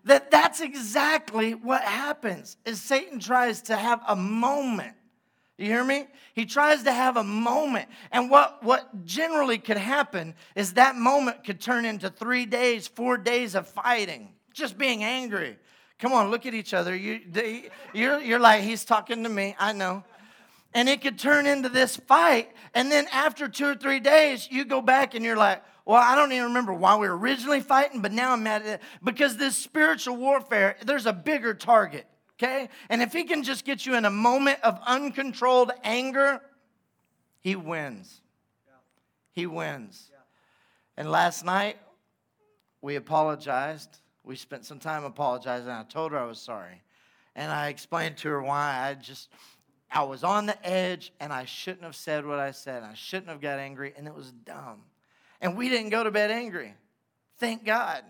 That 0.04 0.30
that's 0.30 0.60
exactly 0.60 1.54
what 1.54 1.82
happens 1.82 2.56
is 2.64 2.80
Satan 2.80 3.18
tries 3.18 3.62
to 3.62 3.76
have 3.76 4.00
a 4.06 4.14
moment. 4.14 4.94
You 5.58 5.66
hear 5.66 5.84
me? 5.84 6.06
He 6.34 6.44
tries 6.44 6.82
to 6.84 6.92
have 6.92 7.16
a 7.16 7.24
moment. 7.24 7.88
And 8.12 8.30
what, 8.30 8.62
what 8.62 9.04
generally 9.04 9.58
could 9.58 9.78
happen 9.78 10.34
is 10.54 10.74
that 10.74 10.96
moment 10.96 11.44
could 11.44 11.60
turn 11.60 11.84
into 11.86 12.10
three 12.10 12.46
days, 12.46 12.86
four 12.86 13.16
days 13.16 13.54
of 13.54 13.66
fighting, 13.66 14.34
just 14.52 14.76
being 14.76 15.02
angry, 15.02 15.56
Come 15.98 16.12
on, 16.12 16.30
look 16.30 16.44
at 16.44 16.52
each 16.52 16.74
other. 16.74 16.94
You, 16.94 17.20
you're, 17.94 18.20
you're 18.20 18.38
like, 18.38 18.62
he's 18.62 18.84
talking 18.84 19.22
to 19.22 19.28
me. 19.28 19.56
I 19.58 19.72
know. 19.72 20.04
And 20.76 20.90
it 20.90 21.00
could 21.00 21.18
turn 21.18 21.46
into 21.46 21.70
this 21.70 21.96
fight. 21.96 22.52
And 22.74 22.92
then 22.92 23.06
after 23.10 23.48
two 23.48 23.66
or 23.66 23.74
three 23.74 23.98
days, 23.98 24.46
you 24.50 24.66
go 24.66 24.82
back 24.82 25.14
and 25.14 25.24
you're 25.24 25.36
like, 25.36 25.62
well, 25.86 26.02
I 26.02 26.14
don't 26.14 26.32
even 26.32 26.48
remember 26.48 26.74
why 26.74 26.96
we 26.96 27.08
were 27.08 27.16
originally 27.16 27.60
fighting, 27.60 28.02
but 28.02 28.12
now 28.12 28.32
I'm 28.32 28.42
mad 28.42 28.62
at 28.62 28.68
it. 28.68 28.80
Because 29.02 29.38
this 29.38 29.56
spiritual 29.56 30.16
warfare, 30.16 30.76
there's 30.84 31.06
a 31.06 31.12
bigger 31.12 31.54
target, 31.54 32.06
okay? 32.34 32.68
And 32.90 33.00
if 33.00 33.14
he 33.14 33.24
can 33.24 33.42
just 33.42 33.64
get 33.64 33.86
you 33.86 33.94
in 33.94 34.04
a 34.04 34.10
moment 34.10 34.58
of 34.62 34.78
uncontrolled 34.86 35.72
anger, 35.82 36.42
he 37.40 37.56
wins. 37.56 38.20
He 39.32 39.46
wins. 39.46 40.10
And 40.98 41.10
last 41.10 41.42
night, 41.42 41.78
we 42.82 42.96
apologized 42.96 44.00
we 44.26 44.34
spent 44.34 44.64
some 44.64 44.80
time 44.80 45.04
apologizing. 45.04 45.70
I 45.70 45.84
told 45.84 46.10
her 46.10 46.18
I 46.18 46.24
was 46.24 46.40
sorry. 46.40 46.82
And 47.36 47.50
I 47.52 47.68
explained 47.68 48.16
to 48.18 48.28
her 48.30 48.42
why 48.42 48.88
I 48.88 48.94
just, 48.94 49.28
I 49.90 50.03
was 50.03 50.25
on 50.25 50.46
the 50.46 50.66
edge 50.66 51.12
and 51.20 51.33
I 51.33 51.44
shouldn't 51.44 51.85
have 51.85 51.96
said 51.96 52.27
what 52.27 52.38
I 52.38 52.51
said. 52.51 52.83
I 52.83 52.94
shouldn't 52.94 53.29
have 53.29 53.40
got 53.40 53.59
angry 53.59 53.94
and 53.96 54.07
it 54.07 54.14
was 54.14 54.33
dumb. 54.33 54.83
And 55.40 55.57
we 55.57 55.68
didn't 55.68 55.90
go 55.90 56.05
to 56.05 56.11
bed 56.11 56.31
angry. 56.31 56.75
Thank 57.38 57.64
God. 57.64 58.03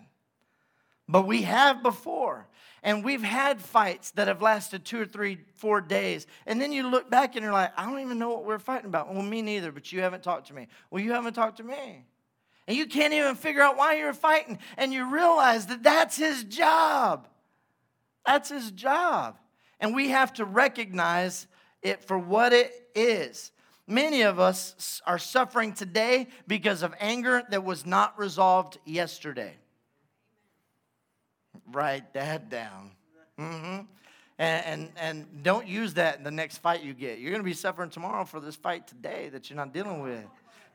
But 1.09 1.27
we 1.27 1.43
have 1.43 1.83
before. 1.83 2.47
And 2.83 3.05
we've 3.05 3.23
had 3.23 3.61
fights 3.61 4.13
that 4.13 4.29
have 4.29 4.43
lasted 4.43 4.85
two 4.85 5.01
or 5.01 5.07
three, 5.07 5.39
four 5.55 5.81
days. 5.81 6.27
And 6.47 6.61
then 6.61 6.73
you 6.73 6.89
look 6.89 7.11
back 7.11 7.35
and 7.35 7.43
you're 7.43 7.53
like, 7.53 7.73
I 7.77 7.85
don't 7.85 8.01
even 8.01 8.19
know 8.19 8.31
what 8.31 8.45
we're 8.45 8.59
fighting 8.59 8.87
about. 8.87 9.13
Well, 9.13 9.23
me 9.23 9.43
neither, 9.43 9.73
but 9.73 9.93
you 9.93 10.01
haven't 10.01 10.23
talked 10.23 10.49
to 10.49 10.55
me. 10.55 10.69
Well, 10.91 11.03
you 11.03 11.13
haven't 11.13 11.35
talked 11.35 11.57
to 11.59 11.65
me 11.65 12.05
and 12.67 12.77
you 12.77 12.87
can't 12.87 13.15
even 13.15 13.35
figure 13.37 13.63
out 13.63 13.77
why 13.77 13.97
you're 13.97 14.13
fighting, 14.13 14.59
and 14.77 14.93
you 14.93 15.13
realize 15.13 15.67
that 15.67 15.83
that's 15.83 16.17
his 16.17 16.43
job. 16.45 17.29
That's 18.25 18.49
his 18.49 18.71
job. 18.73 19.39
And 19.79 19.95
we 19.95 20.09
have 20.09 20.33
to 20.35 20.45
recognize 20.45 21.47
it 21.87 22.05
for 22.05 22.19
what 22.19 22.53
it 22.53 22.73
is. 22.95 23.53
Many 23.87 24.23
of 24.23 24.41
us 24.41 25.01
are 25.07 25.19
suffering 25.19 25.73
today 25.73 26.27
because 26.47 26.83
of 26.83 26.95
anger 26.99 27.43
that 27.51 27.65
was 27.65 27.87
not 27.87 28.19
resolved 28.19 28.79
yesterday. 28.85 29.55
Write 31.73 32.13
that 32.15 32.51
down. 32.51 32.91
Mm-hmm. 33.39 33.83
And, 34.39 34.65
and, 34.67 34.89
and 34.97 35.43
don't 35.43 35.67
use 35.67 35.95
that 35.95 36.19
in 36.19 36.25
the 36.25 36.31
next 36.31 36.59
fight 36.59 36.83
you 36.83 36.95
get. 36.95 37.19
You're 37.19 37.31
going 37.31 37.43
to 37.43 37.45
be 37.45 37.55
suffering 37.55 37.91
tomorrow 37.91 38.25
for 38.25 38.41
this 38.41 38.57
fight 38.57 38.87
today 38.87 39.29
that 39.31 39.49
you're 39.49 39.57
not 39.57 39.73
dealing 39.73 40.03
with. 40.03 40.25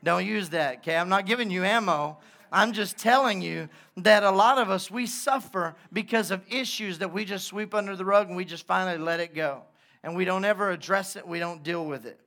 Don't 0.02 0.26
use 0.26 0.48
that, 0.48 0.78
okay? 0.78 0.96
I'm 0.96 1.08
not 1.08 1.26
giving 1.26 1.50
you 1.50 1.64
ammo. 1.64 2.18
I'm 2.50 2.72
just 2.72 2.98
telling 2.98 3.40
you 3.40 3.68
that 3.98 4.24
a 4.24 4.30
lot 4.30 4.58
of 4.58 4.68
us, 4.68 4.90
we 4.90 5.06
suffer 5.06 5.74
because 5.92 6.30
of 6.30 6.42
issues 6.50 6.98
that 6.98 7.12
we 7.12 7.24
just 7.24 7.46
sweep 7.46 7.74
under 7.74 7.94
the 7.94 8.04
rug 8.04 8.28
and 8.28 8.36
we 8.36 8.44
just 8.44 8.66
finally 8.66 8.98
let 8.98 9.20
it 9.20 9.34
go. 9.34 9.62
And 10.02 10.16
we 10.16 10.24
don't 10.24 10.44
ever 10.44 10.70
address 10.70 11.16
it, 11.16 11.26
we 11.26 11.38
don't 11.38 11.62
deal 11.62 11.84
with 11.84 12.06
it. 12.06 12.18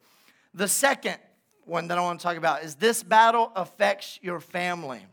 The 0.54 0.68
second 0.68 1.18
one 1.66 1.88
that 1.88 1.98
I 1.98 2.02
want 2.02 2.20
to 2.20 2.24
talk 2.24 2.38
about 2.38 2.64
is 2.64 2.76
this 2.76 3.04
battle 3.04 3.52
affects 3.56 4.20
your 4.22 4.40
family. 4.40 5.06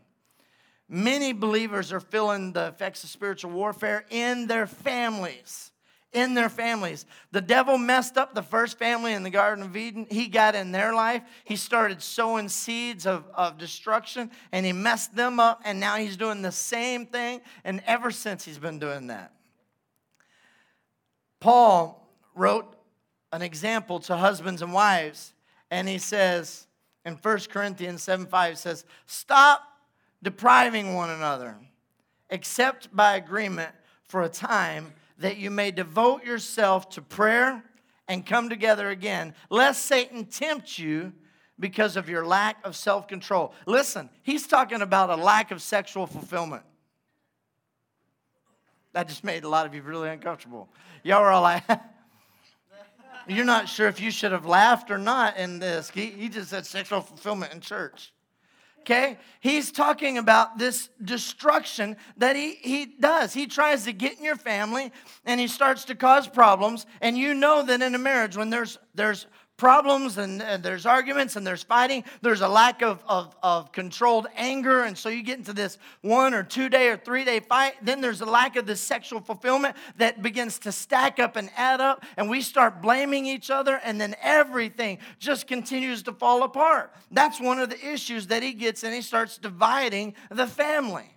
Many 0.87 1.33
believers 1.33 1.91
are 1.91 1.99
feeling 1.99 2.53
the 2.53 2.67
effects 2.67 3.03
of 3.03 3.09
spiritual 3.09 3.51
warfare 3.51 4.05
in 4.09 4.47
their 4.47 4.67
families 4.67 5.71
in 6.13 6.35
their 6.35 6.49
families. 6.49 7.05
The 7.31 7.41
devil 7.41 7.77
messed 7.77 8.17
up 8.17 8.33
the 8.35 8.43
first 8.43 8.77
family 8.77 9.13
in 9.13 9.23
the 9.23 9.29
Garden 9.29 9.65
of 9.65 9.75
Eden. 9.75 10.05
He 10.09 10.27
got 10.27 10.55
in 10.55 10.71
their 10.71 10.93
life. 10.93 11.23
He 11.43 11.55
started 11.55 12.01
sowing 12.01 12.49
seeds 12.49 13.05
of, 13.05 13.25
of 13.33 13.57
destruction 13.57 14.31
and 14.51 14.65
he 14.65 14.71
messed 14.71 15.15
them 15.15 15.39
up. 15.39 15.61
And 15.65 15.79
now 15.79 15.97
he's 15.97 16.15
doing 16.15 16.41
the 16.41 16.51
same 16.51 17.07
thing. 17.07 17.41
And 17.63 17.81
ever 17.85 18.11
since 18.11 18.45
he's 18.45 18.59
been 18.59 18.79
doing 18.79 19.07
that. 19.07 19.33
Paul 21.39 22.02
wrote 22.35 22.75
an 23.31 23.41
example 23.41 23.99
to 23.99 24.15
husbands 24.15 24.61
and 24.61 24.73
wives. 24.73 25.33
And 25.71 25.87
he 25.87 25.97
says 25.97 26.67
in 27.05 27.15
1 27.15 27.39
Corinthians 27.49 28.03
7 28.03 28.27
5 28.27 28.57
says, 28.57 28.85
Stop 29.05 29.63
depriving 30.21 30.93
one 30.93 31.09
another, 31.09 31.57
except 32.29 32.95
by 32.95 33.15
agreement 33.15 33.71
for 34.03 34.21
a 34.21 34.29
time 34.29 34.93
that 35.17 35.37
you 35.37 35.49
may 35.49 35.71
devote 35.71 36.23
yourself 36.23 36.89
to 36.89 37.01
prayer 37.01 37.63
and 38.07 38.25
come 38.25 38.49
together 38.49 38.89
again, 38.89 39.33
lest 39.49 39.85
Satan 39.85 40.25
tempt 40.25 40.77
you 40.77 41.13
because 41.59 41.95
of 41.95 42.09
your 42.09 42.25
lack 42.25 42.57
of 42.65 42.75
self 42.75 43.07
control. 43.07 43.53
Listen, 43.65 44.09
he's 44.21 44.47
talking 44.47 44.81
about 44.81 45.09
a 45.09 45.15
lack 45.15 45.51
of 45.51 45.61
sexual 45.61 46.07
fulfillment. 46.07 46.63
That 48.93 49.07
just 49.07 49.23
made 49.23 49.43
a 49.43 49.49
lot 49.49 49.65
of 49.65 49.73
you 49.73 49.81
really 49.81 50.09
uncomfortable. 50.09 50.69
Y'all 51.03 51.21
were 51.21 51.31
all 51.31 51.41
like, 51.41 51.63
you're 53.27 53.45
not 53.45 53.69
sure 53.69 53.87
if 53.87 53.99
you 53.99 54.11
should 54.11 54.31
have 54.31 54.45
laughed 54.45 54.91
or 54.91 54.97
not 54.97 55.37
in 55.37 55.59
this. 55.59 55.89
He, 55.89 56.07
he 56.07 56.29
just 56.29 56.49
said 56.49 56.65
sexual 56.65 57.01
fulfillment 57.01 57.53
in 57.53 57.61
church 57.61 58.13
okay? 58.83 59.17
He's 59.39 59.71
talking 59.71 60.17
about 60.17 60.57
this 60.57 60.89
destruction 61.03 61.95
that 62.17 62.35
he, 62.35 62.55
he 62.55 62.85
does. 62.85 63.33
He 63.33 63.47
tries 63.47 63.85
to 63.85 63.93
get 63.93 64.17
in 64.17 64.25
your 64.25 64.35
family 64.35 64.91
and 65.25 65.39
he 65.39 65.47
starts 65.47 65.85
to 65.85 65.95
cause 65.95 66.27
problems. 66.27 66.85
And 67.01 67.17
you 67.17 67.33
know 67.33 67.63
that 67.63 67.81
in 67.81 67.95
a 67.95 67.97
marriage, 67.97 68.35
when 68.35 68.49
there's, 68.49 68.77
there's 68.93 69.25
problems 69.57 70.17
and, 70.17 70.41
and, 70.41 70.63
there's 70.63 70.85
arguments 70.85 71.35
and 71.35 71.45
there's 71.45 71.63
fighting. 71.63 72.03
There's 72.21 72.41
a 72.41 72.47
lack 72.47 72.81
of, 72.81 73.03
of, 73.07 73.35
of 73.43 73.71
controlled 73.71 74.27
anger. 74.35 74.83
And 74.83 74.97
so 74.97 75.09
you 75.09 75.23
get 75.23 75.37
into 75.37 75.53
this 75.53 75.77
one 76.01 76.33
or 76.33 76.43
two 76.43 76.69
day 76.69 76.89
or 76.89 76.97
three 76.97 77.23
day 77.23 77.39
fight. 77.39 77.73
Then 77.81 78.01
there's 78.01 78.21
a 78.21 78.25
lack 78.25 78.55
of 78.55 78.65
this 78.65 78.81
sexual 78.81 79.19
fulfillment 79.19 79.75
that 79.97 80.21
begins 80.21 80.59
to 80.59 80.71
stack 80.71 81.19
up 81.19 81.35
and 81.35 81.49
add 81.55 81.81
up. 81.81 82.03
And 82.17 82.29
we 82.29 82.41
start 82.41 82.81
blaming 82.81 83.25
each 83.25 83.49
other. 83.49 83.79
And 83.83 84.01
then 84.01 84.15
everything 84.21 84.97
just 85.19 85.47
continues 85.47 86.03
to 86.03 86.13
fall 86.13 86.43
apart. 86.43 86.93
That's 87.11 87.39
one 87.39 87.59
of 87.59 87.69
the 87.69 87.93
issues 87.93 88.27
that 88.27 88.43
he 88.43 88.53
gets 88.53 88.83
and 88.83 88.93
he 88.93 89.01
starts 89.01 89.37
dividing 89.37 90.15
the 90.29 90.47
family. 90.47 91.09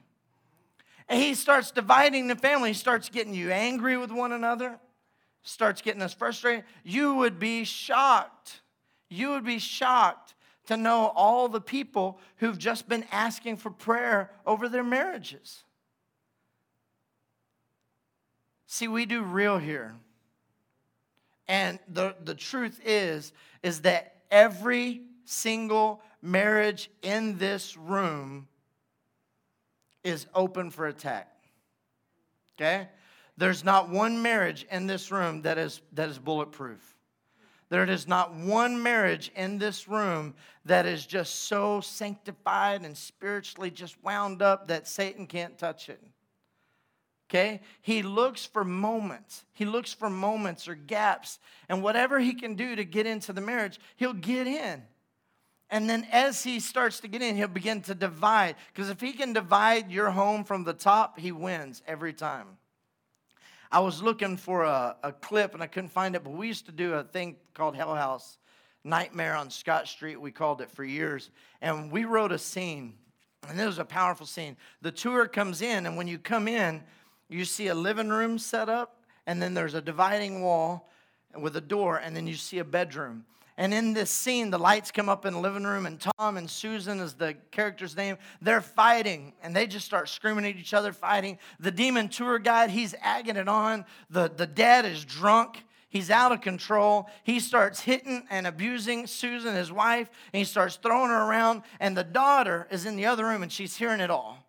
And 1.09 1.23
he 1.23 1.35
starts 1.35 1.71
dividing 1.71 2.27
the 2.27 2.37
family. 2.37 2.71
He 2.71 2.75
starts 2.75 3.09
getting 3.09 3.33
you 3.33 3.51
angry 3.51 3.97
with 3.97 4.11
one 4.11 4.33
another 4.33 4.79
starts 5.47 5.81
getting 5.81 6.03
us 6.03 6.13
frustrated, 6.13 6.65
you 6.85 7.15
would 7.15 7.39
be 7.39 7.65
shocked. 7.65 8.61
You 9.09 9.31
would 9.31 9.45
be 9.45 9.59
shocked 9.59 10.35
to 10.67 10.77
know 10.77 11.13
all 11.15 11.49
the 11.49 11.61
people 11.61 12.19
who've 12.37 12.59
just 12.59 12.89
been 12.89 13.05
asking 13.13 13.57
for 13.59 13.71
prayer 13.71 14.31
over 14.45 14.69
their 14.69 14.83
marriages. 14.83 15.63
See, 18.67 18.89
we 18.89 19.07
do 19.07 19.23
real 19.23 19.59
here. 19.59 19.95
And 21.47 21.79
the, 21.87 22.17
the 22.25 22.35
truth 22.35 22.81
is, 22.85 23.33
is 23.63 23.83
that 23.83 24.17
every 24.31 25.03
single 25.25 26.03
marriage 26.21 26.91
in 27.03 27.39
this 27.39 27.77
room 27.77 28.49
is 30.03 30.27
open 30.35 30.71
for 30.71 30.89
attack. 30.89 31.33
Okay? 32.57 32.89
There's 33.37 33.65
not 33.65 33.91
one 33.91 34.23
marriage 34.23 34.67
in 34.71 34.87
this 34.87 35.11
room 35.11 35.43
that 35.43 35.59
is, 35.59 35.83
that 35.93 36.09
is 36.09 36.19
bulletproof. 36.19 36.97
There 37.69 37.85
is 37.85 38.07
not 38.07 38.35
one 38.35 38.83
marriage 38.83 39.33
in 39.35 39.59
this 39.59 39.89
room 39.89 40.35
that 40.65 40.87
is 40.87 41.05
just 41.05 41.47
so 41.47 41.81
sanctified 41.81 42.85
and 42.85 42.97
spiritually 42.97 43.71
just 43.71 44.03
wound 44.05 44.41
up 44.41 44.69
that 44.69 44.87
Satan 44.87 45.27
can't 45.27 45.59
touch 45.59 45.89
it. 45.89 46.01
Okay? 47.29 47.61
He 47.83 48.03
looks 48.03 48.47
for 48.47 48.65
moments. 48.65 49.45
He 49.53 49.65
looks 49.65 49.93
for 49.93 50.09
moments 50.09 50.69
or 50.69 50.77
gaps. 50.77 51.41
And 51.69 51.83
whatever 51.83 52.21
he 52.21 52.35
can 52.35 52.55
do 52.55 52.77
to 52.77 52.85
get 52.85 53.05
into 53.05 53.33
the 53.33 53.41
marriage, 53.41 53.81
he'll 53.97 54.13
get 54.13 54.47
in. 54.47 54.83
And 55.69 55.91
then 55.91 56.07
as 56.13 56.45
he 56.45 56.61
starts 56.61 57.01
to 57.01 57.09
get 57.09 57.23
in, 57.23 57.35
he'll 57.35 57.49
begin 57.49 57.81
to 57.83 57.95
divide. 57.97 58.55
Because 58.73 58.91
if 58.91 59.01
he 59.01 59.13
can 59.13 59.33
divide 59.33 59.91
your 59.91 60.11
home 60.11 60.45
from 60.45 60.63
the 60.63 60.73
top, 60.73 61.19
he 61.19 61.33
wins 61.33 61.83
every 61.89 62.13
time. 62.13 62.47
I 63.77 63.81
was 63.81 64.03
looking 64.03 64.39
for 64.39 64.63
a, 64.63 64.97
a 65.03 65.13
clip 65.13 65.53
and 65.53 65.63
I 65.63 65.67
couldn't 65.67 65.91
find 65.91 66.17
it, 66.17 66.25
but 66.25 66.31
we 66.31 66.49
used 66.49 66.65
to 66.65 66.73
do 66.73 66.95
a 66.95 67.05
thing 67.05 67.37
called 67.53 67.77
Hell 67.77 67.95
House 67.95 68.39
Nightmare 68.85 69.37
on 69.37 69.51
Scott 69.51 69.87
Street. 69.87 70.19
We 70.19 70.31
called 70.31 70.63
it 70.63 70.71
for 70.71 70.83
years. 70.83 71.29
And 71.61 71.93
we 71.93 72.07
wrote 72.07 72.33
a 72.33 72.39
scene, 72.39 72.95
and 73.47 73.61
it 73.61 73.67
was 73.67 73.79
a 73.79 73.85
powerful 73.85 74.25
scene. 74.25 74.57
The 74.81 74.93
tour 74.93 75.29
comes 75.29 75.61
in, 75.61 75.85
and 75.85 75.95
when 75.95 76.09
you 76.09 76.17
come 76.17 76.49
in, 76.49 76.85
you 77.29 77.45
see 77.45 77.67
a 77.67 77.75
living 77.75 78.09
room 78.09 78.39
set 78.39 78.71
up, 78.71 79.03
and 79.27 79.43
then 79.43 79.53
there's 79.53 79.75
a 79.75 79.83
dividing 79.83 80.41
wall 80.41 80.89
with 81.39 81.55
a 81.55 81.61
door, 81.61 81.99
and 81.99 82.17
then 82.17 82.27
you 82.27 82.37
see 82.37 82.59
a 82.61 82.65
bedroom. 82.65 83.27
And 83.59 83.73
in 83.73 83.95
this 83.95 84.11
scene, 84.11 84.51
the 84.51 84.59
lights 84.59 84.91
come 84.91 85.09
up 85.09 85.25
in 85.25 85.33
the 85.33 85.41
living 85.41 85.65
room, 85.65 85.87
and 85.87 85.99
Tom 85.99 86.37
and 86.37 86.49
Susan 86.49 87.01
is 87.01 87.15
the 87.15 87.35
character's 87.51 87.97
name. 87.97 88.19
They're 88.43 88.61
fighting, 88.61 89.33
and 89.43 89.57
they 89.57 89.67
just 89.67 89.87
start 89.87 90.11
screaming 90.11 90.45
at 90.45 90.57
each 90.57 90.75
other, 90.75 90.93
fighting. 90.93 91.39
The 91.59 91.71
demon 91.71 92.09
tour 92.09 92.39
guide, 92.39 92.69
he's 92.69 92.95
agging 93.01 93.37
it 93.37 93.49
on. 93.49 93.87
The, 94.11 94.31
the 94.35 94.47
dad 94.47 94.85
is 94.85 95.05
drunk. 95.05 95.65
He's 95.89 96.11
out 96.11 96.33
of 96.33 96.43
control. 96.43 97.09
He 97.23 97.41
starts 97.41 97.81
hitting 97.81 98.27
and 98.29 98.47
abusing 98.47 99.07
Susan, 99.07 99.55
his 99.55 99.73
wife, 99.73 100.11
and 100.35 100.39
he 100.39 100.45
starts 100.45 100.77
throwing 100.77 101.09
her 101.09 101.23
around. 101.23 101.63
And 101.81 101.97
the 101.97 102.05
daughter 102.05 102.67
is 102.71 102.85
in 102.85 102.97
the 102.97 103.07
other 103.07 103.25
room, 103.25 103.43
and 103.43 103.51
she's 103.51 103.77
hearing 103.77 104.01
it 104.01 104.11
all. 104.11 104.45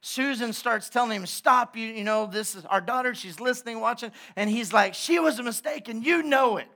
Susan 0.00 0.54
starts 0.54 0.88
telling 0.88 1.10
him, 1.10 1.26
Stop, 1.26 1.76
you, 1.76 1.88
you 1.88 2.04
know, 2.04 2.26
this 2.26 2.54
is 2.54 2.64
our 2.66 2.80
daughter. 2.80 3.14
She's 3.14 3.38
listening, 3.38 3.80
watching. 3.80 4.12
And 4.36 4.48
he's 4.48 4.72
like, 4.72 4.94
She 4.94 5.18
was 5.18 5.38
a 5.38 5.42
mistake, 5.42 5.88
and 5.88 6.06
you 6.06 6.22
know 6.22 6.56
it. 6.56 6.68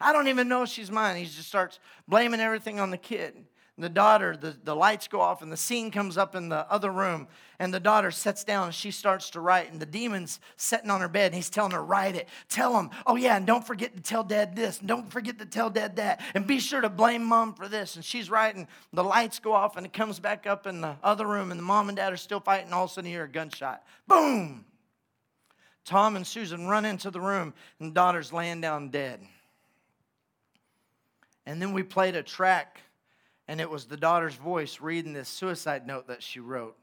I 0.00 0.12
don't 0.12 0.28
even 0.28 0.48
know 0.48 0.62
if 0.62 0.68
she's 0.68 0.90
mine. 0.90 1.16
He 1.16 1.24
just 1.24 1.48
starts 1.48 1.78
blaming 2.06 2.40
everything 2.40 2.80
on 2.80 2.90
the 2.90 2.98
kid 2.98 3.34
the 3.78 3.88
daughter, 3.90 4.36
the, 4.36 4.56
the 4.64 4.74
lights 4.74 5.06
go 5.06 5.20
off, 5.20 5.42
and 5.42 5.52
the 5.52 5.56
scene 5.56 5.90
comes 5.90 6.16
up 6.16 6.34
in 6.34 6.48
the 6.48 6.70
other 6.72 6.90
room. 6.90 7.28
And 7.58 7.72
the 7.72 7.80
daughter 7.80 8.10
sits 8.10 8.42
down 8.42 8.66
and 8.66 8.74
she 8.74 8.90
starts 8.90 9.30
to 9.30 9.40
write. 9.40 9.70
And 9.70 9.80
the 9.80 9.86
demon's 9.86 10.40
sitting 10.56 10.90
on 10.90 11.02
her 11.02 11.08
bed 11.08 11.26
and 11.26 11.34
he's 11.34 11.50
telling 11.50 11.72
her, 11.72 11.82
Write 11.82 12.14
it. 12.14 12.28
Tell 12.48 12.78
him, 12.78 12.90
oh 13.06 13.16
yeah, 13.16 13.36
and 13.36 13.46
don't 13.46 13.66
forget 13.66 13.94
to 13.94 14.02
tell 14.02 14.24
dad 14.24 14.56
this. 14.56 14.78
And 14.78 14.88
don't 14.88 15.10
forget 15.10 15.38
to 15.38 15.46
tell 15.46 15.70
dad 15.70 15.96
that. 15.96 16.20
And 16.34 16.46
be 16.46 16.58
sure 16.58 16.80
to 16.80 16.88
blame 16.88 17.24
mom 17.24 17.54
for 17.54 17.68
this. 17.68 17.96
And 17.96 18.04
she's 18.04 18.30
writing. 18.30 18.66
The 18.92 19.04
lights 19.04 19.38
go 19.38 19.52
off 19.52 19.76
and 19.76 19.86
it 19.86 19.92
comes 19.92 20.20
back 20.20 20.46
up 20.46 20.66
in 20.66 20.80
the 20.80 20.96
other 21.02 21.26
room. 21.26 21.50
And 21.50 21.60
the 21.60 21.64
mom 21.64 21.88
and 21.88 21.96
dad 21.96 22.12
are 22.12 22.18
still 22.18 22.40
fighting. 22.40 22.72
All 22.72 22.84
of 22.84 22.90
a 22.90 22.94
sudden, 22.94 23.10
you 23.10 23.16
hear 23.16 23.24
a 23.24 23.28
gunshot. 23.28 23.82
Boom! 24.06 24.64
Tom 25.84 26.16
and 26.16 26.26
Susan 26.26 26.66
run 26.66 26.84
into 26.84 27.10
the 27.10 27.20
room 27.20 27.54
and 27.78 27.90
the 27.90 27.94
daughter's 27.94 28.32
laying 28.32 28.60
down 28.60 28.88
dead. 28.88 29.20
And 31.46 31.62
then 31.62 31.72
we 31.72 31.82
played 31.82 32.16
a 32.16 32.22
track 32.22 32.80
and 33.48 33.60
it 33.60 33.70
was 33.70 33.84
the 33.84 33.96
daughter's 33.96 34.34
voice 34.34 34.80
reading 34.80 35.12
this 35.12 35.28
suicide 35.28 35.86
note 35.86 36.08
that 36.08 36.22
she 36.22 36.40
wrote 36.40 36.76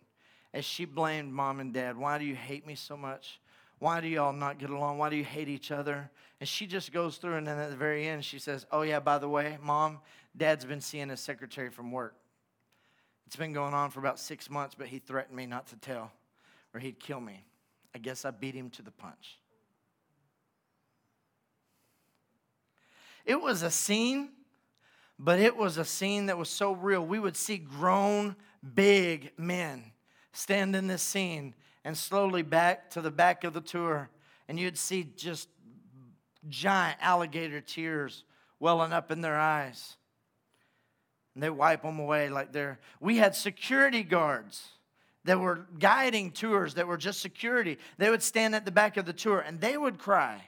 as 0.53 0.63
she 0.63 0.85
blamed 0.85 1.33
mom 1.33 1.59
and 1.59 1.73
dad. 1.73 1.97
Why 1.97 2.17
do 2.17 2.25
you 2.25 2.35
hate 2.35 2.65
me 2.65 2.75
so 2.75 2.95
much? 2.95 3.39
Why 3.79 3.99
do 3.99 4.07
y'all 4.07 4.31
not 4.31 4.59
get 4.59 4.69
along? 4.69 4.97
Why 4.97 5.09
do 5.09 5.17
you 5.17 5.25
hate 5.25 5.49
each 5.49 5.71
other? 5.71 6.09
And 6.39 6.47
she 6.47 6.67
just 6.67 6.93
goes 6.93 7.17
through, 7.17 7.35
and 7.35 7.45
then 7.45 7.57
at 7.57 7.69
the 7.69 7.75
very 7.75 8.07
end, 8.07 8.23
she 8.23 8.39
says, 8.39 8.65
Oh, 8.71 8.83
yeah, 8.83 9.01
by 9.01 9.17
the 9.17 9.27
way, 9.27 9.57
mom, 9.61 9.99
dad's 10.37 10.63
been 10.63 10.79
seeing 10.79 11.09
his 11.09 11.19
secretary 11.19 11.69
from 11.69 11.91
work. 11.91 12.15
It's 13.27 13.35
been 13.35 13.51
going 13.51 13.73
on 13.73 13.89
for 13.89 13.99
about 13.99 14.19
six 14.19 14.49
months, 14.49 14.75
but 14.77 14.87
he 14.87 14.99
threatened 14.99 15.35
me 15.35 15.45
not 15.45 15.67
to 15.67 15.75
tell, 15.75 16.11
or 16.73 16.79
he'd 16.79 16.99
kill 16.99 17.19
me. 17.19 17.43
I 17.93 17.97
guess 17.97 18.23
I 18.23 18.31
beat 18.31 18.55
him 18.55 18.69
to 18.71 18.81
the 18.81 18.91
punch. 18.91 19.39
It 23.25 23.41
was 23.41 23.63
a 23.63 23.71
scene 23.71 24.29
but 25.19 25.39
it 25.39 25.55
was 25.55 25.77
a 25.77 25.85
scene 25.85 26.27
that 26.27 26.37
was 26.37 26.49
so 26.49 26.73
real. 26.73 27.05
We 27.05 27.19
would 27.19 27.37
see 27.37 27.57
grown, 27.57 28.35
big 28.75 29.31
men 29.37 29.83
stand 30.31 30.75
in 30.75 30.87
this 30.87 31.01
scene 31.01 31.53
and 31.85 31.97
slowly 31.97 32.41
back 32.41 32.89
to 32.91 33.01
the 33.01 33.11
back 33.11 33.43
of 33.43 33.53
the 33.53 33.61
tour, 33.61 34.09
and 34.47 34.59
you'd 34.59 34.77
see 34.77 35.03
just 35.15 35.49
giant 36.49 36.97
alligator 37.01 37.61
tears 37.61 38.23
welling 38.59 38.93
up 38.93 39.11
in 39.11 39.21
their 39.21 39.37
eyes. 39.37 39.97
And 41.33 41.43
they 41.43 41.49
wipe 41.49 41.81
them 41.81 41.99
away 41.99 42.29
like 42.29 42.51
they're. 42.51 42.79
We 42.99 43.17
had 43.17 43.35
security 43.35 44.03
guards 44.03 44.69
that 45.25 45.39
were 45.39 45.65
guiding 45.79 46.31
tours 46.31 46.75
that 46.75 46.87
were 46.87 46.97
just 46.97 47.21
security. 47.21 47.77
They 47.97 48.09
would 48.09 48.21
stand 48.21 48.55
at 48.55 48.65
the 48.65 48.71
back 48.71 48.97
of 48.97 49.05
the 49.05 49.13
tour 49.13 49.39
and 49.39 49.59
they 49.59 49.77
would 49.77 49.97
cry. 49.97 50.43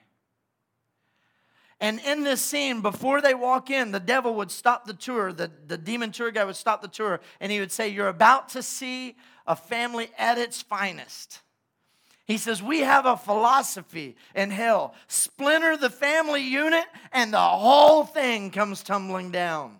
And 1.81 1.99
in 1.99 2.23
this 2.23 2.41
scene, 2.41 2.81
before 2.81 3.21
they 3.21 3.33
walk 3.33 3.69
in, 3.69 3.91
the 3.91 3.99
devil 3.99 4.33
would 4.35 4.51
stop 4.51 4.85
the 4.85 4.93
tour. 4.93 5.33
The, 5.33 5.51
the 5.67 5.77
demon 5.77 6.11
tour 6.11 6.31
guy 6.31 6.45
would 6.45 6.55
stop 6.55 6.81
the 6.81 6.87
tour 6.87 7.19
and 7.39 7.51
he 7.51 7.59
would 7.59 7.71
say, 7.71 7.89
You're 7.89 8.07
about 8.07 8.49
to 8.49 8.63
see 8.63 9.15
a 9.45 9.55
family 9.55 10.09
at 10.17 10.37
its 10.37 10.61
finest. 10.61 11.41
He 12.25 12.37
says, 12.37 12.63
We 12.63 12.79
have 12.79 13.05
a 13.05 13.17
philosophy 13.17 14.15
in 14.33 14.51
hell 14.51 14.95
splinter 15.07 15.75
the 15.75 15.89
family 15.89 16.41
unit, 16.41 16.85
and 17.11 17.33
the 17.33 17.39
whole 17.39 18.03
thing 18.03 18.51
comes 18.51 18.81
tumbling 18.81 19.31
down. 19.31 19.77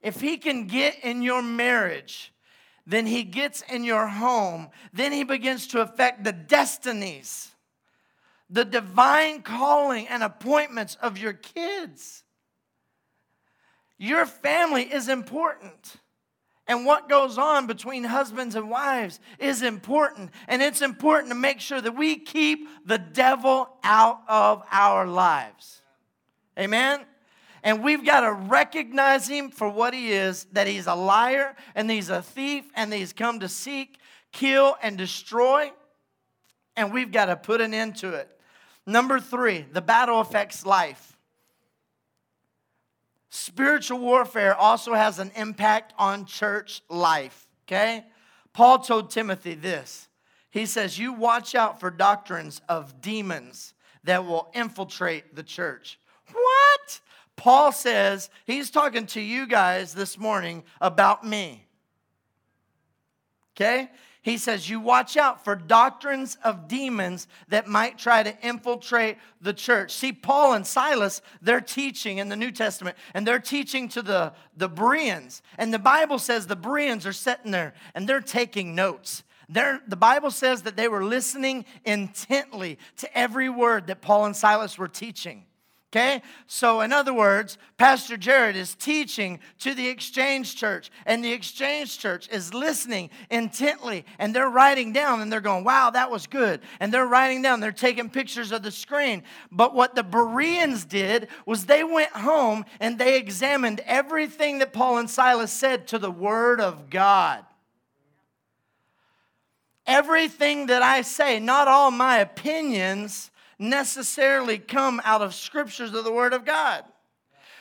If 0.00 0.20
he 0.20 0.38
can 0.38 0.66
get 0.66 0.98
in 1.04 1.22
your 1.22 1.42
marriage, 1.42 2.32
then 2.84 3.06
he 3.06 3.22
gets 3.22 3.62
in 3.62 3.84
your 3.84 4.08
home, 4.08 4.70
then 4.92 5.12
he 5.12 5.22
begins 5.22 5.68
to 5.68 5.80
affect 5.80 6.24
the 6.24 6.32
destinies 6.32 7.51
the 8.52 8.64
divine 8.66 9.42
calling 9.42 10.06
and 10.08 10.22
appointments 10.22 10.96
of 11.00 11.16
your 11.16 11.32
kids. 11.32 12.22
Your 13.98 14.26
family 14.26 14.82
is 14.82 15.08
important. 15.08 15.96
And 16.68 16.86
what 16.86 17.08
goes 17.08 17.38
on 17.38 17.66
between 17.66 18.04
husbands 18.04 18.54
and 18.54 18.70
wives 18.70 19.20
is 19.38 19.62
important. 19.62 20.30
And 20.46 20.62
it's 20.62 20.82
important 20.82 21.30
to 21.30 21.34
make 21.34 21.60
sure 21.60 21.80
that 21.80 21.96
we 21.96 22.16
keep 22.16 22.68
the 22.84 22.98
devil 22.98 23.68
out 23.82 24.20
of 24.28 24.62
our 24.70 25.06
lives. 25.06 25.80
Amen? 26.58 27.00
And 27.62 27.82
we've 27.82 28.04
got 28.04 28.20
to 28.20 28.32
recognize 28.32 29.28
him 29.28 29.50
for 29.50 29.68
what 29.68 29.94
he 29.94 30.12
is 30.12 30.44
that 30.52 30.66
he's 30.66 30.86
a 30.86 30.94
liar 30.94 31.56
and 31.74 31.90
he's 31.90 32.10
a 32.10 32.20
thief 32.20 32.64
and 32.74 32.92
he's 32.92 33.12
come 33.12 33.40
to 33.40 33.48
seek, 33.48 33.98
kill, 34.32 34.76
and 34.82 34.98
destroy. 34.98 35.72
And 36.76 36.92
we've 36.92 37.12
got 37.12 37.26
to 37.26 37.36
put 37.36 37.60
an 37.60 37.72
end 37.72 37.96
to 37.96 38.14
it. 38.14 38.28
Number 38.86 39.20
three, 39.20 39.64
the 39.70 39.82
battle 39.82 40.20
affects 40.20 40.66
life. 40.66 41.16
Spiritual 43.30 43.98
warfare 43.98 44.54
also 44.54 44.94
has 44.94 45.18
an 45.18 45.30
impact 45.36 45.94
on 45.98 46.26
church 46.26 46.82
life, 46.88 47.46
okay? 47.66 48.04
Paul 48.52 48.80
told 48.80 49.10
Timothy 49.10 49.54
this. 49.54 50.08
He 50.50 50.66
says, 50.66 50.98
You 50.98 51.14
watch 51.14 51.54
out 51.54 51.80
for 51.80 51.90
doctrines 51.90 52.60
of 52.68 53.00
demons 53.00 53.72
that 54.04 54.26
will 54.26 54.50
infiltrate 54.54 55.34
the 55.34 55.42
church. 55.42 55.98
What? 56.30 57.00
Paul 57.36 57.72
says 57.72 58.28
he's 58.44 58.70
talking 58.70 59.06
to 59.06 59.20
you 59.20 59.46
guys 59.46 59.94
this 59.94 60.18
morning 60.18 60.62
about 60.80 61.26
me. 61.26 61.66
Okay? 63.56 63.90
He 64.22 64.38
says, 64.38 64.70
You 64.70 64.80
watch 64.80 65.16
out 65.16 65.44
for 65.44 65.56
doctrines 65.56 66.38
of 66.44 66.68
demons 66.68 67.26
that 67.48 67.66
might 67.66 67.98
try 67.98 68.22
to 68.22 68.46
infiltrate 68.46 69.18
the 69.40 69.52
church. 69.52 69.92
See, 69.92 70.12
Paul 70.12 70.54
and 70.54 70.66
Silas, 70.66 71.20
they're 71.42 71.60
teaching 71.60 72.18
in 72.18 72.28
the 72.28 72.36
New 72.36 72.52
Testament, 72.52 72.96
and 73.14 73.26
they're 73.26 73.40
teaching 73.40 73.88
to 73.90 74.02
the, 74.02 74.32
the 74.56 74.68
Bereans. 74.68 75.42
And 75.58 75.74
the 75.74 75.78
Bible 75.80 76.20
says 76.20 76.46
the 76.46 76.56
Bereans 76.56 77.04
are 77.04 77.12
sitting 77.12 77.50
there 77.50 77.74
and 77.94 78.08
they're 78.08 78.20
taking 78.20 78.76
notes. 78.76 79.24
They're, 79.48 79.80
the 79.86 79.96
Bible 79.96 80.30
says 80.30 80.62
that 80.62 80.76
they 80.76 80.88
were 80.88 81.04
listening 81.04 81.64
intently 81.84 82.78
to 82.98 83.18
every 83.18 83.48
word 83.48 83.88
that 83.88 84.00
Paul 84.00 84.24
and 84.24 84.36
Silas 84.36 84.78
were 84.78 84.88
teaching. 84.88 85.44
Okay? 85.92 86.22
So, 86.46 86.80
in 86.80 86.90
other 86.90 87.12
words, 87.12 87.58
Pastor 87.76 88.16
Jared 88.16 88.56
is 88.56 88.74
teaching 88.74 89.40
to 89.58 89.74
the 89.74 89.88
exchange 89.88 90.56
church, 90.56 90.90
and 91.04 91.22
the 91.22 91.32
exchange 91.32 91.98
church 91.98 92.30
is 92.30 92.54
listening 92.54 93.10
intently, 93.28 94.06
and 94.18 94.34
they're 94.34 94.48
writing 94.48 94.94
down 94.94 95.20
and 95.20 95.30
they're 95.30 95.42
going, 95.42 95.64
wow, 95.64 95.90
that 95.90 96.10
was 96.10 96.26
good. 96.26 96.62
And 96.80 96.94
they're 96.94 97.06
writing 97.06 97.42
down, 97.42 97.60
they're 97.60 97.72
taking 97.72 98.08
pictures 98.08 98.52
of 98.52 98.62
the 98.62 98.70
screen. 98.70 99.22
But 99.50 99.74
what 99.74 99.94
the 99.94 100.02
Bereans 100.02 100.86
did 100.86 101.28
was 101.44 101.66
they 101.66 101.84
went 101.84 102.12
home 102.12 102.64
and 102.80 102.98
they 102.98 103.18
examined 103.18 103.80
everything 103.84 104.60
that 104.60 104.72
Paul 104.72 104.96
and 104.96 105.10
Silas 105.10 105.52
said 105.52 105.88
to 105.88 105.98
the 105.98 106.10
Word 106.10 106.58
of 106.58 106.88
God. 106.88 107.44
Everything 109.86 110.66
that 110.68 110.80
I 110.80 111.02
say, 111.02 111.38
not 111.38 111.68
all 111.68 111.90
my 111.90 112.18
opinions 112.18 113.31
necessarily 113.62 114.58
come 114.58 115.00
out 115.04 115.22
of 115.22 115.34
scriptures 115.34 115.94
of 115.94 116.04
the 116.04 116.12
Word 116.12 116.34
of 116.34 116.44
God. 116.44 116.84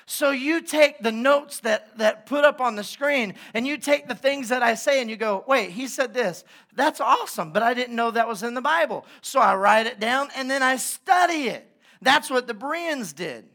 So 0.05 0.31
you 0.31 0.61
take 0.61 0.99
the 0.99 1.11
notes 1.11 1.61
that, 1.61 1.97
that 1.99 2.25
put 2.25 2.43
up 2.43 2.59
on 2.59 2.75
the 2.75 2.83
screen 2.83 3.35
and 3.53 3.65
you 3.65 3.77
take 3.77 4.07
the 4.07 4.15
things 4.15 4.49
that 4.49 4.61
I 4.63 4.75
say 4.75 4.99
and 4.99 5.09
you 5.09 5.15
go, 5.15 5.45
wait, 5.47 5.69
he 5.69 5.87
said 5.87 6.13
this. 6.13 6.43
That's 6.75 6.99
awesome, 6.99 7.53
but 7.53 7.63
I 7.63 7.73
didn't 7.73 7.95
know 7.95 8.11
that 8.11 8.27
was 8.27 8.43
in 8.43 8.53
the 8.53 8.61
Bible. 8.61 9.05
So 9.21 9.39
I 9.39 9.55
write 9.55 9.87
it 9.87 9.99
down 9.99 10.29
and 10.35 10.51
then 10.51 10.63
I 10.63 10.75
study 10.75 11.47
it. 11.47 11.65
That's 12.01 12.29
what 12.29 12.47
the 12.47 12.53
Bereans 12.53 13.13
did. 13.13 13.45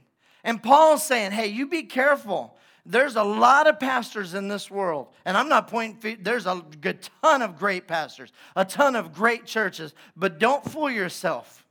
And 0.44 0.62
Paul's 0.62 1.04
saying, 1.04 1.32
hey, 1.32 1.48
you 1.48 1.66
be 1.66 1.82
careful. 1.82 2.56
There's 2.86 3.16
a 3.16 3.24
lot 3.24 3.66
of 3.66 3.80
pastors 3.80 4.32
in 4.32 4.46
this 4.46 4.70
world, 4.70 5.08
and 5.24 5.36
I'm 5.36 5.48
not 5.48 5.66
pointing, 5.66 6.18
there's 6.22 6.46
a 6.46 6.62
good 6.80 7.06
ton 7.20 7.42
of 7.42 7.58
great 7.58 7.88
pastors, 7.88 8.32
a 8.54 8.64
ton 8.64 8.94
of 8.94 9.12
great 9.12 9.44
churches, 9.44 9.92
but 10.16 10.38
don't 10.38 10.64
fool 10.64 10.88
yourself. 10.88 11.65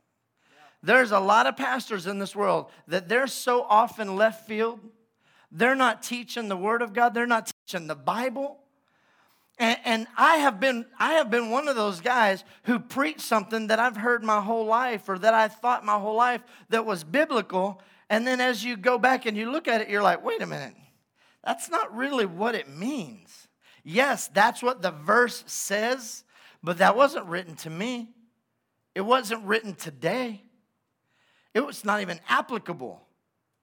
There's 0.82 1.10
a 1.10 1.20
lot 1.20 1.46
of 1.46 1.56
pastors 1.56 2.06
in 2.06 2.18
this 2.18 2.36
world 2.36 2.70
that 2.86 3.08
they're 3.08 3.26
so 3.26 3.62
often 3.62 4.16
left 4.16 4.46
field. 4.46 4.80
They're 5.50 5.74
not 5.74 6.02
teaching 6.02 6.48
the 6.48 6.56
Word 6.56 6.82
of 6.82 6.92
God, 6.92 7.14
they're 7.14 7.26
not 7.26 7.52
teaching 7.66 7.86
the 7.86 7.94
Bible. 7.94 8.58
And, 9.58 9.78
and, 9.84 10.06
I 10.18 10.36
have 10.36 10.60
been 10.60 10.84
I 10.98 11.14
have 11.14 11.30
been 11.30 11.48
one 11.50 11.66
of 11.66 11.76
those 11.76 12.02
guys 12.02 12.44
who 12.64 12.78
preached 12.78 13.22
something 13.22 13.68
that 13.68 13.78
I've 13.78 13.96
heard 13.96 14.22
my 14.22 14.42
whole 14.42 14.66
life 14.66 15.08
or 15.08 15.18
that 15.18 15.32
I 15.32 15.48
thought 15.48 15.82
my 15.82 15.98
whole 15.98 16.16
life 16.16 16.42
that 16.68 16.84
was 16.84 17.04
biblical. 17.04 17.80
And 18.10 18.26
then 18.26 18.38
as 18.38 18.62
you 18.62 18.76
go 18.76 18.98
back 18.98 19.24
and 19.24 19.34
you 19.34 19.50
look 19.50 19.66
at 19.66 19.80
it, 19.80 19.88
you're 19.88 20.02
like, 20.02 20.22
wait 20.22 20.42
a 20.42 20.46
minute, 20.46 20.74
that's 21.42 21.70
not 21.70 21.96
really 21.96 22.26
what 22.26 22.54
it 22.54 22.68
means. 22.68 23.48
Yes, 23.82 24.28
that's 24.28 24.62
what 24.62 24.82
the 24.82 24.90
verse 24.90 25.42
says, 25.46 26.24
but 26.62 26.78
that 26.78 26.94
wasn't 26.96 27.24
written 27.26 27.54
to 27.56 27.70
me. 27.70 28.10
It 28.94 29.02
wasn't 29.02 29.44
written 29.44 29.74
today. 29.74 30.42
It 31.56 31.64
was 31.64 31.86
not 31.86 32.02
even 32.02 32.20
applicable. 32.28 33.02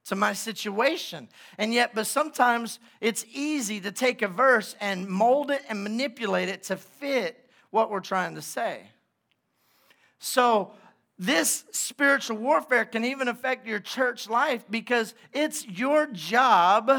to 0.05 0.15
my 0.15 0.33
situation. 0.33 1.29
And 1.57 1.73
yet, 1.73 1.95
but 1.95 2.05
sometimes 2.07 2.79
it's 2.99 3.23
easy 3.31 3.79
to 3.79 3.89
take 3.89 4.21
a 4.21 4.27
verse 4.27 4.75
and 4.81 5.07
mold 5.07 5.49
it 5.49 5.61
and 5.69 5.81
manipulate 5.81 6.49
it 6.49 6.63
to 6.63 6.75
fit 6.75 7.49
what 7.69 7.89
we're 7.89 8.01
trying 8.01 8.35
to 8.35 8.41
say. 8.41 8.81
So, 10.19 10.73
this 11.17 11.63
spiritual 11.71 12.35
warfare 12.35 12.83
can 12.83 13.05
even 13.05 13.29
affect 13.29 13.65
your 13.65 13.79
church 13.79 14.27
life 14.27 14.65
because 14.69 15.13
it's 15.31 15.65
your 15.65 16.07
job 16.07 16.91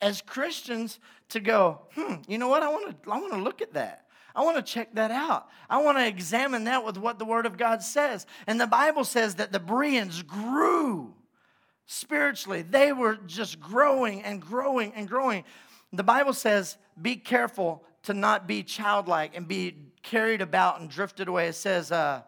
as 0.00 0.22
Christians 0.22 0.98
to 1.28 1.40
go, 1.40 1.82
hmm, 1.94 2.14
you 2.26 2.38
know 2.38 2.48
what? 2.48 2.62
I 2.62 2.70
want 2.70 3.02
to 3.02 3.10
I 3.10 3.18
want 3.18 3.34
to 3.34 3.42
look 3.42 3.60
at 3.60 3.74
that. 3.74 4.05
I 4.36 4.42
want 4.44 4.58
to 4.58 4.62
check 4.62 4.94
that 4.94 5.10
out. 5.10 5.48
I 5.68 5.82
want 5.82 5.96
to 5.96 6.06
examine 6.06 6.64
that 6.64 6.84
with 6.84 6.98
what 6.98 7.18
the 7.18 7.24
Word 7.24 7.46
of 7.46 7.56
God 7.56 7.82
says. 7.82 8.26
And 8.46 8.60
the 8.60 8.66
Bible 8.66 9.02
says 9.02 9.36
that 9.36 9.50
the 9.50 9.58
Bereans 9.58 10.22
grew 10.22 11.14
spiritually. 11.86 12.60
They 12.60 12.92
were 12.92 13.16
just 13.26 13.58
growing 13.58 14.22
and 14.22 14.42
growing 14.42 14.92
and 14.94 15.08
growing. 15.08 15.44
The 15.92 16.04
Bible 16.04 16.34
says, 16.34 16.76
be 17.00 17.16
careful 17.16 17.82
to 18.02 18.12
not 18.12 18.46
be 18.46 18.62
childlike 18.62 19.34
and 19.34 19.48
be 19.48 19.74
carried 20.02 20.42
about 20.42 20.80
and 20.80 20.90
drifted 20.90 21.28
away. 21.28 21.48
It 21.48 21.54
says, 21.54 21.90
uh, 21.90 22.22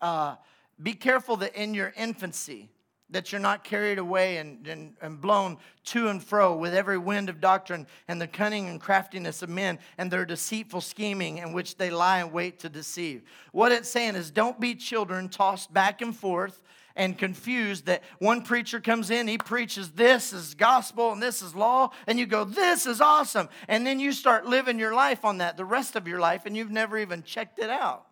uh, 0.00 0.34
be 0.82 0.94
careful 0.94 1.36
that 1.36 1.54
in 1.54 1.72
your 1.72 1.92
infancy, 1.96 2.70
that 3.10 3.30
you're 3.30 3.40
not 3.40 3.64
carried 3.64 3.98
away 3.98 4.38
and, 4.38 4.66
and, 4.66 4.94
and 5.00 5.20
blown 5.20 5.58
to 5.84 6.08
and 6.08 6.22
fro 6.22 6.56
with 6.56 6.74
every 6.74 6.98
wind 6.98 7.28
of 7.28 7.40
doctrine 7.40 7.86
and 8.08 8.20
the 8.20 8.26
cunning 8.26 8.68
and 8.68 8.80
craftiness 8.80 9.42
of 9.42 9.48
men 9.48 9.78
and 9.98 10.10
their 10.10 10.24
deceitful 10.24 10.80
scheming 10.80 11.38
in 11.38 11.52
which 11.52 11.76
they 11.76 11.90
lie 11.90 12.20
in 12.20 12.32
wait 12.32 12.58
to 12.58 12.68
deceive. 12.68 13.22
What 13.52 13.72
it's 13.72 13.90
saying 13.90 14.14
is 14.14 14.30
don't 14.30 14.58
be 14.58 14.74
children 14.74 15.28
tossed 15.28 15.72
back 15.72 16.00
and 16.00 16.16
forth 16.16 16.60
and 16.96 17.18
confused 17.18 17.86
that 17.86 18.02
one 18.18 18.42
preacher 18.42 18.80
comes 18.80 19.10
in, 19.10 19.26
he 19.26 19.38
preaches 19.38 19.90
this 19.90 20.32
is 20.32 20.54
gospel 20.54 21.12
and 21.12 21.22
this 21.22 21.42
is 21.42 21.54
law, 21.54 21.90
and 22.06 22.18
you 22.18 22.26
go, 22.26 22.44
This 22.44 22.86
is 22.86 23.00
awesome. 23.00 23.48
And 23.68 23.86
then 23.86 23.98
you 23.98 24.12
start 24.12 24.46
living 24.46 24.78
your 24.78 24.94
life 24.94 25.24
on 25.24 25.38
that 25.38 25.56
the 25.56 25.64
rest 25.64 25.96
of 25.96 26.06
your 26.06 26.20
life, 26.20 26.46
and 26.46 26.56
you've 26.56 26.70
never 26.70 26.96
even 26.98 27.22
checked 27.22 27.58
it 27.58 27.70
out. 27.70 28.06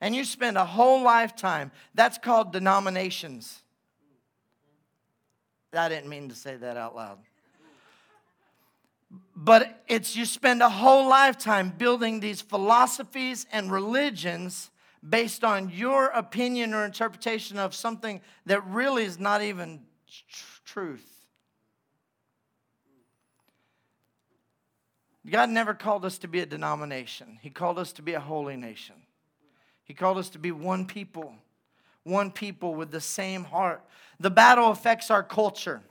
And 0.00 0.14
you 0.14 0.24
spend 0.24 0.56
a 0.56 0.64
whole 0.64 1.02
lifetime. 1.02 1.70
That's 1.94 2.18
called 2.18 2.52
denominations. 2.52 3.62
I 5.72 5.88
didn't 5.88 6.08
mean 6.08 6.28
to 6.28 6.34
say 6.34 6.56
that 6.56 6.76
out 6.76 6.96
loud. 6.96 7.18
But 9.34 9.82
it's 9.88 10.14
you 10.14 10.24
spend 10.24 10.62
a 10.62 10.68
whole 10.68 11.08
lifetime 11.08 11.72
building 11.76 12.20
these 12.20 12.40
philosophies 12.40 13.46
and 13.52 13.70
religions 13.70 14.70
based 15.08 15.44
on 15.44 15.70
your 15.70 16.06
opinion 16.06 16.74
or 16.74 16.84
interpretation 16.84 17.58
of 17.58 17.74
something 17.74 18.20
that 18.46 18.64
really 18.66 19.04
is 19.04 19.18
not 19.18 19.42
even 19.42 19.80
tr- 20.06 20.60
truth. 20.64 21.06
God 25.28 25.50
never 25.50 25.74
called 25.74 26.04
us 26.04 26.18
to 26.18 26.28
be 26.28 26.40
a 26.40 26.46
denomination, 26.46 27.38
He 27.42 27.50
called 27.50 27.78
us 27.78 27.92
to 27.94 28.02
be 28.02 28.14
a 28.14 28.20
holy 28.20 28.56
nation. 28.56 28.96
He 29.84 29.94
called 29.94 30.18
us 30.18 30.30
to 30.30 30.38
be 30.38 30.52
one 30.52 30.86
people, 30.86 31.34
one 32.04 32.30
people 32.30 32.74
with 32.74 32.90
the 32.90 33.00
same 33.00 33.44
heart. 33.44 33.84
The 34.18 34.30
battle 34.30 34.70
affects 34.70 35.10
our 35.10 35.22
culture. 35.22 35.82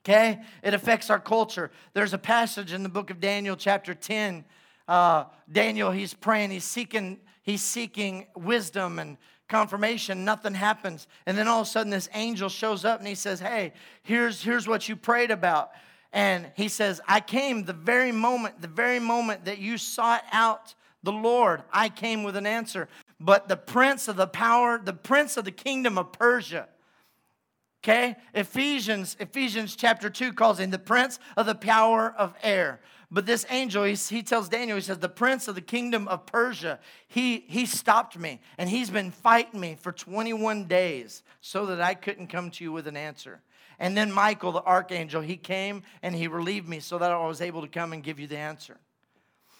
Okay? 0.00 0.40
It 0.62 0.74
affects 0.74 1.10
our 1.10 1.20
culture. 1.20 1.70
There's 1.94 2.12
a 2.12 2.18
passage 2.18 2.72
in 2.72 2.82
the 2.82 2.88
book 2.88 3.10
of 3.10 3.20
Daniel, 3.20 3.56
chapter 3.56 3.94
10. 3.94 4.44
Uh, 4.86 5.24
Daniel, 5.50 5.90
he's 5.90 6.14
praying, 6.14 6.50
he's 6.50 6.64
seeking 6.64 7.18
he's 7.46 7.62
seeking 7.62 8.26
wisdom 8.34 8.98
and 8.98 9.16
confirmation 9.48 10.24
nothing 10.24 10.52
happens 10.52 11.06
and 11.24 11.38
then 11.38 11.46
all 11.46 11.60
of 11.60 11.66
a 11.66 11.70
sudden 11.70 11.90
this 11.90 12.08
angel 12.14 12.48
shows 12.48 12.84
up 12.84 12.98
and 12.98 13.06
he 13.06 13.14
says 13.14 13.38
hey 13.38 13.72
here's 14.02 14.42
here's 14.42 14.66
what 14.66 14.88
you 14.88 14.96
prayed 14.96 15.30
about 15.30 15.70
and 16.12 16.50
he 16.56 16.66
says 16.66 17.00
i 17.06 17.20
came 17.20 17.64
the 17.64 17.72
very 17.72 18.10
moment 18.10 18.60
the 18.60 18.66
very 18.66 18.98
moment 18.98 19.44
that 19.44 19.58
you 19.58 19.78
sought 19.78 20.24
out 20.32 20.74
the 21.04 21.12
lord 21.12 21.62
i 21.72 21.88
came 21.88 22.24
with 22.24 22.34
an 22.34 22.44
answer 22.46 22.88
but 23.18 23.48
the 23.48 23.56
prince 23.56 24.08
of 24.08 24.16
the 24.16 24.26
power 24.26 24.78
the 24.82 24.92
prince 24.92 25.36
of 25.36 25.44
the 25.44 25.50
kingdom 25.50 25.96
of 25.98 26.12
persia 26.12 26.68
okay 27.82 28.16
ephesians 28.34 29.16
ephesians 29.20 29.76
chapter 29.76 30.10
2 30.10 30.32
calls 30.32 30.60
him 30.60 30.70
the 30.70 30.78
prince 30.78 31.18
of 31.36 31.46
the 31.46 31.54
power 31.54 32.14
of 32.16 32.34
air 32.42 32.80
but 33.10 33.24
this 33.24 33.46
angel, 33.50 33.84
he, 33.84 33.94
he 33.94 34.22
tells 34.22 34.48
Daniel, 34.48 34.76
he 34.76 34.82
says, 34.82 34.98
the 34.98 35.08
prince 35.08 35.46
of 35.46 35.54
the 35.54 35.60
kingdom 35.60 36.08
of 36.08 36.26
Persia, 36.26 36.80
he, 37.06 37.44
he 37.46 37.64
stopped 37.64 38.18
me 38.18 38.40
and 38.58 38.68
he's 38.68 38.90
been 38.90 39.12
fighting 39.12 39.60
me 39.60 39.76
for 39.80 39.92
21 39.92 40.64
days 40.64 41.22
so 41.40 41.66
that 41.66 41.80
I 41.80 41.94
couldn't 41.94 42.26
come 42.26 42.50
to 42.52 42.64
you 42.64 42.72
with 42.72 42.88
an 42.88 42.96
answer. 42.96 43.42
And 43.78 43.96
then 43.96 44.10
Michael, 44.10 44.52
the 44.52 44.62
archangel, 44.62 45.20
he 45.20 45.36
came 45.36 45.82
and 46.02 46.14
he 46.16 46.26
relieved 46.26 46.68
me 46.68 46.80
so 46.80 46.98
that 46.98 47.12
I 47.12 47.26
was 47.26 47.40
able 47.40 47.62
to 47.62 47.68
come 47.68 47.92
and 47.92 48.02
give 48.02 48.18
you 48.18 48.26
the 48.26 48.38
answer. 48.38 48.78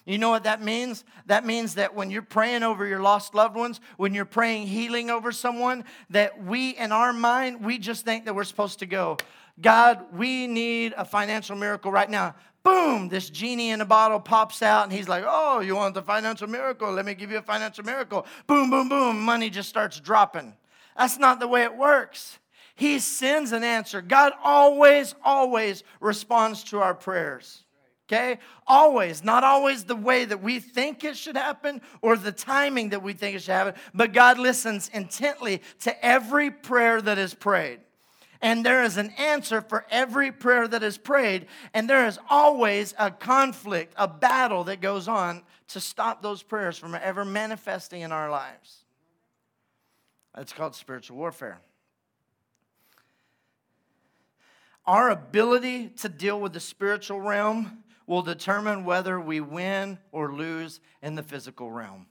You 0.07 0.19
know 0.19 0.31
what 0.31 0.45
that 0.45 0.63
means? 0.63 1.05
That 1.27 1.45
means 1.45 1.75
that 1.75 1.95
when 1.95 2.11
you're 2.11 2.23
praying 2.23 2.63
over 2.63 2.87
your 2.87 3.01
lost 3.01 3.35
loved 3.35 3.57
ones, 3.57 3.81
when 3.97 4.15
you're 4.15 4.25
praying 4.25 4.69
healing 4.69 5.11
over 5.11 5.33
someone, 5.33 5.85
that 6.11 6.43
we, 6.43 6.71
in 6.71 6.93
our 6.93 7.13
mind, 7.13 7.65
we 7.65 7.79
just 7.79 8.05
think 8.05 8.25
that 8.25 8.35
we're 8.35 8.45
supposed 8.45 8.79
to 8.79 8.87
go, 8.87 9.19
God, 9.61 10.05
we 10.13 10.47
need 10.47 10.95
a 10.97 11.05
financial 11.05 11.57
miracle 11.57 11.91
right 11.91 12.09
now 12.09 12.35
boom, 12.67 13.09
this 13.09 13.31
genie 13.31 13.71
in 13.71 13.81
a 13.81 13.85
bottle 13.85 14.19
pops 14.19 14.61
out, 14.61 14.83
and 14.83 14.93
he's 14.93 15.09
like, 15.09 15.23
Oh, 15.25 15.61
you 15.61 15.77
want 15.77 15.95
the 15.95 16.03
financial 16.03 16.49
miracle? 16.49 16.91
Let 16.91 17.07
me 17.07 17.15
give 17.15 17.31
you 17.31 17.39
a 17.39 17.43
financial 17.43 17.85
miracle. 17.85 18.27
Boom, 18.49 18.71
boom, 18.71 18.89
boom, 18.89 19.21
money 19.21 19.51
just 19.51 19.69
starts 19.69 20.01
dropping. 20.01 20.53
That's 20.97 21.17
not 21.17 21.39
the 21.39 21.47
way 21.47 21.63
it 21.63 21.77
works. 21.77 22.41
He 22.75 22.99
sends 22.99 23.53
an 23.53 23.63
answer. 23.63 24.03
God 24.03 24.33
always, 24.43 25.15
always 25.25 25.85
responds 26.01 26.65
to 26.65 26.81
our 26.81 26.93
prayers. 26.93 27.63
Okay? 28.09 28.39
Always. 28.67 29.25
Not 29.25 29.43
always 29.43 29.85
the 29.85 29.97
way 29.97 30.25
that 30.25 30.43
we 30.43 30.61
think 30.61 31.03
it 31.03 31.17
should 31.17 31.37
happen 31.37 31.81
or 32.03 32.17
the 32.17 32.33
timing 32.33 32.91
that 32.91 33.03
we 33.03 33.13
think 33.13 33.37
it 33.37 33.43
should 33.43 33.53
happen, 33.53 33.75
but 33.93 34.13
God 34.13 34.39
listens 34.39 34.89
intently 34.95 35.61
to 35.81 36.05
every 36.05 36.51
prayer 36.51 37.03
that 37.03 37.19
is 37.19 37.35
prayed. 37.35 37.81
And 38.41 38.65
there 38.65 38.85
is 38.85 38.97
an 38.97 39.11
answer 39.19 39.61
for 39.61 39.87
every 39.91 40.31
prayer 40.31 40.69
that 40.69 40.83
is 40.83 40.99
prayed. 40.99 41.47
And 41.75 41.89
there 41.89 42.07
is 42.07 42.19
always 42.29 42.95
a 42.99 43.11
conflict, 43.11 43.95
a 43.97 44.07
battle 44.07 44.65
that 44.65 44.81
goes 44.81 45.09
on 45.09 45.43
to 45.69 45.81
stop 45.81 46.23
those 46.23 46.43
prayers 46.43 46.79
from 46.79 46.95
ever 46.95 47.25
manifesting 47.25 48.03
in 48.03 48.13
our 48.13 48.31
lives. 48.31 48.85
It's 50.37 50.53
called 50.53 50.75
spiritual 50.75 51.17
warfare. 51.17 51.59
Our 54.85 55.11
ability 55.11 55.89
to 55.97 56.09
deal 56.09 56.41
with 56.41 56.53
the 56.53 56.61
spiritual 56.61 57.21
realm 57.21 57.83
will 58.07 58.23
determine 58.23 58.85
whether 58.85 59.21
we 59.21 59.41
win 59.41 59.99
or 60.13 60.33
lose 60.33 60.81
in 61.03 61.15
the 61.15 61.23
physical 61.23 61.71
realm. 61.71 62.07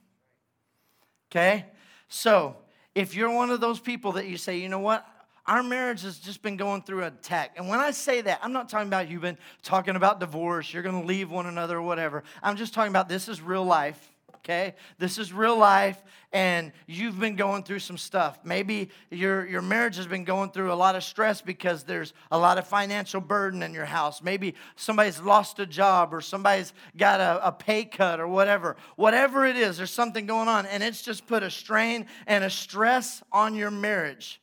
Okay? 1.30 1.66
So, 2.08 2.56
if 2.94 3.14
you're 3.14 3.30
one 3.30 3.50
of 3.50 3.60
those 3.60 3.80
people 3.80 4.12
that 4.12 4.26
you 4.26 4.36
say, 4.36 4.58
you 4.58 4.68
know 4.68 4.78
what, 4.78 5.06
our 5.46 5.62
marriage 5.62 6.02
has 6.02 6.18
just 6.18 6.42
been 6.42 6.56
going 6.56 6.82
through 6.82 7.00
an 7.00 7.12
attack. 7.14 7.52
And 7.56 7.68
when 7.68 7.78
I 7.78 7.92
say 7.92 8.20
that, 8.22 8.40
I'm 8.42 8.52
not 8.52 8.68
talking 8.68 8.88
about 8.88 9.08
you've 9.08 9.22
been 9.22 9.38
talking 9.62 9.96
about 9.96 10.18
divorce, 10.18 10.72
you're 10.72 10.82
going 10.82 11.00
to 11.00 11.06
leave 11.06 11.30
one 11.30 11.46
another 11.46 11.76
or 11.76 11.82
whatever. 11.82 12.24
I'm 12.42 12.56
just 12.56 12.74
talking 12.74 12.90
about 12.90 13.08
this 13.08 13.28
is 13.28 13.40
real 13.40 13.64
life, 13.64 14.15
okay? 14.46 14.74
This 14.98 15.18
is 15.18 15.32
real 15.32 15.58
life, 15.58 16.00
and 16.32 16.70
you've 16.86 17.18
been 17.18 17.34
going 17.34 17.64
through 17.64 17.80
some 17.80 17.98
stuff. 17.98 18.38
Maybe 18.44 18.90
your, 19.10 19.44
your 19.44 19.60
marriage 19.60 19.96
has 19.96 20.06
been 20.06 20.22
going 20.22 20.50
through 20.50 20.72
a 20.72 20.74
lot 20.74 20.94
of 20.94 21.02
stress 21.02 21.42
because 21.42 21.82
there's 21.82 22.12
a 22.30 22.38
lot 22.38 22.56
of 22.56 22.66
financial 22.66 23.20
burden 23.20 23.62
in 23.64 23.74
your 23.74 23.86
house. 23.86 24.22
Maybe 24.22 24.54
somebody's 24.76 25.20
lost 25.20 25.58
a 25.58 25.66
job 25.66 26.14
or 26.14 26.20
somebody's 26.20 26.72
got 26.96 27.18
a, 27.18 27.48
a 27.48 27.50
pay 27.50 27.84
cut 27.84 28.20
or 28.20 28.28
whatever. 28.28 28.76
Whatever 28.94 29.44
it 29.46 29.56
is, 29.56 29.78
there's 29.78 29.90
something 29.90 30.26
going 30.26 30.46
on, 30.46 30.64
and 30.66 30.80
it's 30.80 31.02
just 31.02 31.26
put 31.26 31.42
a 31.42 31.50
strain 31.50 32.06
and 32.28 32.44
a 32.44 32.50
stress 32.50 33.24
on 33.32 33.56
your 33.56 33.72
marriage. 33.72 34.40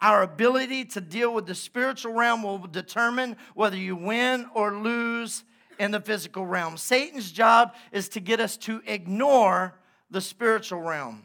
Our 0.00 0.22
ability 0.22 0.86
to 0.86 1.00
deal 1.00 1.32
with 1.32 1.46
the 1.46 1.54
spiritual 1.54 2.14
realm 2.14 2.42
will 2.42 2.58
determine 2.58 3.36
whether 3.54 3.76
you 3.76 3.94
win 3.94 4.46
or 4.52 4.74
lose 4.74 5.44
in 5.78 5.90
the 5.90 6.00
physical 6.00 6.46
realm. 6.46 6.76
Satan's 6.76 7.30
job 7.30 7.74
is 7.90 8.08
to 8.10 8.20
get 8.20 8.40
us 8.40 8.56
to 8.58 8.82
ignore 8.86 9.74
the 10.10 10.20
spiritual 10.20 10.80
realm. 10.80 11.24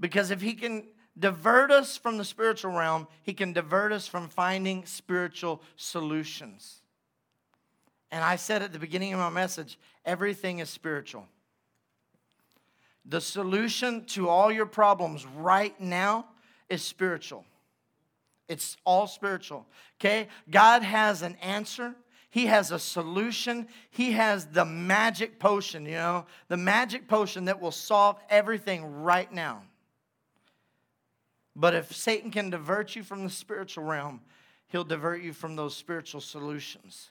Because 0.00 0.30
if 0.30 0.40
he 0.40 0.54
can 0.54 0.84
divert 1.18 1.70
us 1.70 1.96
from 1.96 2.18
the 2.18 2.24
spiritual 2.24 2.72
realm, 2.72 3.06
he 3.22 3.34
can 3.34 3.52
divert 3.52 3.92
us 3.92 4.06
from 4.06 4.28
finding 4.28 4.84
spiritual 4.84 5.62
solutions. 5.76 6.80
And 8.10 8.24
I 8.24 8.36
said 8.36 8.62
at 8.62 8.72
the 8.72 8.78
beginning 8.78 9.12
of 9.12 9.18
my 9.18 9.28
message 9.28 9.78
everything 10.04 10.60
is 10.60 10.70
spiritual. 10.70 11.26
The 13.04 13.20
solution 13.20 14.04
to 14.06 14.28
all 14.28 14.52
your 14.52 14.66
problems 14.66 15.26
right 15.26 15.78
now 15.80 16.26
is 16.68 16.82
spiritual. 16.82 17.44
It's 18.48 18.76
all 18.84 19.06
spiritual. 19.06 19.66
Okay? 19.98 20.28
God 20.50 20.82
has 20.82 21.22
an 21.22 21.36
answer. 21.36 21.94
He 22.30 22.46
has 22.46 22.70
a 22.70 22.78
solution. 22.78 23.68
He 23.90 24.12
has 24.12 24.46
the 24.46 24.64
magic 24.64 25.38
potion, 25.38 25.86
you 25.86 25.92
know, 25.92 26.26
the 26.48 26.56
magic 26.56 27.08
potion 27.08 27.46
that 27.46 27.60
will 27.60 27.72
solve 27.72 28.18
everything 28.28 29.02
right 29.02 29.32
now. 29.32 29.62
But 31.56 31.74
if 31.74 31.94
Satan 31.94 32.30
can 32.30 32.50
divert 32.50 32.94
you 32.94 33.02
from 33.02 33.24
the 33.24 33.30
spiritual 33.30 33.84
realm, 33.84 34.20
he'll 34.68 34.84
divert 34.84 35.22
you 35.22 35.32
from 35.32 35.56
those 35.56 35.74
spiritual 35.74 36.20
solutions. 36.20 37.10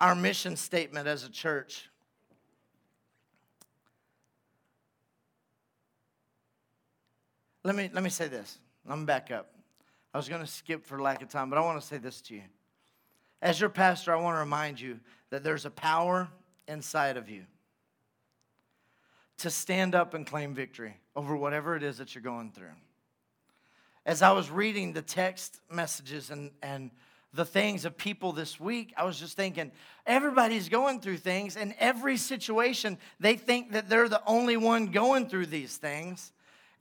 Our 0.00 0.14
mission 0.14 0.56
statement 0.56 1.06
as 1.06 1.22
a 1.24 1.30
church 1.30 1.88
let 7.62 7.76
me, 7.76 7.88
let 7.92 8.02
me 8.02 8.10
say 8.10 8.26
this. 8.26 8.58
I'm 8.88 9.06
back 9.06 9.30
up. 9.30 9.54
I 10.12 10.18
was 10.18 10.28
going 10.28 10.40
to 10.40 10.46
skip 10.46 10.84
for 10.84 11.00
lack 11.00 11.22
of 11.22 11.28
time, 11.28 11.48
but 11.48 11.58
I 11.58 11.62
want 11.62 11.80
to 11.80 11.86
say 11.86 11.98
this 11.98 12.20
to 12.22 12.34
you. 12.34 12.42
As 13.40 13.60
your 13.60 13.70
pastor, 13.70 14.12
I 14.12 14.20
want 14.20 14.36
to 14.36 14.40
remind 14.40 14.80
you 14.80 15.00
that 15.30 15.42
there's 15.42 15.64
a 15.64 15.70
power 15.70 16.28
inside 16.68 17.16
of 17.16 17.28
you 17.28 17.44
to 19.38 19.50
stand 19.50 19.94
up 19.94 20.14
and 20.14 20.26
claim 20.26 20.54
victory 20.54 20.96
over 21.16 21.36
whatever 21.36 21.74
it 21.74 21.82
is 21.82 21.98
that 21.98 22.14
you're 22.14 22.22
going 22.22 22.52
through. 22.52 22.74
As 24.04 24.22
I 24.22 24.32
was 24.32 24.50
reading 24.50 24.92
the 24.92 25.02
text 25.02 25.60
messages 25.70 26.30
and, 26.30 26.50
and 26.62 26.90
the 27.32 27.44
things 27.44 27.84
of 27.84 27.96
people 27.96 28.32
this 28.32 28.60
week, 28.60 28.92
I 28.96 29.04
was 29.04 29.18
just 29.18 29.36
thinking, 29.36 29.72
everybody's 30.06 30.68
going 30.68 31.00
through 31.00 31.18
things, 31.18 31.56
and 31.56 31.74
every 31.78 32.16
situation, 32.16 32.98
they 33.20 33.36
think 33.36 33.72
that 33.72 33.88
they're 33.88 34.08
the 34.08 34.22
only 34.26 34.56
one 34.56 34.86
going 34.86 35.28
through 35.28 35.46
these 35.46 35.76
things. 35.76 36.32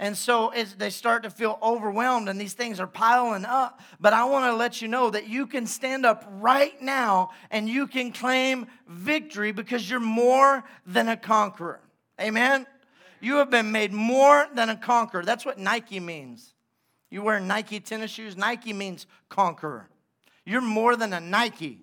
And 0.01 0.17
so 0.17 0.51
they 0.79 0.89
start 0.89 1.21
to 1.23 1.29
feel 1.29 1.59
overwhelmed 1.61 2.27
and 2.27 2.41
these 2.41 2.53
things 2.53 2.79
are 2.79 2.87
piling 2.87 3.45
up. 3.45 3.79
But 3.99 4.13
I 4.13 4.25
want 4.25 4.51
to 4.51 4.55
let 4.55 4.81
you 4.81 4.87
know 4.87 5.11
that 5.11 5.29
you 5.29 5.45
can 5.45 5.67
stand 5.67 6.07
up 6.07 6.25
right 6.27 6.81
now 6.81 7.29
and 7.51 7.69
you 7.69 7.85
can 7.85 8.11
claim 8.11 8.65
victory 8.87 9.51
because 9.51 9.87
you're 9.87 9.99
more 9.99 10.63
than 10.87 11.07
a 11.07 11.15
conqueror. 11.15 11.81
Amen? 12.19 12.65
You 13.19 13.35
have 13.35 13.51
been 13.51 13.71
made 13.71 13.93
more 13.93 14.47
than 14.55 14.69
a 14.69 14.75
conqueror. 14.75 15.23
That's 15.23 15.45
what 15.45 15.59
Nike 15.59 15.99
means. 15.99 16.55
You 17.11 17.21
wear 17.21 17.39
Nike 17.39 17.79
tennis 17.79 18.09
shoes, 18.09 18.35
Nike 18.35 18.73
means 18.73 19.05
conqueror. 19.29 19.87
You're 20.45 20.61
more 20.61 20.95
than 20.95 21.13
a 21.13 21.19
Nike. 21.19 21.77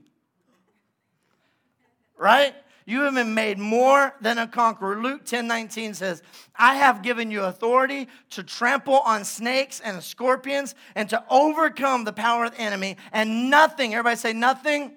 Right? 2.16 2.56
You 2.88 3.02
have 3.02 3.12
been 3.12 3.34
made 3.34 3.58
more 3.58 4.14
than 4.22 4.38
a 4.38 4.46
conqueror. 4.46 5.02
Luke 5.02 5.26
10 5.26 5.46
19 5.46 5.92
says, 5.92 6.22
I 6.56 6.76
have 6.76 7.02
given 7.02 7.30
you 7.30 7.42
authority 7.42 8.08
to 8.30 8.42
trample 8.42 9.00
on 9.00 9.26
snakes 9.26 9.80
and 9.80 10.02
scorpions 10.02 10.74
and 10.94 11.06
to 11.10 11.22
overcome 11.28 12.04
the 12.04 12.14
power 12.14 12.46
of 12.46 12.52
the 12.52 12.62
enemy, 12.62 12.96
and 13.12 13.50
nothing, 13.50 13.92
everybody 13.92 14.16
say, 14.16 14.32
nothing, 14.32 14.94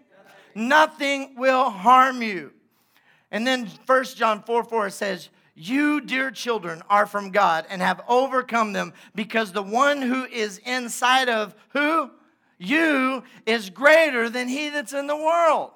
nothing, 0.55 0.69
nothing 0.69 1.35
will 1.35 1.69
harm 1.69 2.21
you. 2.21 2.53
And 3.29 3.45
then 3.45 3.69
1 3.85 4.03
John 4.15 4.41
4 4.43 4.63
4 4.63 4.89
says, 4.89 5.27
You, 5.53 5.99
dear 5.99 6.31
children, 6.31 6.83
are 6.89 7.05
from 7.05 7.31
God 7.31 7.65
and 7.69 7.81
have 7.81 7.99
overcome 8.07 8.71
them 8.71 8.93
because 9.15 9.51
the 9.51 9.63
one 9.63 10.01
who 10.01 10.23
is 10.23 10.59
inside 10.59 11.27
of 11.27 11.53
who? 11.71 12.09
You 12.57 13.23
is 13.45 13.69
greater 13.69 14.29
than 14.29 14.47
he 14.47 14.69
that's 14.69 14.93
in 14.93 15.07
the 15.07 15.17
world. 15.17 15.71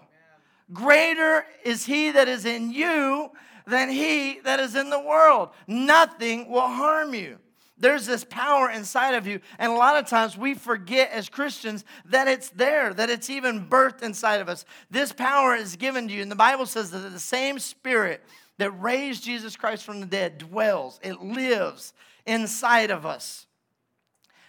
Greater 0.73 1.45
is 1.63 1.85
he 1.85 2.11
that 2.11 2.27
is 2.27 2.45
in 2.45 2.71
you 2.71 3.31
than 3.67 3.89
he 3.89 4.39
that 4.41 4.59
is 4.59 4.75
in 4.75 4.89
the 4.89 4.99
world. 4.99 5.49
Nothing 5.67 6.49
will 6.49 6.61
harm 6.61 7.13
you. 7.13 7.39
There's 7.77 8.05
this 8.05 8.23
power 8.23 8.69
inside 8.69 9.15
of 9.15 9.27
you. 9.27 9.41
And 9.59 9.71
a 9.71 9.75
lot 9.75 10.01
of 10.01 10.09
times 10.09 10.37
we 10.37 10.53
forget 10.53 11.11
as 11.11 11.27
Christians 11.27 11.83
that 12.05 12.27
it's 12.27 12.49
there, 12.49 12.93
that 12.93 13.09
it's 13.09 13.29
even 13.29 13.67
birthed 13.67 14.01
inside 14.01 14.39
of 14.39 14.47
us. 14.47 14.63
This 14.89 15.11
power 15.11 15.55
is 15.55 15.75
given 15.75 16.07
to 16.07 16.13
you. 16.13 16.21
And 16.21 16.31
the 16.31 16.35
Bible 16.35 16.65
says 16.65 16.91
that 16.91 16.99
the 16.99 17.19
same 17.19 17.59
spirit 17.59 18.23
that 18.57 18.71
raised 18.71 19.23
Jesus 19.23 19.57
Christ 19.57 19.83
from 19.83 19.99
the 19.99 20.05
dead 20.05 20.37
dwells, 20.37 20.99
it 21.03 21.21
lives 21.21 21.93
inside 22.25 22.91
of 22.91 23.05
us. 23.05 23.45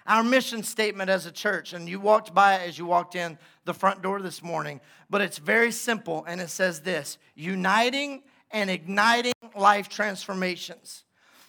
Our 0.07 0.23
mission 0.23 0.63
statement 0.63 1.11
as 1.11 1.27
a 1.27 1.33
church, 1.33 1.73
and 1.73 1.89
you 1.89 1.99
walked 1.99 2.33
by 2.33 2.57
it 2.57 2.69
as 2.69 2.79
you 2.79 2.87
walked 2.87 3.17
in 3.17 3.39
the 3.65 3.75
front 3.75 4.03
door 4.03 4.21
this 4.21 4.43
morning, 4.43 4.81
but 5.11 5.21
it's 5.21 5.39
very 5.39 5.73
simple 5.73 6.25
and 6.27 6.41
it 6.41 6.51
says 6.51 6.81
this 6.81 7.19
uniting 7.35 8.23
and 8.51 8.71
igniting 8.71 9.33
life 9.57 9.89
transformations. 9.89 11.05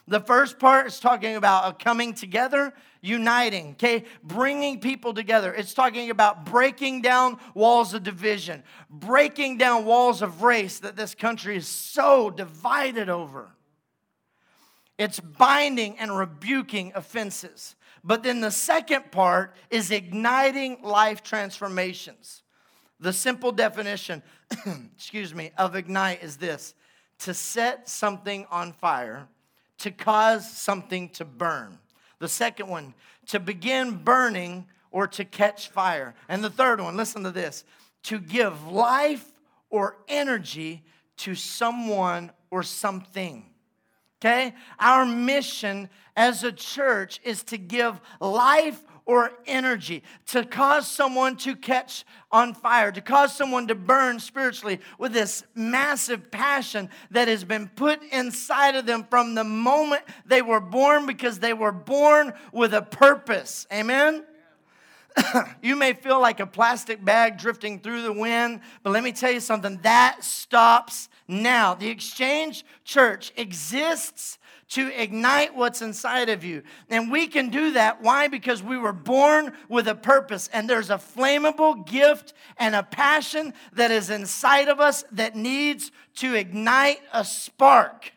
The 0.08 0.20
first 0.20 0.58
part 0.58 0.86
is 0.86 0.98
talking 0.98 1.36
about 1.36 1.70
a 1.70 1.72
coming 1.84 2.14
together, 2.14 2.72
uniting, 3.02 3.72
okay? 3.72 4.04
Bringing 4.24 4.80
people 4.80 5.12
together. 5.12 5.52
It's 5.52 5.74
talking 5.74 6.10
about 6.10 6.46
breaking 6.46 7.02
down 7.02 7.38
walls 7.54 7.92
of 7.92 8.02
division, 8.04 8.64
breaking 8.88 9.58
down 9.58 9.84
walls 9.84 10.22
of 10.22 10.42
race 10.42 10.78
that 10.80 10.96
this 10.96 11.14
country 11.14 11.58
is 11.58 11.68
so 11.68 12.30
divided 12.30 13.10
over. 13.10 13.50
It's 14.98 15.20
binding 15.20 15.98
and 15.98 16.16
rebuking 16.16 16.92
offenses. 16.94 17.76
But 18.08 18.22
then 18.22 18.40
the 18.40 18.50
second 18.50 19.12
part 19.12 19.54
is 19.68 19.90
igniting 19.90 20.78
life 20.82 21.22
transformations. 21.22 22.42
The 22.98 23.12
simple 23.12 23.52
definition, 23.52 24.22
excuse 24.96 25.34
me, 25.34 25.50
of 25.58 25.76
ignite 25.76 26.22
is 26.22 26.38
this 26.38 26.74
to 27.18 27.34
set 27.34 27.86
something 27.86 28.46
on 28.50 28.72
fire, 28.72 29.28
to 29.80 29.90
cause 29.90 30.50
something 30.50 31.10
to 31.10 31.26
burn. 31.26 31.78
The 32.18 32.28
second 32.28 32.68
one, 32.68 32.94
to 33.26 33.38
begin 33.38 33.96
burning 33.96 34.68
or 34.90 35.06
to 35.08 35.26
catch 35.26 35.68
fire. 35.68 36.14
And 36.30 36.42
the 36.42 36.48
third 36.48 36.80
one, 36.80 36.96
listen 36.96 37.24
to 37.24 37.30
this 37.30 37.62
to 38.04 38.18
give 38.18 38.68
life 38.68 39.30
or 39.68 39.98
energy 40.08 40.82
to 41.18 41.34
someone 41.34 42.32
or 42.50 42.62
something. 42.62 43.44
Okay? 44.20 44.54
Our 44.78 45.06
mission 45.06 45.88
as 46.16 46.42
a 46.42 46.52
church 46.52 47.20
is 47.22 47.42
to 47.44 47.58
give 47.58 48.00
life 48.20 48.82
or 49.08 49.32
energy, 49.46 50.02
to 50.26 50.44
cause 50.44 50.86
someone 50.86 51.34
to 51.34 51.56
catch 51.56 52.04
on 52.30 52.52
fire, 52.52 52.92
to 52.92 53.00
cause 53.00 53.34
someone 53.34 53.66
to 53.68 53.74
burn 53.74 54.20
spiritually 54.20 54.80
with 54.98 55.12
this 55.14 55.44
massive 55.54 56.30
passion 56.30 56.90
that 57.10 57.26
has 57.26 57.42
been 57.42 57.68
put 57.68 58.02
inside 58.12 58.74
of 58.76 58.84
them 58.84 59.06
from 59.08 59.34
the 59.34 59.44
moment 59.44 60.02
they 60.26 60.42
were 60.42 60.60
born 60.60 61.06
because 61.06 61.38
they 61.38 61.54
were 61.54 61.72
born 61.72 62.34
with 62.52 62.74
a 62.74 62.82
purpose. 62.82 63.66
Amen? 63.72 64.24
you 65.62 65.76
may 65.76 65.92
feel 65.92 66.20
like 66.20 66.40
a 66.40 66.46
plastic 66.46 67.04
bag 67.04 67.38
drifting 67.38 67.80
through 67.80 68.02
the 68.02 68.12
wind, 68.12 68.60
but 68.82 68.90
let 68.90 69.02
me 69.02 69.12
tell 69.12 69.30
you 69.30 69.40
something 69.40 69.78
that 69.82 70.24
stops 70.24 71.08
now. 71.26 71.74
The 71.74 71.88
Exchange 71.88 72.64
Church 72.84 73.32
exists 73.36 74.38
to 74.70 74.88
ignite 75.00 75.56
what's 75.56 75.80
inside 75.80 76.28
of 76.28 76.44
you. 76.44 76.62
And 76.90 77.10
we 77.10 77.26
can 77.26 77.48
do 77.48 77.72
that. 77.72 78.02
Why? 78.02 78.28
Because 78.28 78.62
we 78.62 78.76
were 78.76 78.92
born 78.92 79.52
with 79.68 79.88
a 79.88 79.94
purpose, 79.94 80.48
and 80.52 80.68
there's 80.68 80.90
a 80.90 80.98
flammable 80.98 81.86
gift 81.86 82.34
and 82.58 82.74
a 82.74 82.82
passion 82.82 83.54
that 83.72 83.90
is 83.90 84.10
inside 84.10 84.68
of 84.68 84.78
us 84.78 85.04
that 85.12 85.34
needs 85.34 85.90
to 86.16 86.34
ignite 86.34 87.00
a 87.12 87.24
spark. 87.24 88.12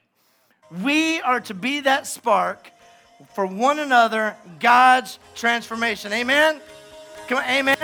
We 0.84 1.22
are 1.22 1.39
to 1.41 1.54
be 1.54 1.82
that 1.82 2.06
spark 2.06 2.72
for 3.34 3.45
one 3.45 3.80
another, 3.80 4.36
God's 4.60 5.20
transformation. 5.36 6.12
Amen? 6.12 6.60
Come 7.32 7.39
on, 7.39 7.49
amen. 7.49 7.77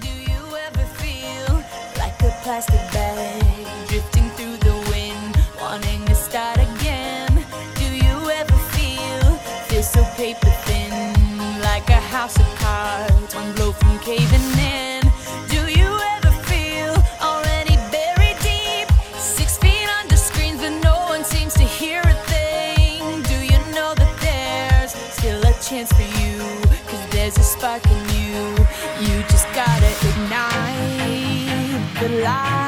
Do 0.00 0.08
you 0.08 0.56
ever 0.56 0.84
feel 0.96 1.54
like 1.98 2.18
a 2.22 2.34
plastic 2.42 2.80
bag 2.94 3.44
drifting 3.88 4.30
through 4.30 4.56
the 4.56 4.72
wind, 4.88 5.36
wanting 5.60 6.02
to 6.06 6.14
start 6.14 6.56
again? 6.56 7.44
Do 7.74 7.84
you 7.84 8.30
ever 8.30 8.56
feel 8.72 9.82
so 9.82 10.02
paper 10.16 10.50
thin, 10.64 11.60
like 11.60 11.90
a 11.90 12.00
house 12.00 12.40
of 12.40 12.46
cards, 12.54 13.34
one 13.34 13.52
blow 13.52 13.72
from 13.72 13.98
caving 13.98 14.40
in? 14.58 14.87
side. 32.44 32.67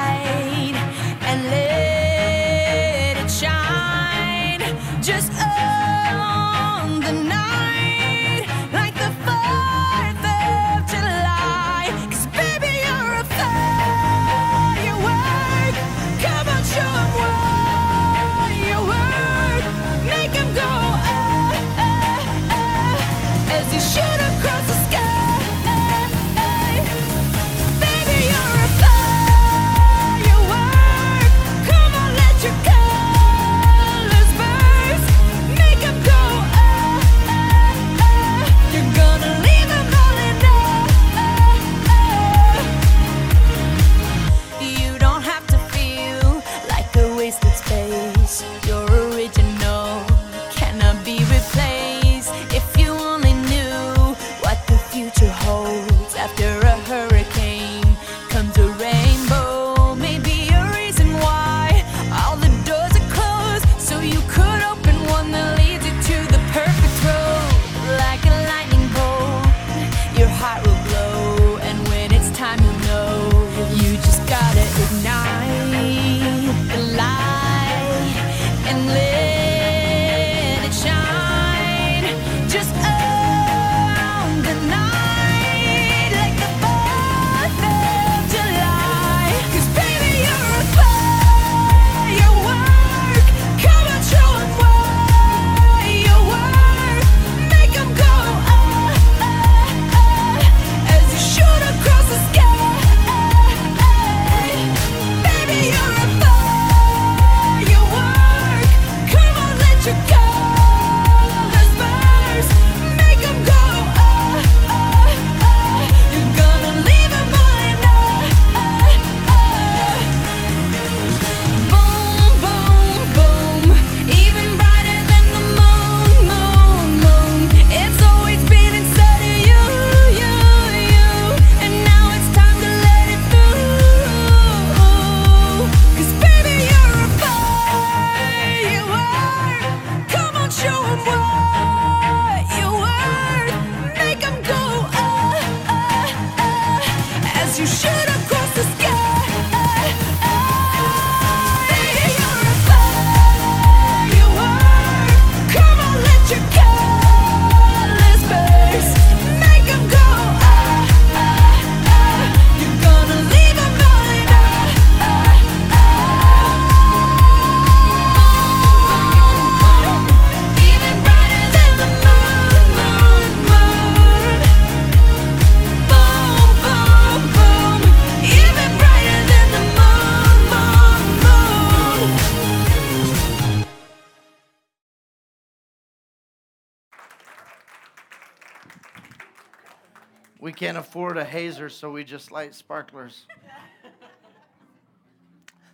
We 190.41 190.53
can't 190.55 190.79
afford 190.79 191.19
a 191.19 191.25
hazer, 191.25 191.69
so 191.69 191.91
we 191.91 192.03
just 192.03 192.33
light 192.33 192.55
sparklers. 192.55 193.27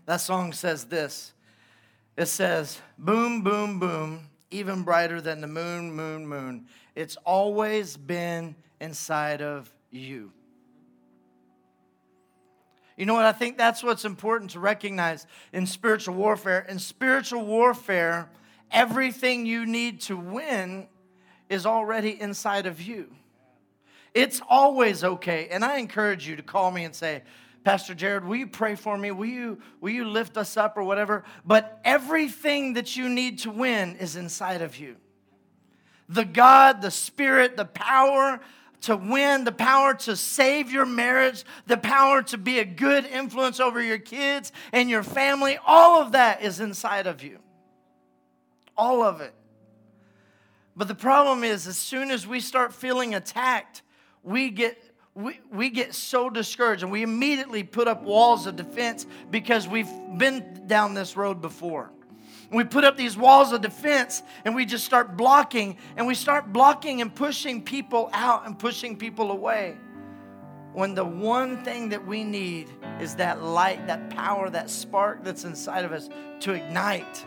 that 0.07 0.17
song 0.17 0.53
says 0.53 0.85
this 0.85 1.33
it 2.17 2.27
says, 2.27 2.81
Boom, 2.99 3.43
boom, 3.43 3.79
boom, 3.79 4.29
even 4.51 4.83
brighter 4.83 5.21
than 5.21 5.41
the 5.41 5.47
moon, 5.47 5.93
moon, 5.93 6.27
moon. 6.27 6.67
It's 6.97 7.17
always 7.25 7.97
been 7.97 8.57
inside 8.81 9.41
of 9.41 9.73
you. 9.91 10.33
You 12.97 13.05
know 13.05 13.15
what? 13.15 13.27
I 13.27 13.33
think 13.33 13.59
that's 13.59 13.85
what's 13.85 14.07
important 14.07 14.53
to 14.53 14.61
recognize 14.61 15.27
in 15.53 15.67
spiritual 15.67 16.15
warfare. 16.15 16.67
In 16.69 16.79
spiritual 16.79 17.45
warfare, 17.45 18.31
everything 18.73 19.47
you 19.47 19.67
need 19.67 20.01
to 20.03 20.17
win 20.17 20.89
is 21.51 21.67
already 21.67 22.21
inside 22.21 22.67
of 22.67 22.81
you. 22.81 23.15
It's 24.17 24.41
always 24.49 25.05
okay. 25.05 25.49
And 25.51 25.63
I 25.63 25.77
encourage 25.77 26.27
you 26.27 26.37
to 26.37 26.43
call 26.43 26.71
me 26.71 26.85
and 26.85 26.95
say, 26.95 27.23
Pastor 27.65 27.95
Jared, 27.95 28.25
will 28.25 28.37
you 28.37 28.47
pray 28.47 28.75
for 28.75 28.97
me? 28.97 29.11
Will 29.11 29.27
you, 29.27 29.59
will 29.83 29.91
you 29.91 30.07
lift 30.07 30.39
us 30.39 30.57
up 30.57 30.79
or 30.79 30.85
whatever? 30.85 31.23
But 31.45 31.79
everything 31.85 32.73
that 32.73 32.97
you 32.97 33.11
need 33.11 33.41
to 33.41 33.51
win 33.51 33.97
is 33.97 34.17
inside 34.17 34.63
of 34.63 34.79
you. 34.79 34.97
The 36.09 36.25
God, 36.25 36.81
the 36.81 36.91
Spirit, 36.91 37.59
the 37.59 37.67
power 37.67 38.41
to 38.83 38.97
win, 38.97 39.45
the 39.45 39.53
power 39.53 39.93
to 39.93 40.17
save 40.17 40.73
your 40.73 40.87
marriage, 40.87 41.45
the 41.67 41.77
power 41.77 42.23
to 42.23 42.39
be 42.39 42.59
a 42.59 42.65
good 42.65 43.05
influence 43.05 43.61
over 43.61 43.83
your 43.83 43.99
kids 43.99 44.51
and 44.73 44.89
your 44.89 45.03
family, 45.03 45.59
all 45.67 46.01
of 46.01 46.13
that 46.13 46.41
is 46.41 46.59
inside 46.59 47.07
of 47.07 47.23
you. 47.23 47.39
All 48.79 49.03
of 49.03 49.21
it. 49.21 49.35
But 50.75 50.89
the 50.89 50.95
problem 50.95 51.45
is, 51.45 51.67
as 51.67 51.77
soon 51.77 52.11
as 52.11 52.27
we 52.27 52.41
start 52.41 52.73
feeling 52.73 53.15
attacked, 53.15 53.83
we 54.27 54.51
get 54.51 54.77
we, 55.15 55.41
we 55.51 55.71
get 55.71 55.95
so 55.95 56.29
discouraged 56.29 56.83
and 56.83 56.93
we 56.93 57.03
immediately 57.03 57.63
put 57.63 57.89
up 57.89 58.03
walls 58.03 58.47
of 58.47 58.55
defense 58.55 59.07
because 59.31 59.67
we've 59.67 59.91
been 60.19 60.65
down 60.67 60.93
this 60.93 61.17
road 61.17 61.41
before. 61.41 61.91
We 62.53 62.65
put 62.65 62.85
up 62.85 62.99
these 62.99 63.17
walls 63.17 63.51
of 63.53 63.63
defense 63.63 64.23
and 64.45 64.55
we 64.55 64.67
just 64.67 64.85
start 64.85 65.17
blocking 65.17 65.79
and 65.97 66.07
we 66.07 66.15
start 66.15 66.53
blocking 66.53 67.01
and 67.01 67.15
pushing 67.15 67.63
people 67.63 68.11
out 68.13 68.47
and 68.47 68.59
pushing 68.59 68.95
people 68.95 69.31
away. 69.31 69.79
When 70.75 70.95
the 70.95 71.05
one 71.05 71.65
thing 71.65 71.89
that 71.89 72.07
we 72.07 72.23
need 72.23 72.69
is 73.01 73.15
that 73.15 73.43
light, 73.43 73.87
that 73.87 74.11
power, 74.11 74.51
that 74.51 74.69
spark 74.69 75.25
that's 75.25 75.45
inside 75.45 75.87
of 75.87 75.93
us 75.93 76.11
to 76.41 76.53
ignite. 76.53 77.25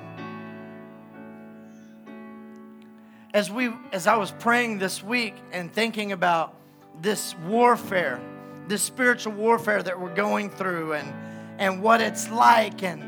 As 3.33 3.49
we 3.49 3.71
as 3.91 4.05
I 4.05 4.15
was 4.15 4.31
praying 4.31 4.77
this 4.77 5.03
week 5.03 5.33
and 5.51 5.73
thinking 5.73 6.11
about 6.11 6.58
this 7.01 7.35
warfare, 7.47 8.21
this 8.67 8.81
spiritual 8.81 9.33
warfare 9.33 9.81
that 9.81 9.99
we're 9.99 10.13
going 10.13 10.49
through 10.49 10.93
and, 10.93 11.13
and 11.59 11.81
what 11.81 12.01
it's 12.01 12.29
like 12.29 12.83
and, 12.83 13.03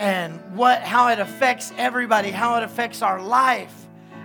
and 0.00 0.56
what, 0.56 0.82
how 0.82 1.08
it 1.08 1.18
affects 1.18 1.72
everybody, 1.76 2.30
how 2.30 2.56
it 2.56 2.62
affects 2.62 3.02
our 3.02 3.20
life, 3.22 3.74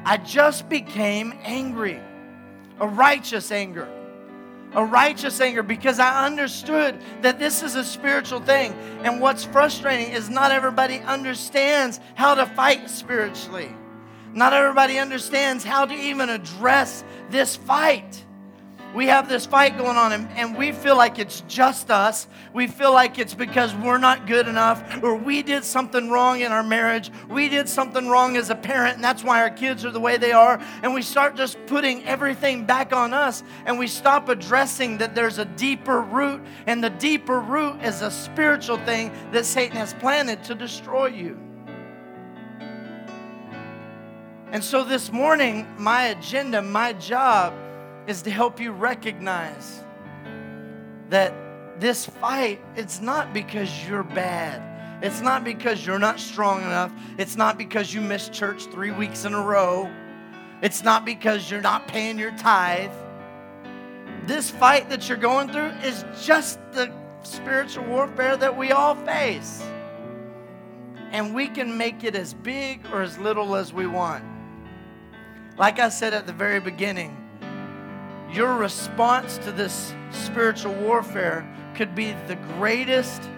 I 0.05 0.17
just 0.17 0.67
became 0.69 1.33
angry, 1.43 1.99
a 2.79 2.87
righteous 2.87 3.51
anger. 3.51 3.87
A 4.75 4.83
righteous 4.83 5.39
anger 5.39 5.61
because 5.61 5.99
I 5.99 6.25
understood 6.25 6.97
that 7.21 7.37
this 7.37 7.61
is 7.61 7.75
a 7.75 7.83
spiritual 7.83 8.39
thing. 8.39 8.73
And 9.03 9.21
what's 9.21 9.43
frustrating 9.43 10.11
is 10.11 10.31
not 10.31 10.51
everybody 10.51 10.97
understands 10.97 11.99
how 12.15 12.33
to 12.33 12.47
fight 12.47 12.89
spiritually. 12.89 13.71
Not 14.33 14.51
everybody 14.51 14.97
understands 14.97 15.63
how 15.63 15.85
to 15.85 15.93
even 15.93 16.29
address 16.29 17.03
this 17.29 17.55
fight 17.55 18.25
we 18.93 19.07
have 19.07 19.27
this 19.27 19.45
fight 19.45 19.77
going 19.77 19.97
on 19.97 20.11
and, 20.13 20.29
and, 20.37 20.57
we 20.57 20.71
feel 20.71 20.95
like 20.95 21.17
it's 21.17 21.41
just 21.47 21.89
us. 21.89 22.27
We 22.53 22.67
feel 22.67 22.93
like 22.93 23.17
it's 23.17 23.33
because 23.33 23.73
we're 23.75 23.97
not 23.97 24.27
good 24.27 24.47
enough 24.47 24.83
or 25.01 25.15
we 25.15 25.41
did 25.41 25.63
something 25.63 26.09
wrong 26.11 26.41
in 26.41 26.51
our 26.51 26.61
marriage. 26.61 27.09
We 27.27 27.49
did 27.49 27.67
something 27.67 28.07
wrong 28.07 28.37
as 28.37 28.51
a 28.51 28.55
parent 28.55 28.95
and 28.95 29.03
that's 29.03 29.23
why 29.23 29.41
our 29.41 29.49
kids 29.49 29.83
are 29.83 29.91
the 29.91 29.99
way 29.99 30.17
they 30.17 30.31
are. 30.31 30.61
And 30.83 30.93
we 30.93 31.01
start 31.01 31.35
just 31.35 31.57
putting 31.65 32.05
everything 32.05 32.65
back 32.65 32.93
on 32.93 33.13
us 33.13 33.43
and 33.65 33.79
we 33.79 33.87
stop 33.87 34.29
addressing 34.29 34.99
that 34.99 35.15
there's 35.15 35.39
a 35.39 35.45
deeper 35.45 36.01
root 36.01 36.43
and 36.67 36.83
the 36.83 36.91
deeper 36.91 37.39
root 37.39 37.81
is 37.81 38.01
a 38.01 38.11
spiritual 38.11 38.77
thing 38.77 39.11
that 39.31 39.45
Satan 39.45 39.77
has 39.77 39.93
planted 39.95 40.43
to 40.43 40.55
destroy 40.55 41.07
you. 41.07 41.39
And 44.51 44.63
so 44.63 44.83
this 44.83 45.11
morning, 45.11 45.65
my 45.79 46.09
agenda, 46.09 46.61
my 46.61 46.93
job, 46.93 47.55
is 48.07 48.21
to 48.23 48.31
help 48.31 48.59
you 48.59 48.71
recognize 48.71 49.81
that 51.09 51.33
this 51.79 52.05
fight, 52.05 52.61
it's 52.75 53.01
not 53.01 53.33
because 53.33 53.87
you're 53.87 54.03
bad. 54.03 54.61
It's 55.03 55.21
not 55.21 55.43
because 55.43 55.85
you're 55.85 55.99
not 55.99 56.19
strong 56.19 56.61
enough. 56.61 56.91
It's 57.17 57.35
not 57.35 57.57
because 57.57 57.93
you 57.93 58.01
missed 58.01 58.31
church 58.31 58.65
three 58.65 58.91
weeks 58.91 59.25
in 59.25 59.33
a 59.33 59.41
row. 59.41 59.89
It's 60.61 60.83
not 60.83 61.03
because 61.03 61.51
you're 61.51 61.61
not 61.61 61.87
paying 61.87 62.17
your 62.17 62.31
tithe. 62.37 62.91
This 64.25 64.49
fight 64.49 64.89
that 64.89 65.09
you're 65.09 65.17
going 65.17 65.49
through 65.49 65.71
is 65.83 66.05
just 66.23 66.59
the 66.71 66.89
spiritual 67.23 67.83
warfare 67.85 68.37
that 68.37 68.55
we 68.55 68.71
all 68.71 68.95
face. 68.95 69.61
And 71.11 71.35
we 71.35 71.47
can 71.47 71.77
make 71.77 72.03
it 72.03 72.15
as 72.15 72.33
big 72.33 72.85
or 72.91 73.01
as 73.01 73.17
little 73.17 73.55
as 73.55 73.73
we 73.73 73.85
want. 73.85 74.23
Like 75.57 75.79
I 75.79 75.89
said 75.89 76.13
at 76.13 76.25
the 76.25 76.33
very 76.33 76.59
beginning, 76.59 77.22
your 78.33 78.55
response 78.55 79.37
to 79.39 79.51
this 79.51 79.93
spiritual 80.09 80.73
warfare 80.73 81.47
could 81.75 81.93
be 81.93 82.15
the 82.27 82.35
greatest 82.57 83.29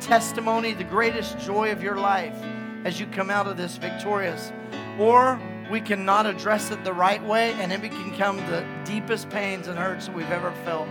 testimony, 0.00 0.72
the 0.72 0.84
greatest 0.84 1.38
joy 1.38 1.72
of 1.72 1.82
your 1.82 1.96
life 1.96 2.36
as 2.84 3.00
you 3.00 3.06
come 3.06 3.30
out 3.30 3.48
of 3.48 3.56
this 3.56 3.76
victorious. 3.76 4.52
Or 4.98 5.40
we 5.70 5.80
cannot 5.80 6.26
address 6.26 6.70
it 6.70 6.84
the 6.84 6.92
right 6.92 7.22
way 7.24 7.52
and 7.54 7.72
it 7.72 7.80
can 7.82 8.10
become 8.10 8.36
the 8.36 8.64
deepest 8.84 9.28
pains 9.30 9.66
and 9.66 9.78
hurts 9.78 10.06
that 10.06 10.14
we've 10.14 10.30
ever 10.30 10.52
felt 10.64 10.88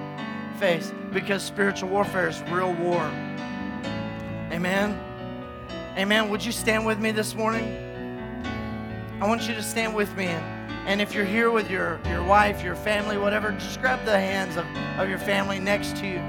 face 0.59 0.91
because 1.11 1.41
spiritual 1.41 1.89
warfare 1.89 2.27
is 2.27 2.41
real 2.49 2.73
war. 2.73 3.01
Amen. 4.51 4.99
Amen. 5.97 6.29
Would 6.29 6.43
you 6.43 6.51
stand 6.51 6.85
with 6.85 6.99
me 6.99 7.11
this 7.11 7.33
morning? 7.33 7.79
I 9.21 9.27
want 9.27 9.47
you 9.47 9.53
to 9.55 9.63
stand 9.63 9.95
with 9.95 10.13
me. 10.17 10.35
And 10.85 11.01
if 11.01 11.13
you're 11.15 11.25
here 11.25 11.49
with 11.49 11.69
your, 11.69 11.99
your 12.05 12.23
wife, 12.23 12.61
your 12.61 12.75
family, 12.75 13.17
whatever, 13.17 13.51
just 13.53 13.79
grab 13.79 14.03
the 14.05 14.19
hands 14.19 14.57
of, 14.57 14.65
of 14.99 15.09
your 15.09 15.17
family 15.17 15.59
next 15.59 15.95
to 15.97 16.07
you. 16.07 16.19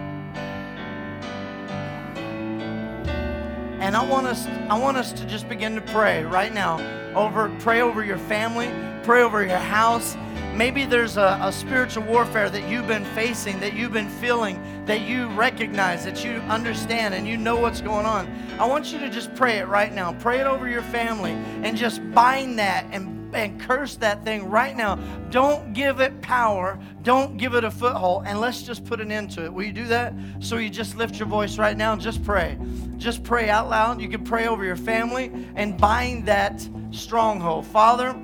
And 3.81 3.97
I 3.97 4.03
want 4.03 4.27
us 4.27 4.47
I 4.71 4.79
want 4.79 4.97
us 4.97 5.13
to 5.13 5.27
just 5.27 5.47
begin 5.47 5.75
to 5.75 5.83
pray 5.83 6.25
right 6.25 6.55
now. 6.55 6.79
Over 7.15 7.55
pray 7.59 7.83
over 7.83 8.03
your 8.03 8.17
family, 8.17 8.71
pray 9.03 9.23
over 9.23 9.45
your 9.45 9.59
house. 9.59 10.17
Maybe 10.55 10.87
there's 10.87 11.17
a, 11.17 11.39
a 11.43 11.53
spiritual 11.53 12.05
warfare 12.05 12.49
that 12.49 12.67
you've 12.67 12.87
been 12.87 13.05
facing, 13.07 13.61
that 13.61 13.75
you've 13.75 13.93
been 13.93 14.09
feeling, 14.09 14.63
that 14.87 15.03
you 15.03 15.29
recognize, 15.31 16.05
that 16.05 16.25
you 16.25 16.37
understand, 16.49 17.13
and 17.13 17.27
you 17.27 17.37
know 17.37 17.57
what's 17.57 17.81
going 17.81 18.07
on. 18.07 18.27
I 18.59 18.67
want 18.67 18.93
you 18.93 18.99
to 19.01 19.11
just 19.11 19.35
pray 19.35 19.59
it 19.59 19.67
right 19.67 19.93
now. 19.93 20.15
Pray 20.15 20.39
it 20.39 20.47
over 20.47 20.69
your 20.69 20.83
family 20.83 21.33
and 21.33 21.77
just 21.77 22.01
bind 22.13 22.59
that 22.61 22.87
and 22.91 23.14
and 23.35 23.61
curse 23.61 23.97
that 23.97 24.25
thing 24.25 24.49
right 24.49 24.77
now. 24.77 24.97
Don't 25.31 25.73
give 25.73 26.01
it 26.01 26.21
power. 26.23 26.79
Don't 27.03 27.37
give 27.37 27.55
it 27.55 27.65
a 27.65 27.71
foothold. 27.71 28.25
And 28.27 28.41
let's 28.41 28.63
just 28.63 28.85
put 28.85 29.01
an 29.01 29.11
end 29.11 29.31
to 29.33 29.45
it. 29.45 29.53
Will 29.53 29.65
you 29.65 29.73
do 29.73 29.87
that? 29.87 30.15
So 30.41 30.57
you 30.57 30.71
just 30.71 30.97
lift 30.97 31.19
your 31.19 31.29
voice 31.29 31.59
right 31.59 31.77
now 31.77 31.93
and 31.93 32.01
just 32.01 32.25
pray. 32.25 32.59
Just 32.97 33.23
pray 33.25 33.51
out 33.51 33.69
loud. 33.69 34.01
You 34.01 34.09
can 34.09 34.25
pray 34.25 34.47
over 34.47 34.65
your 34.65 34.77
family 34.77 35.31
and 35.57 35.79
bind 35.79 36.27
that 36.27 36.67
stronghold. 36.91 37.67
Father, 37.67 38.17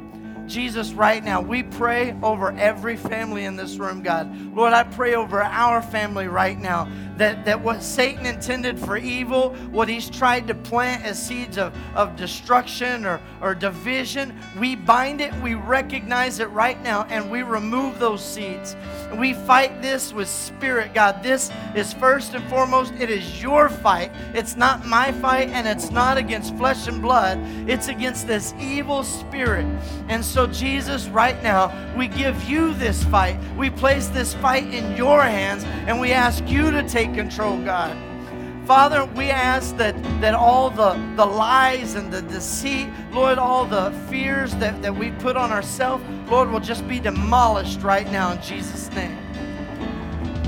Jesus, 0.46 0.92
right 0.92 1.22
now, 1.22 1.40
we 1.40 1.62
pray 1.62 2.16
over 2.24 2.50
every 2.52 2.96
family 2.96 3.44
in 3.44 3.54
this 3.54 3.76
room, 3.76 4.02
God. 4.02 4.34
Lord, 4.56 4.72
I 4.72 4.82
pray 4.82 5.14
over 5.14 5.40
our 5.40 5.80
family 5.80 6.26
right 6.26 6.58
now 6.58 6.90
that, 7.20 7.44
that 7.44 7.60
what 7.60 7.82
Satan 7.82 8.24
intended 8.24 8.78
for 8.78 8.96
evil, 8.96 9.50
what 9.70 9.90
he's 9.90 10.08
tried 10.08 10.46
to 10.48 10.54
plant 10.54 11.04
as 11.04 11.22
seeds 11.22 11.58
of, 11.58 11.76
of 11.94 12.16
destruction 12.16 13.04
or, 13.04 13.20
or 13.42 13.54
division, 13.54 14.34
we 14.58 14.74
bind 14.74 15.20
it, 15.20 15.34
we 15.42 15.52
recognize 15.52 16.40
it 16.40 16.48
right 16.48 16.82
now, 16.82 17.02
and 17.10 17.30
we 17.30 17.42
remove 17.42 17.98
those 17.98 18.24
seeds. 18.24 18.74
We 19.18 19.34
fight 19.34 19.82
this 19.82 20.14
with 20.14 20.28
spirit, 20.28 20.94
God. 20.94 21.22
This 21.22 21.50
is 21.74 21.92
first 21.92 22.32
and 22.32 22.42
foremost, 22.48 22.94
it 22.94 23.10
is 23.10 23.42
your 23.42 23.68
fight. 23.68 24.12
It's 24.32 24.56
not 24.56 24.86
my 24.86 25.12
fight, 25.12 25.50
and 25.50 25.68
it's 25.68 25.90
not 25.90 26.16
against 26.16 26.56
flesh 26.56 26.88
and 26.88 27.02
blood. 27.02 27.38
It's 27.68 27.88
against 27.88 28.28
this 28.28 28.54
evil 28.58 29.02
spirit. 29.02 29.66
And 30.08 30.24
so, 30.24 30.46
Jesus, 30.46 31.06
right 31.08 31.40
now, 31.42 31.70
we 31.98 32.08
give 32.08 32.42
you 32.44 32.72
this 32.74 33.04
fight. 33.04 33.38
We 33.58 33.68
place 33.68 34.06
this 34.08 34.32
fight 34.32 34.72
in 34.72 34.96
your 34.96 35.20
hands, 35.20 35.64
and 35.86 36.00
we 36.00 36.12
ask 36.12 36.48
you 36.48 36.70
to 36.70 36.82
take 36.88 37.09
control, 37.14 37.62
God. 37.62 37.96
Father, 38.66 39.04
we 39.16 39.30
ask 39.30 39.76
that, 39.78 40.00
that 40.20 40.32
all 40.32 40.70
the, 40.70 40.92
the 41.16 41.26
lies 41.26 41.96
and 41.96 42.12
the 42.12 42.22
deceit, 42.22 42.88
Lord, 43.10 43.36
all 43.36 43.64
the 43.64 43.90
fears 44.08 44.54
that, 44.56 44.80
that 44.82 44.94
we 44.94 45.10
put 45.10 45.36
on 45.36 45.50
ourselves, 45.50 46.04
Lord, 46.30 46.50
will 46.50 46.60
just 46.60 46.86
be 46.86 47.00
demolished 47.00 47.82
right 47.82 48.08
now 48.12 48.30
in 48.30 48.40
Jesus' 48.40 48.88
name. 48.92 49.18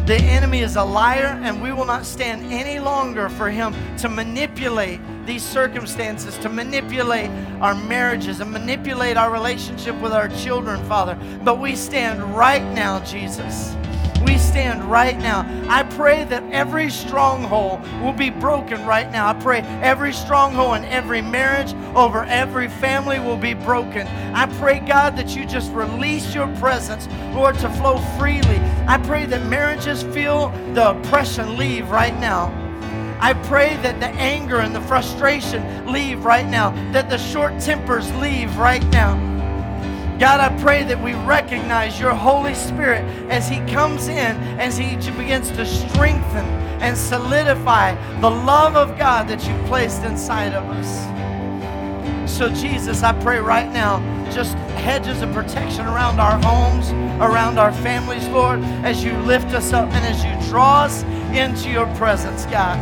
The 0.06 0.14
enemy 0.14 0.60
is 0.60 0.76
a 0.76 0.84
liar, 0.84 1.40
and 1.42 1.60
we 1.60 1.72
will 1.72 1.84
not 1.84 2.06
stand 2.06 2.52
any 2.52 2.78
longer 2.78 3.28
for 3.28 3.50
him 3.50 3.74
to 3.98 4.08
manipulate 4.08 5.00
these 5.26 5.42
circumstances, 5.42 6.38
to 6.38 6.48
manipulate 6.48 7.30
our 7.60 7.74
marriages, 7.74 8.38
and 8.38 8.52
manipulate 8.52 9.16
our 9.16 9.32
relationship 9.32 10.00
with 10.00 10.12
our 10.12 10.28
children, 10.28 10.80
Father. 10.84 11.18
But 11.42 11.58
we 11.58 11.74
stand 11.74 12.22
right 12.36 12.62
now, 12.72 13.00
Jesus 13.04 13.74
we 14.24 14.38
stand 14.38 14.84
right 14.84 15.18
now. 15.18 15.46
I 15.68 15.82
pray 15.82 16.24
that 16.24 16.44
every 16.52 16.90
stronghold 16.90 17.80
will 18.00 18.12
be 18.12 18.30
broken 18.30 18.84
right 18.84 19.10
now. 19.10 19.28
I 19.28 19.34
pray 19.34 19.60
every 19.82 20.12
stronghold 20.12 20.76
in 20.76 20.84
every 20.84 21.22
marriage, 21.22 21.74
over 21.94 22.24
every 22.24 22.68
family 22.68 23.18
will 23.18 23.36
be 23.36 23.54
broken. 23.54 24.06
I 24.34 24.46
pray, 24.58 24.80
God, 24.80 25.16
that 25.16 25.36
you 25.36 25.46
just 25.46 25.72
release 25.72 26.34
your 26.34 26.48
presence, 26.56 27.08
Lord, 27.34 27.58
to 27.60 27.70
flow 27.70 27.98
freely. 28.18 28.58
I 28.86 28.98
pray 28.98 29.26
that 29.26 29.46
marriages 29.46 30.02
feel 30.02 30.50
the 30.74 30.90
oppression 30.90 31.56
leave 31.56 31.90
right 31.90 32.18
now. 32.20 32.58
I 33.20 33.34
pray 33.34 33.76
that 33.76 34.00
the 34.00 34.08
anger 34.08 34.58
and 34.58 34.74
the 34.74 34.80
frustration 34.80 35.92
leave 35.92 36.24
right 36.24 36.46
now, 36.46 36.70
that 36.90 37.08
the 37.08 37.18
short 37.18 37.60
tempers 37.60 38.12
leave 38.16 38.56
right 38.58 38.84
now. 38.88 39.14
God, 40.22 40.38
I 40.38 40.56
pray 40.62 40.84
that 40.84 41.02
we 41.02 41.14
recognize 41.14 41.98
your 41.98 42.14
Holy 42.14 42.54
Spirit 42.54 43.02
as 43.28 43.48
He 43.48 43.56
comes 43.66 44.06
in, 44.06 44.36
as 44.60 44.78
He 44.78 44.94
begins 44.94 45.50
to 45.50 45.66
strengthen 45.66 46.46
and 46.80 46.96
solidify 46.96 47.96
the 48.20 48.30
love 48.30 48.76
of 48.76 48.96
God 48.96 49.26
that 49.26 49.44
you 49.48 49.66
placed 49.66 50.04
inside 50.04 50.54
of 50.54 50.62
us. 50.70 52.32
So, 52.32 52.48
Jesus, 52.54 53.02
I 53.02 53.20
pray 53.20 53.40
right 53.40 53.68
now, 53.72 53.98
just 54.30 54.54
hedges 54.78 55.22
of 55.22 55.32
protection 55.32 55.86
around 55.86 56.20
our 56.20 56.40
homes, 56.40 56.92
around 57.20 57.58
our 57.58 57.72
families, 57.72 58.28
Lord, 58.28 58.60
as 58.84 59.02
you 59.02 59.16
lift 59.22 59.48
us 59.48 59.72
up 59.72 59.88
and 59.90 60.06
as 60.06 60.24
you 60.24 60.48
draw 60.48 60.82
us 60.84 61.02
into 61.34 61.68
your 61.68 61.92
presence, 61.96 62.46
God. 62.46 62.78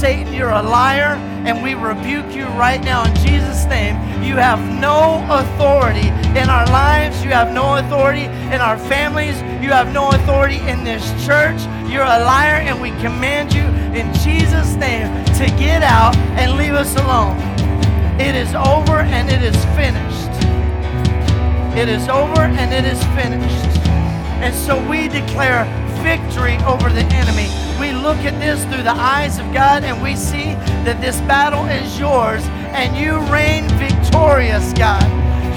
Satan, 0.00 0.32
you're 0.32 0.48
a 0.48 0.62
liar, 0.62 1.16
and 1.44 1.62
we 1.62 1.74
rebuke 1.74 2.34
you 2.34 2.46
right 2.56 2.82
now 2.82 3.04
in 3.04 3.14
Jesus' 3.16 3.66
name. 3.66 3.96
You 4.22 4.36
have 4.36 4.58
no 4.80 5.26
authority 5.28 6.08
in 6.40 6.48
our 6.48 6.64
lives. 6.68 7.22
You 7.22 7.32
have 7.32 7.52
no 7.52 7.76
authority 7.76 8.24
in 8.24 8.62
our 8.62 8.78
families. 8.78 9.42
You 9.62 9.68
have 9.72 9.92
no 9.92 10.08
authority 10.08 10.56
in 10.56 10.84
this 10.84 11.04
church. 11.26 11.60
You're 11.86 12.04
a 12.04 12.24
liar, 12.24 12.62
and 12.64 12.80
we 12.80 12.92
command 13.02 13.52
you 13.52 13.64
in 13.92 14.10
Jesus' 14.14 14.74
name 14.76 15.22
to 15.34 15.46
get 15.58 15.82
out 15.82 16.16
and 16.40 16.56
leave 16.56 16.72
us 16.72 16.96
alone. 16.96 17.36
It 18.18 18.34
is 18.34 18.54
over 18.54 19.00
and 19.00 19.28
it 19.28 19.42
is 19.42 19.56
finished. 19.76 20.30
It 21.76 21.90
is 21.90 22.08
over 22.08 22.40
and 22.40 22.72
it 22.72 22.90
is 22.90 23.04
finished. 23.14 23.78
And 24.40 24.54
so 24.54 24.82
we 24.88 25.08
declare 25.08 25.66
victory 26.02 26.56
over 26.64 26.88
the 26.90 27.04
enemy. 27.14 27.48
We 27.78 27.92
look 27.92 28.18
at 28.18 28.38
this 28.40 28.64
through 28.64 28.82
the 28.82 28.96
eyes 28.96 29.38
of 29.38 29.52
God 29.52 29.84
and 29.84 30.02
we 30.02 30.16
see 30.16 30.54
that 30.84 31.00
this 31.00 31.20
battle 31.22 31.64
is 31.66 31.98
yours 31.98 32.42
and 32.72 32.96
you 32.96 33.18
reign 33.32 33.68
victorious, 33.78 34.72
God. 34.74 35.04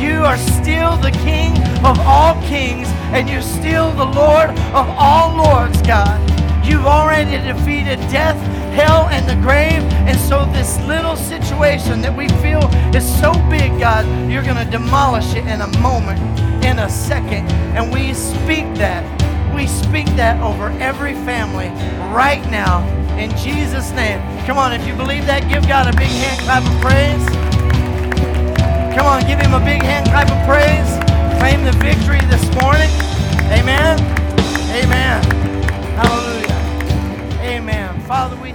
You 0.02 0.24
are 0.24 0.38
still 0.38 0.98
the 0.98 1.12
King 1.24 1.56
of 1.86 2.00
all 2.00 2.42
kings 2.44 2.88
and 3.14 3.30
you're 3.30 3.42
still 3.42 3.92
the 3.92 4.06
Lord 4.06 4.50
of 4.74 4.88
all 4.98 5.36
lords, 5.36 5.82
God. 5.84 6.20
You've 6.66 6.86
already 6.86 7.32
defeated 7.46 8.00
death, 8.10 8.38
hell, 8.74 9.08
and 9.10 9.28
the 9.28 9.36
grave. 9.46 9.84
And 10.08 10.18
so, 10.18 10.46
this 10.46 10.80
little 10.88 11.16
situation 11.16 12.02
that 12.02 12.16
we 12.16 12.30
feel 12.42 12.64
is 12.96 13.04
so 13.20 13.34
big, 13.50 13.78
God, 13.80 14.06
you're 14.32 14.44
going 14.44 14.64
to 14.64 14.70
demolish 14.70 15.36
it 15.36 15.46
in 15.46 15.62
a 15.62 15.80
moment, 15.80 16.20
in 16.64 16.80
a 16.80 16.90
second. 16.90 17.52
And 17.76 17.92
we 17.92 18.14
speak 18.14 18.74
that 18.76 19.23
we 19.54 19.68
speak 19.68 20.08
that 20.18 20.42
over 20.42 20.70
every 20.80 21.14
family 21.14 21.70
right 22.12 22.44
now 22.50 22.82
in 23.18 23.30
Jesus' 23.38 23.92
name. 23.92 24.20
Come 24.46 24.58
on, 24.58 24.74
if 24.74 24.86
you 24.88 24.96
believe 24.96 25.26
that, 25.28 25.48
give 25.48 25.68
God 25.68 25.88
a 25.88 25.96
big 25.98 26.10
hand 26.10 26.40
clap 26.42 26.64
of 26.66 26.82
praise. 26.82 27.26
Come 28.96 29.06
on, 29.06 29.22
give 29.26 29.40
him 29.40 29.54
a 29.54 29.60
big 29.60 29.82
hand 29.82 30.08
clap 30.08 30.30
of 30.30 30.42
praise. 30.46 30.90
Claim 31.40 31.64
the 31.64 31.74
victory 31.84 32.22
this 32.30 32.44
morning. 32.62 32.90
Amen. 33.54 34.00
Amen. 34.74 35.24
Hallelujah. 35.96 37.40
Amen. 37.42 38.00
Father, 38.02 38.36
we 38.38 38.52